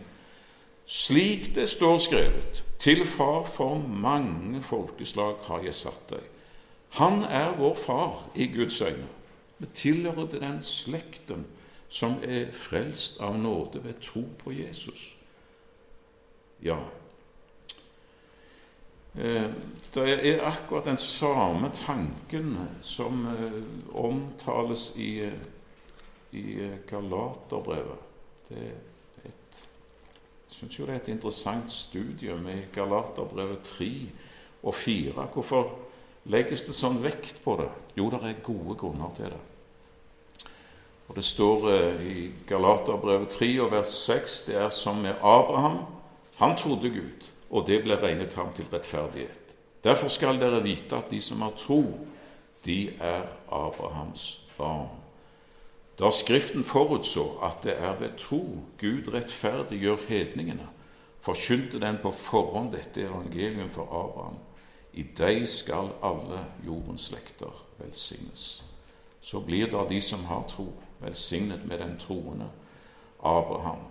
Slik 0.86 1.54
det 1.54 1.68
står 1.68 1.98
skrevet, 1.98 2.64
til 2.78 3.06
far 3.06 3.46
for 3.46 3.78
mange 3.78 4.62
folkeslag 4.62 5.36
har 5.42 5.62
jeg 5.62 5.74
satt 5.74 6.10
deg. 6.10 6.24
Han 6.98 7.22
er 7.22 7.54
vår 7.56 7.74
far 7.78 8.16
i 8.34 8.46
Guds 8.46 8.80
øyne. 8.80 9.08
Vi 9.58 9.66
tilhører 9.66 10.26
til 10.26 10.40
den 10.40 10.62
slekten 10.62 11.46
som 11.88 12.16
er 12.24 12.50
frelst 12.52 13.20
av 13.20 13.36
nåde 13.38 13.84
ved 13.84 14.00
tro 14.02 14.24
på 14.38 14.52
Jesus. 14.52 15.12
Ja, 16.62 16.78
eh, 19.14 19.48
det 19.94 20.06
er 20.32 20.46
akkurat 20.46 20.84
den 20.84 20.98
samme 20.98 21.70
tanken 21.74 22.56
som 22.80 23.26
eh, 23.26 23.62
omtales 23.94 24.92
i, 24.96 25.20
eh, 25.20 25.32
i 26.32 26.70
Galaterbrevet. 26.88 28.08
Det 28.48 28.58
er 28.58 29.28
et, 29.28 29.62
jeg 30.48 30.56
syns 30.56 30.78
jo 30.78 30.86
det 30.86 30.94
er 30.94 31.00
et 31.02 31.12
interessant 31.12 31.72
studie 31.72 32.36
med 32.40 32.68
Galaterbrevet 32.74 33.60
3 33.66 33.90
og 34.62 34.74
4. 34.74 35.26
Hvorfor 35.34 35.72
legges 36.32 36.66
det 36.68 36.76
sånn 36.76 37.00
vekt 37.02 37.42
på 37.44 37.56
det? 37.60 37.70
Jo, 37.98 38.08
det 38.12 38.22
er 38.22 38.44
gode 38.44 38.76
grunner 38.80 39.12
til 39.16 39.32
det. 39.32 39.42
Og 41.08 41.16
Det 41.16 41.24
står 41.24 41.68
eh, 41.70 42.06
i 42.08 42.30
Galaterbrevet 42.48 43.28
3 43.28 43.50
og 43.60 43.72
vers 43.74 43.92
6 44.06 44.38
det 44.46 44.56
er 44.56 44.70
som 44.72 45.02
med 45.02 45.18
Abraham. 45.20 45.82
Han 46.38 46.56
trodde 46.56 46.88
Gud, 46.88 47.28
og 47.50 47.66
det 47.66 47.82
ble 47.84 47.98
regnet 48.00 48.32
ham 48.34 48.52
til 48.56 48.64
rettferdighet. 48.72 49.54
Derfor 49.84 50.08
skal 50.08 50.40
dere 50.40 50.62
vite 50.62 50.96
at 50.96 51.10
de 51.10 51.20
som 51.20 51.42
har 51.42 51.52
tro, 51.58 51.82
de 52.64 52.94
er 53.00 53.26
Abrahams 53.50 54.48
barn. 54.56 55.01
Da 56.02 56.10
Skriften 56.10 56.64
forutså 56.64 57.22
at 57.42 57.60
det 57.62 57.76
er 57.78 57.92
ved 57.98 58.16
tro 58.18 58.58
Gud 58.80 59.12
rettferdiggjør 59.14 59.96
hedningene, 60.08 60.66
forkynte 61.20 61.80
den 61.80 62.00
på 62.02 62.10
forhånd 62.10 62.72
dette 62.72 63.04
evangelium 63.04 63.70
for 63.70 63.82
Abraham. 63.82 64.40
I 64.92 65.04
deg 65.18 65.46
skal 65.48 65.92
alle 66.02 66.40
jordens 66.66 67.06
slekter 67.06 67.54
velsignes. 67.78 68.64
Så 69.20 69.40
blir 69.40 69.70
da 69.70 69.84
de 69.88 70.00
som 70.02 70.24
har 70.24 70.42
tro, 70.50 70.72
velsignet 71.00 71.62
med 71.68 71.78
den 71.78 71.94
troende 71.98 72.50
Abraham. 73.22 73.86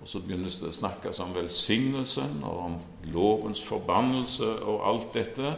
Og 0.00 0.08
Så 0.08 0.20
begynnes 0.20 0.58
det 0.58 0.68
å 0.68 0.78
snakkes 0.80 1.20
om 1.20 1.34
velsignelsen 1.34 2.42
og 2.42 2.58
om 2.64 2.74
lovens 3.14 3.62
forbannelse 3.62 4.56
og 4.58 4.88
alt 4.88 5.14
dette. 5.14 5.54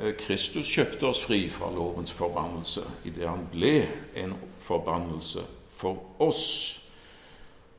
Eh, 0.00 0.16
Kristus 0.16 0.68
kjøpte 0.74 1.06
oss 1.06 1.24
fri 1.24 1.48
fra 1.52 1.68
lovens 1.74 2.12
forbannelse 2.12 2.82
idet 3.04 3.28
han 3.28 3.44
ble 3.52 3.88
en 4.16 4.34
forbannelse 4.58 5.44
for 5.68 5.98
oss. 6.18 6.44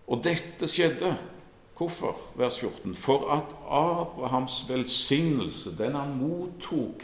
Og 0.08 0.24
dette 0.24 0.68
skjedde 0.68 1.18
Hvorfor? 1.82 2.18
Vers 2.36 2.60
14. 2.60 2.96
For 2.96 3.32
at 3.32 3.56
Abrahams 3.66 4.66
velsignelse, 4.70 5.78
den 5.78 5.96
han 5.96 6.18
mottok 6.18 7.02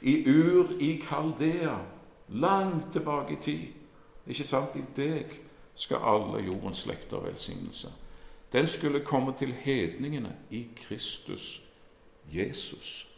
i 0.00 0.24
Ur 0.26 0.66
i 0.80 1.02
Kaldea, 1.08 1.76
langt 2.28 2.92
tilbake 2.92 3.32
i 3.32 3.36
tid, 3.40 3.66
ikke 4.26 4.44
sant? 4.44 4.76
I 4.78 4.84
deg 4.96 5.34
skal 5.74 6.06
alle 6.06 6.44
jordens 6.46 6.84
slekter 6.86 7.18
velsignelse. 7.18 7.88
Den 8.52 8.66
skulle 8.66 9.04
komme 9.04 9.34
til 9.38 9.52
hedningene 9.52 10.36
i 10.50 10.66
Kristus 10.76 11.62
Jesus. 12.32 13.15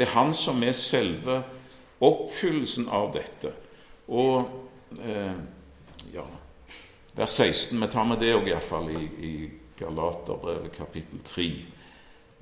Det 0.00 0.06
er 0.06 0.14
han 0.16 0.30
som 0.32 0.62
er 0.64 0.72
selve 0.72 1.42
oppfyllelsen 2.00 2.86
av 2.88 3.10
dette. 3.12 3.50
Og 4.08 4.46
eh, 4.96 5.34
ja, 6.14 6.22
vers 7.18 7.34
16 7.36 7.74
Vi 7.82 7.88
tar 7.92 8.06
med 8.08 8.22
det 8.22 8.30
òg 8.32 8.46
iallfall 8.48 8.88
i, 8.94 9.02
i 9.28 9.32
Galaterbrevet 9.76 10.72
kapittel 10.72 11.20
3. 11.20 11.44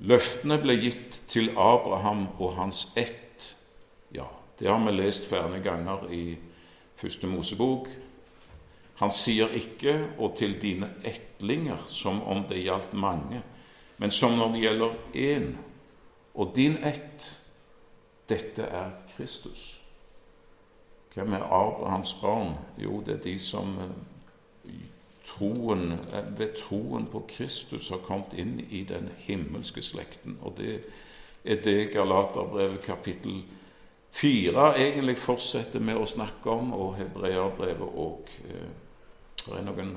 Løftene 0.07 0.55
ble 0.63 0.77
gitt 0.79 1.17
til 1.27 1.51
Abraham 1.59 2.29
og 2.37 2.53
hans 2.61 2.93
ett. 2.95 3.49
Ja, 4.15 4.29
det 4.55 4.69
har 4.71 4.79
vi 4.85 4.93
lest 4.95 5.27
flere 5.27 5.59
ganger 5.59 6.07
i 6.15 6.37
Første 6.95 7.27
Mosebok. 7.27 7.89
Han 9.03 9.11
sier 9.11 9.51
ikke 9.51 9.97
'og 10.17 10.35
til 10.35 10.55
dine 10.61 10.93
ettlinger', 11.03 11.83
som 11.87 12.23
om 12.23 12.43
det 12.47 12.63
gjaldt 12.63 12.93
mange, 12.93 13.43
men 13.97 14.11
som 14.11 14.31
når 14.31 14.51
det 14.53 14.63
gjelder 14.63 14.95
én. 15.15 15.51
Og 16.35 16.55
din 16.55 16.77
ett, 16.83 17.38
dette 18.29 18.63
er 18.63 18.89
Kristus. 19.15 19.81
Hvem 21.13 21.33
er 21.33 21.43
Abrahams 21.43 22.13
barn? 22.21 22.53
Jo, 22.77 23.01
det 23.05 23.13
er 23.13 23.23
de 23.23 23.39
som 23.39 23.77
eh, 23.81 24.73
troen, 25.25 25.91
eh, 25.91 26.39
ved 26.39 26.53
troen 26.57 27.07
på 27.07 27.23
Kristus 27.27 27.89
har 27.89 28.03
kommet 28.05 28.33
inn 28.37 28.59
i 28.69 28.83
den 28.83 29.09
himmelske 29.25 29.81
slekten. 29.81 30.37
Og 30.41 30.57
det 30.57 30.83
er 31.43 31.63
det 31.63 31.91
Galaterbrevet 31.93 32.85
kapittel 32.85 33.41
4 34.11 34.77
egentlig 34.77 35.17
fortsetter 35.17 35.79
med 35.79 35.97
å 35.97 36.05
snakke 36.05 36.49
om, 36.49 36.73
og 36.73 36.95
Hebreabrevet 36.97 37.99
òg. 38.05 38.29
Eh, 38.49 38.69
det 39.49 39.57
er 39.57 39.65
noen 39.65 39.95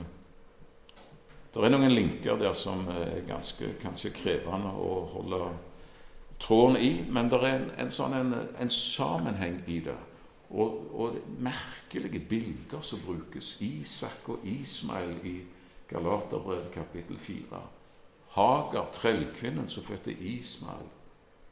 er 1.85 1.93
linker 1.93 2.39
der 2.41 2.55
som 2.57 2.87
er 2.89 3.27
ganske 3.29 3.75
kanskje 3.83 4.15
krevende 4.17 4.71
å 4.73 5.03
holde 5.13 5.51
tråden 6.43 6.77
i, 6.77 7.05
men 7.09 7.31
det 7.31 7.39
er 7.39 7.53
en, 7.55 7.69
en 7.79 7.93
sånn 7.95 8.17
en, 8.19 8.33
en, 8.59 8.71
sammenheng 8.73 9.61
i 9.71 9.79
det. 9.87 9.99
Og, 10.51 10.81
og 10.93 11.15
det 11.15 11.23
merkelige 11.41 12.21
bilder 12.29 12.83
som 12.85 13.01
brukes. 13.07 13.55
Isak 13.63 14.29
og 14.29 14.43
Ismail 14.45 15.15
i 15.25 15.37
Galaterbrevet 15.89 16.73
kapittel 16.75 17.19
4. 17.19 17.63
Hagar, 18.35 18.91
trellkvinnen 18.93 19.69
som 19.69 19.85
fødte 19.87 20.13
Ismail. 20.13 20.91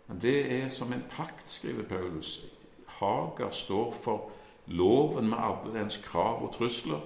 Men 0.08 0.20
det 0.20 0.36
er 0.58 0.68
som 0.68 0.92
en 0.92 1.04
pakt, 1.10 1.48
skriver 1.48 1.86
Paulus. 1.88 2.40
Hagar 2.98 3.50
står 3.54 3.92
for 3.94 4.30
loven 4.66 5.30
med 5.30 5.38
alle 5.38 5.74
dens 5.78 6.00
krav 6.02 6.42
og 6.42 6.54
trusler. 6.56 7.00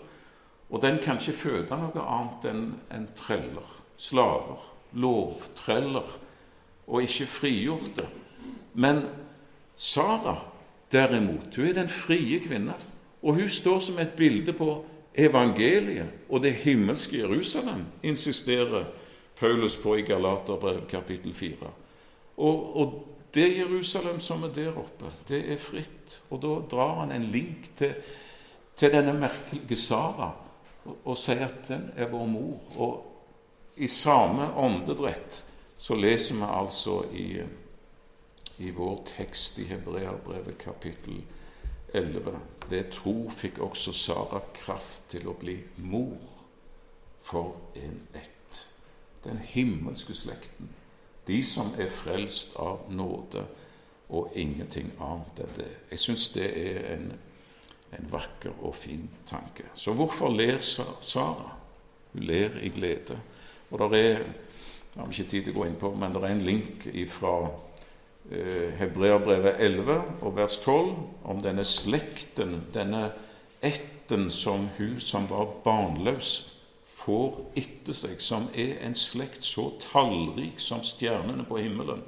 Og 0.71 0.83
den 0.83 0.99
kan 1.03 1.21
ikke 1.21 1.37
føde 1.37 1.77
noe 1.79 2.05
annet 2.09 2.47
enn 2.49 2.63
en 2.95 3.09
treller, 3.15 3.67
slaver, 4.01 4.63
lovtreller, 4.97 6.17
og 6.87 7.03
ikke 7.03 7.27
frigjorte. 7.27 8.09
Men 8.75 9.03
Sara, 9.77 10.37
derimot, 10.93 11.57
hun 11.57 11.67
er 11.67 11.73
den 11.73 11.89
frie 11.89 12.41
kvinne, 12.41 12.75
Og 13.25 13.35
hun 13.35 13.49
står 13.49 13.79
som 13.81 13.99
et 13.99 14.13
bilde 14.17 14.53
på 14.53 14.85
evangeliet 15.17 16.29
og 16.29 16.43
det 16.43 16.53
himmelske 16.53 17.19
Jerusalem, 17.19 17.87
insisterer 18.03 18.85
Paulus 19.39 19.77
på 19.77 19.97
i 19.97 20.03
Galaterbrev 20.03 20.87
kapittel 20.89 21.35
4. 21.35 21.71
Og, 22.37 22.77
og, 22.77 23.09
det 23.35 23.57
Jerusalem 23.59 24.21
som 24.21 24.45
er 24.47 24.53
der 24.55 24.77
oppe, 24.79 25.09
det 25.29 25.41
er 25.53 25.59
fritt. 25.59 26.21
Og 26.31 26.39
da 26.43 26.53
drar 26.71 27.01
han 27.01 27.13
en 27.13 27.25
link 27.33 27.73
til, 27.77 27.97
til 28.77 28.93
denne 28.93 29.13
merkelige 29.19 29.77
Sara 29.77 30.29
og, 30.85 31.01
og 31.05 31.17
sier 31.19 31.43
at 31.49 31.65
den 31.67 31.89
er 31.97 32.13
vår 32.13 32.29
mor. 32.31 32.61
Og 32.79 33.75
i 33.77 33.89
samme 33.91 34.53
åndedrett 34.55 35.41
så 35.85 35.95
leser 35.95 36.35
vi 36.35 36.47
altså 36.49 37.03
i, 37.13 37.43
i 38.59 38.71
vår 38.71 39.03
tekst 39.05 39.59
i 39.59 39.67
Hebreabrevet 39.69 40.57
kapittel 40.59 41.19
11 41.93 42.39
Ved 42.71 42.87
tro 42.91 43.29
fikk 43.29 43.59
også 43.61 43.93
Sara 43.93 44.41
kraft 44.57 45.03
til 45.13 45.29
å 45.29 45.35
bli 45.37 45.59
mor 45.85 46.17
for 47.21 47.77
en 47.77 47.99
ett. 48.17 48.63
Den 49.27 49.37
himmelske 49.45 50.17
slekten. 50.17 50.71
De 51.29 51.43
som 51.45 51.75
er 51.77 51.93
frelst 51.93 52.57
av 52.57 52.89
nåde 52.89 53.45
og 54.09 54.33
ingenting 54.41 54.89
annet 55.05 55.43
enn 55.45 55.53
det. 55.59 55.69
Jeg 55.91 56.01
syns 56.01 56.31
det 56.33 56.49
er 56.63 56.81
en, 56.95 57.11
en, 57.93 58.09
vakker 58.13 58.57
og 58.63 58.73
fin 58.81 59.05
tanke. 59.29 59.69
Så 59.75 59.93
hvorfor 59.93 60.33
ler 60.33 60.65
Sara? 60.65 61.53
Hun 62.15 62.25
ler 62.25 62.57
i 62.65 62.73
glede. 62.73 63.21
Og 63.71 63.85
det 63.93 64.01
er 64.01 64.27
jeg 64.95 65.03
har 65.03 65.11
ikke 65.11 65.31
tid 65.31 65.45
til 65.45 65.55
å 65.55 65.59
gå 65.59 65.65
inn 65.67 65.79
på, 65.79 65.91
men 65.99 66.13
det 66.15 66.21
er 66.23 66.33
en 66.33 66.45
link 66.47 66.85
fra 67.11 67.35
eh, 68.31 68.75
Hebreabrevet 68.79 69.59
11 69.59 69.97
og 70.23 70.37
vers 70.37 70.59
12 70.63 70.93
om 71.33 71.41
denne 71.43 71.65
slekten, 71.67 72.61
denne 72.75 73.09
ætten 73.65 74.29
som 74.31 74.69
hun 74.79 75.01
som 75.03 75.27
var 75.31 75.51
barnløs, 75.65 76.37
får 77.05 77.41
etter 77.59 77.97
seg, 77.97 78.21
som 78.23 78.47
er 78.55 78.79
en 78.87 78.95
slekt 78.95 79.45
så 79.45 79.67
tallrik 79.83 80.63
som 80.63 80.85
stjernene 80.87 81.45
på 81.49 81.59
himmelen 81.59 82.05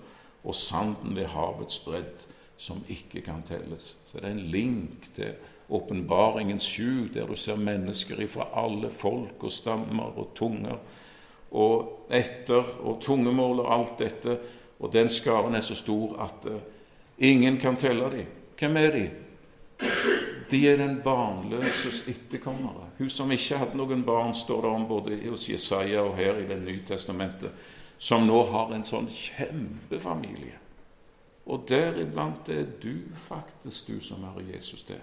og 0.46 0.54
sanden 0.54 1.16
ved 1.18 1.32
havets 1.34 1.80
bredd, 1.82 2.22
som 2.56 2.84
ikke 2.88 3.20
kan 3.26 3.42
telles. 3.44 3.96
Så 4.06 4.20
det 4.20 4.28
er 4.28 4.36
en 4.36 4.46
link 4.54 5.10
til 5.16 5.34
åpenbaringen 5.68 6.62
sju, 6.62 7.08
der 7.12 7.26
du 7.26 7.34
ser 7.36 7.58
mennesker 7.58 8.22
ifra 8.22 8.46
alle 8.54 8.92
folk 8.94 9.42
og 9.42 9.52
stammer 9.52 10.14
og 10.14 10.30
tunger 10.38 10.78
og 11.50 12.08
etter 12.10 12.64
og 12.82 12.98
tungemål 13.02 13.62
og 13.64 13.72
alt 13.74 13.98
dette. 13.98 14.38
Og 14.80 14.92
den 14.92 15.08
skaren 15.08 15.54
er 15.54 15.64
så 15.64 15.76
stor 15.78 16.18
at 16.24 16.48
uh, 16.50 16.58
ingen 17.18 17.58
kan 17.58 17.76
telle 17.76 18.10
dem. 18.12 18.26
Hvem 18.58 18.76
er 18.76 18.90
de? 18.90 19.06
De 20.50 20.68
er 20.68 20.76
den 20.76 21.00
barnløses 21.04 22.04
etterkommere. 22.08 22.86
Hun 22.98 23.10
som 23.10 23.32
ikke 23.32 23.58
hadde 23.58 23.78
noen 23.78 24.04
barn, 24.06 24.34
står 24.34 24.62
det 24.62 24.70
om 24.70 24.86
både 24.88 25.18
hos 25.28 25.48
Jesaja 25.50 26.04
og 26.06 26.14
her 26.16 26.38
i 26.38 26.46
Det 26.46 26.60
nye 26.62 26.84
testamentet, 26.86 27.50
som 27.98 28.26
nå 28.26 28.44
har 28.52 28.72
en 28.72 28.84
sånn 28.84 29.08
kjempefamilie. 29.10 30.60
Og 31.46 31.66
deriblant 31.68 32.48
er 32.48 32.64
du 32.82 33.06
faktisk, 33.14 33.86
du 33.86 34.00
som 34.00 34.24
hører 34.24 34.54
Jesus 34.54 34.82
til. 34.86 35.02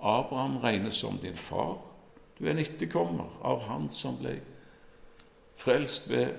Abraham 0.00 0.58
regnes 0.62 0.94
som 0.94 1.18
din 1.18 1.36
far. 1.36 1.78
Du 2.38 2.46
er 2.46 2.54
en 2.54 2.62
etterkommer 2.62 3.28
av 3.42 3.66
han 3.68 3.88
som 3.92 4.16
ble 4.18 4.38
frelst 5.60 6.10
ved 6.10 6.32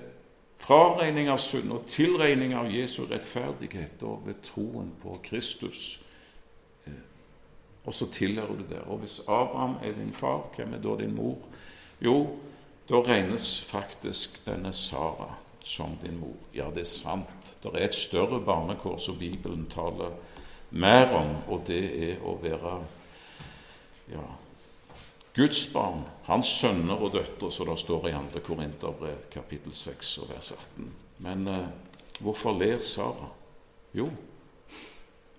fraregning 0.62 1.30
av 1.30 1.40
synd 1.42 1.72
og 1.74 1.86
tilregning 1.90 2.54
av 2.58 2.70
Jesu 2.70 3.04
rettferdighet 3.06 4.02
og 4.06 4.26
ved 4.26 4.42
troen 4.46 4.92
på 5.02 5.16
Kristus 5.26 6.02
og 7.84 7.94
så 7.94 8.06
tilhører 8.10 8.56
du 8.56 8.64
der. 8.70 8.80
Og 8.86 8.98
hvis 8.98 9.20
Abraham 9.20 9.76
er 9.82 9.92
din 9.92 10.12
far, 10.12 10.46
hvem 10.56 10.74
er 10.74 10.82
da 10.82 10.96
din 10.98 11.14
mor? 11.14 11.38
Jo, 12.00 12.38
da 12.88 13.02
regnes 13.02 13.60
faktisk 13.60 14.46
denne 14.46 14.72
Sara 14.72 15.34
som 15.64 15.96
din 16.02 16.18
mor. 16.18 16.36
Ja, 16.54 16.70
det 16.74 16.80
er 16.80 16.90
sant. 16.90 17.54
Det 17.62 17.74
er 17.74 17.84
et 17.84 17.94
større 17.94 18.40
barnekår 18.40 18.98
som 18.98 19.18
Bibelen 19.18 19.66
taler 19.70 20.14
mer 20.70 21.10
om, 21.14 21.36
og 21.48 21.66
det 21.66 21.82
er 22.10 22.22
å 22.24 22.36
være 22.42 22.78
ja, 24.12 24.24
Guds 25.32 25.72
barn, 25.72 26.02
hans 26.22 26.46
sønner 26.46 27.00
og 27.00 27.14
døtre, 27.14 27.48
som 27.52 27.68
det 27.70 27.78
står 27.80 28.08
i 28.10 28.12
2. 28.12 28.40
Korinterbrev, 28.44 29.16
kapittel 29.32 29.72
6 29.72 30.18
og 30.18 30.28
vers 30.28 30.52
18. 30.52 30.90
Men 31.24 31.46
eh, 31.48 31.70
hvorfor 32.20 32.52
ler 32.58 32.82
Sara? 32.84 33.30
Jo, 33.96 34.10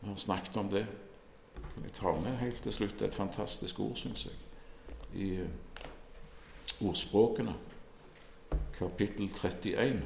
vi 0.01 0.07
har 0.07 0.15
snakket 0.17 0.57
om 0.57 0.69
det. 0.69 0.87
Jeg 1.83 1.93
tar 1.93 2.17
med 2.25 2.41
helt 2.41 2.61
til 2.63 2.73
slutt 2.73 3.01
et 3.01 3.13
fantastisk 3.13 3.79
ord, 3.85 3.93
syns 3.95 4.25
jeg, 4.25 4.33
i 5.13 5.29
eh, 5.45 5.85
ordspråkene, 6.81 7.53
kapittel 8.79 9.29
31. 9.29 10.01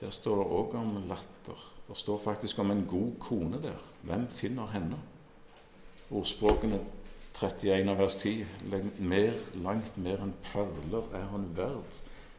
Der 0.00 0.10
står 0.10 0.40
det 0.40 0.50
òg 0.56 0.80
om 0.80 0.96
latter. 1.08 1.70
Det 1.84 2.00
står 2.00 2.18
faktisk 2.18 2.58
om 2.64 2.70
en 2.72 2.86
god 2.88 3.12
kone 3.20 3.60
der. 3.62 3.76
Hvem 4.08 4.28
finner 4.28 4.72
henne? 4.72 4.96
Ordspråkene 6.10 6.80
31 7.44 7.98
vers 7.98 8.16
10. 8.16 8.46
Mer, 8.98 9.34
langt 9.60 9.96
mer 10.00 10.22
enn 10.24 10.32
perler 10.46 11.08
er 11.16 11.26
hun 11.32 11.50
verd. 11.56 11.98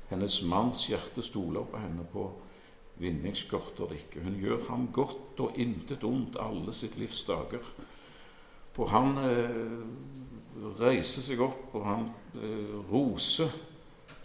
Hennes 0.10 0.40
manns 0.50 0.86
hjerte 0.90 1.24
stoler 1.26 1.66
på 1.70 1.82
henne. 1.82 2.06
På 2.10 2.32
vinning 3.02 3.36
skorter 3.38 3.92
det 3.92 4.02
ikke. 4.02 4.24
Hun 4.26 4.40
gjør 4.42 4.66
ham 4.70 4.88
godt 4.94 5.44
og 5.46 5.60
intet 5.62 6.06
ondt 6.08 6.40
alle 6.42 6.74
sitt 6.74 6.98
livs 6.98 7.24
dager. 7.28 7.64
Og 8.76 8.90
han 8.92 9.16
eh, 9.22 9.78
reiser 10.82 11.24
seg 11.24 11.44
opp, 11.44 11.76
og 11.78 11.86
han 11.88 12.10
eh, 12.42 12.74
roser 12.90 13.52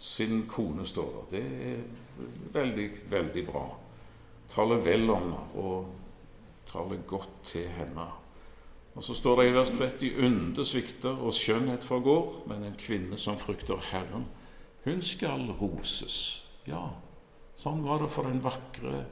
sin 0.01 0.45
kone, 0.49 0.85
står 0.87 1.11
der. 1.13 1.29
Det 1.35 1.43
er 1.71 2.55
veldig, 2.57 2.87
veldig 3.11 3.45
bra. 3.47 3.67
Taler 4.51 4.81
vel 4.83 5.05
om 5.09 5.29
henne 5.29 5.43
og 5.61 6.65
taler 6.71 7.05
godt 7.07 7.37
til 7.53 7.69
henne. 7.77 8.09
Og 8.95 9.03
så 9.03 9.15
står 9.15 9.39
det 9.39 9.47
i 9.47 9.53
vers 9.55 9.71
30.: 9.71 10.09
Ynde 10.19 10.65
svikter 10.65 11.15
og 11.15 11.33
skjønnhet 11.33 11.83
forgår, 11.83 12.43
men 12.47 12.63
en 12.63 12.77
kvinne 12.79 13.17
som 13.17 13.39
frykter 13.39 13.79
Herren, 13.91 14.25
hun 14.83 15.01
skal 15.01 15.47
roses. 15.61 16.47
Ja, 16.67 16.89
sånn 17.55 17.85
var 17.85 18.01
det 18.01 18.11
for 18.11 18.27
den 18.27 18.41
vakre, 18.43 19.05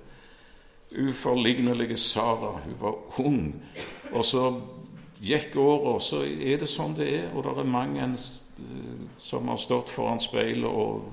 uforlignelige 0.89 1.97
Sara. 1.97 2.57
Hun 2.65 2.75
var 2.81 3.23
ung, 3.23 3.53
og 4.11 4.25
så 4.25 4.49
gikk 5.21 5.55
året, 5.55 6.03
så 6.03 6.23
er 6.25 6.59
det 6.59 6.69
sånn 6.69 6.97
det 6.97 7.07
er. 7.13 7.29
Og 7.33 7.45
det 7.45 7.55
er 7.61 7.71
mange 7.71 8.09
som 9.17 9.47
har 9.47 9.61
stått 9.61 9.93
foran 9.93 10.19
speilet 10.19 10.67
og 10.67 11.07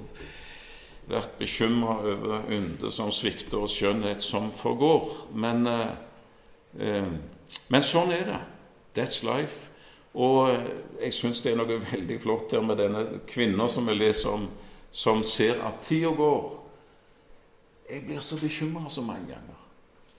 vært 1.06 1.38
bekymra 1.38 2.00
over 2.02 2.50
ynde 2.50 2.90
som 2.90 3.12
svikter, 3.14 3.60
og 3.62 3.70
skjønnhet 3.70 4.24
som 4.24 4.50
forgår. 4.50 5.06
Men, 5.34 5.66
eh, 5.66 5.90
eh, 6.80 7.12
men 7.68 7.82
sånn 7.82 8.12
er 8.12 8.24
det. 8.24 8.40
That's 8.97 9.22
life. 9.22 9.68
Og 10.16 10.51
eh, 10.51 10.68
jeg 11.03 11.14
syns 11.14 11.42
det 11.44 11.53
er 11.53 11.59
noe 11.61 11.80
veldig 11.92 12.20
flott 12.22 12.51
der 12.51 12.64
med 12.64 12.80
denne 12.80 13.05
kvinna 13.28 13.68
som 13.68 13.88
vi 13.88 13.97
leser 13.99 14.32
om, 14.32 14.49
som 14.90 15.22
ser 15.24 15.61
at 15.66 15.82
tida 15.84 16.14
går. 16.16 16.47
Jeg 17.90 18.07
blir 18.07 18.20
så 18.20 18.38
bekymra 18.40 18.88
så 18.90 19.05
mange 19.05 19.28
ganger. 19.28 19.59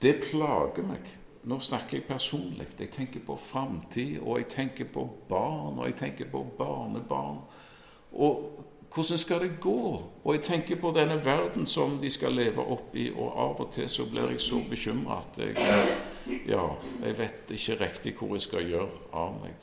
Det 0.02 0.14
plager 0.30 0.86
meg. 0.86 1.10
Nå 1.48 1.58
snakker 1.58 1.98
jeg 1.98 2.06
personlig. 2.06 2.68
Jeg 2.78 2.90
tenker 2.90 3.20
på 3.26 3.36
framtid, 3.36 4.18
og 4.22 4.38
jeg 4.38 4.48
tenker 4.48 4.84
på 4.92 5.08
barn, 5.28 5.78
og 5.78 5.86
jeg 5.86 5.96
tenker 5.96 6.30
på 6.30 6.46
barnebarn. 6.58 7.38
Og 8.12 8.64
hvordan 8.94 9.18
skal 9.18 9.40
det 9.40 9.60
gå? 9.60 10.02
Og 10.24 10.34
jeg 10.34 10.42
tenker 10.42 10.80
på 10.80 10.92
denne 10.94 11.24
verden 11.24 11.66
som 11.66 11.98
de 12.02 12.10
skal 12.10 12.32
leve 12.32 12.62
opp 12.62 12.94
i, 12.96 13.10
og 13.10 13.32
av 13.34 13.60
og 13.60 13.72
til 13.72 13.88
så 13.88 14.06
blir 14.10 14.30
jeg 14.30 14.40
så 14.40 14.62
bekymra 14.70 15.18
at 15.18 15.38
jeg 15.42 15.56
Ja, 16.48 16.64
jeg 17.02 17.18
vet 17.18 17.52
ikke 17.54 17.76
riktig 17.84 18.14
hvor 18.18 18.34
jeg 18.36 18.44
skal 18.44 18.68
gjøre 18.68 18.88
av 19.16 19.36
meg. 19.40 19.54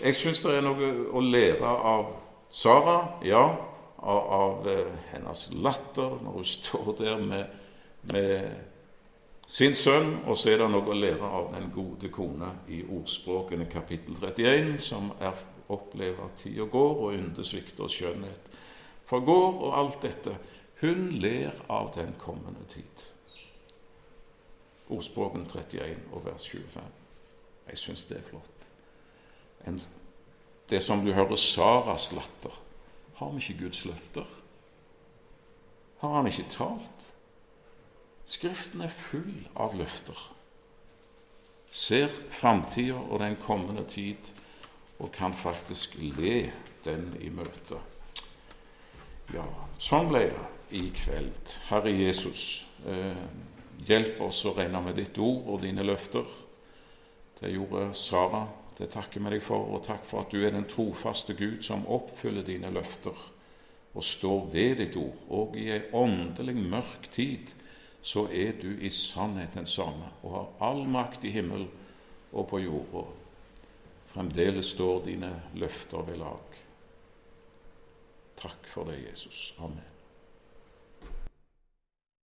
Jeg 0.00 0.16
syns 0.16 0.42
det 0.44 0.54
er 0.56 0.64
noe 0.64 0.92
å 1.16 1.22
lære 1.24 1.72
av 1.92 2.12
Sara, 2.52 2.98
ja, 3.26 3.42
av, 3.96 4.20
av 4.36 4.68
eh, 4.70 4.92
hennes 5.10 5.48
latter 5.56 6.18
når 6.22 6.36
hun 6.38 6.48
står 6.56 6.90
der 7.00 7.22
med, 7.22 7.56
med 8.12 9.46
sin 9.46 9.74
sønn, 9.74 10.12
og 10.26 10.38
så 10.38 10.52
er 10.52 10.62
det 10.62 10.70
noe 10.70 10.92
å 10.92 10.96
lære 10.96 11.32
av 11.40 11.50
den 11.54 11.68
gode 11.74 12.10
kone 12.14 12.52
i 12.72 12.82
Ordspråkene 12.82 13.68
kapittel 13.70 14.18
31, 14.20 14.76
som 14.82 15.10
er, 15.20 15.34
opplever 15.72 16.28
at 16.28 16.38
tida 16.38 16.68
går, 16.70 16.92
og 17.02 17.16
ynde 17.16 17.44
svikter 17.44 17.88
og 17.88 17.90
skjønnhet 17.90 18.52
forgår, 19.06 19.60
og 19.66 19.78
alt 19.78 20.02
dette. 20.02 20.36
Hun 20.80 21.08
ler 21.22 21.54
av 21.72 21.92
den 21.94 22.14
kommende 22.18 22.66
tid. 22.68 23.15
Ordspråken 24.88 25.46
31 25.46 25.96
og 26.12 26.24
vers 26.24 26.48
25. 26.50 26.82
Jeg 27.66 27.78
syns 27.78 28.04
det 28.04 28.18
er 28.18 28.28
flott. 28.28 28.70
En, 29.66 29.80
det 30.70 30.82
som 30.82 31.02
du 31.04 31.12
hører 31.12 31.36
Saras 31.36 32.12
latter. 32.12 32.62
Har 33.16 33.30
vi 33.32 33.36
ikke 33.36 33.64
Guds 33.64 33.84
løfter? 33.84 34.24
Har 35.98 36.14
han 36.16 36.26
ikke 36.26 36.48
talt? 36.50 37.12
Skriften 38.26 38.80
er 38.80 38.92
full 38.92 39.46
av 39.56 39.74
løfter. 39.78 40.18
Ser 41.70 42.10
framtida 42.30 42.98
og 42.98 43.20
den 43.20 43.36
kommende 43.36 43.86
tid 43.88 44.32
og 44.98 45.12
kan 45.12 45.34
faktisk 45.34 45.96
le 45.98 46.52
den 46.84 47.16
i 47.20 47.30
møte. 47.30 47.78
Ja, 49.34 49.44
sånn 49.82 50.10
ble 50.10 50.28
det 50.30 50.44
i 50.70 50.88
kveld. 50.94 51.56
Herre 51.68 51.90
Jesus, 51.90 52.66
eh, 52.86 53.16
hjelp 53.86 54.20
oss 54.24 54.44
å 54.48 54.54
renne 54.56 54.80
med 54.84 54.96
ditt 54.98 55.18
ord 55.18 55.48
og 55.52 55.62
dine 55.62 55.84
løfter. 55.84 56.24
Det 57.40 57.52
gjorde 57.52 57.90
Sara. 57.94 58.46
Det 58.76 58.90
takker 58.92 59.22
vi 59.24 59.32
deg 59.32 59.44
for, 59.44 59.70
og 59.72 59.84
takk 59.86 60.04
for 60.04 60.24
at 60.24 60.32
du 60.32 60.42
er 60.44 60.52
den 60.52 60.68
trofaste 60.68 61.32
Gud 61.36 61.62
som 61.64 61.86
oppfyller 61.88 62.44
dine 62.44 62.68
løfter 62.72 63.16
og 63.96 64.04
står 64.04 64.50
ved 64.52 64.76
ditt 64.82 64.96
ord. 65.00 65.22
Og 65.32 65.56
i 65.56 65.70
ei 65.72 65.86
åndelig 65.96 66.56
mørk 66.60 67.08
tid 67.12 67.54
så 68.06 68.26
er 68.28 68.52
du 68.60 68.68
i 68.76 68.92
sannhet 68.92 69.56
den 69.56 69.66
samme 69.66 70.12
og 70.22 70.34
har 70.36 70.68
all 70.68 70.84
makt 70.88 71.24
i 71.24 71.32
himmel 71.34 71.64
og 72.32 72.48
på 72.52 72.60
jorda. 72.66 73.06
Fremdeles 74.12 74.74
står 74.76 75.04
dine 75.08 75.32
løfter 75.56 76.04
ved 76.06 76.20
lag. 76.20 76.62
Takk 78.36 78.68
for 78.68 78.92
det, 78.92 79.00
Jesus. 79.08 79.54
Amen. 79.58 79.95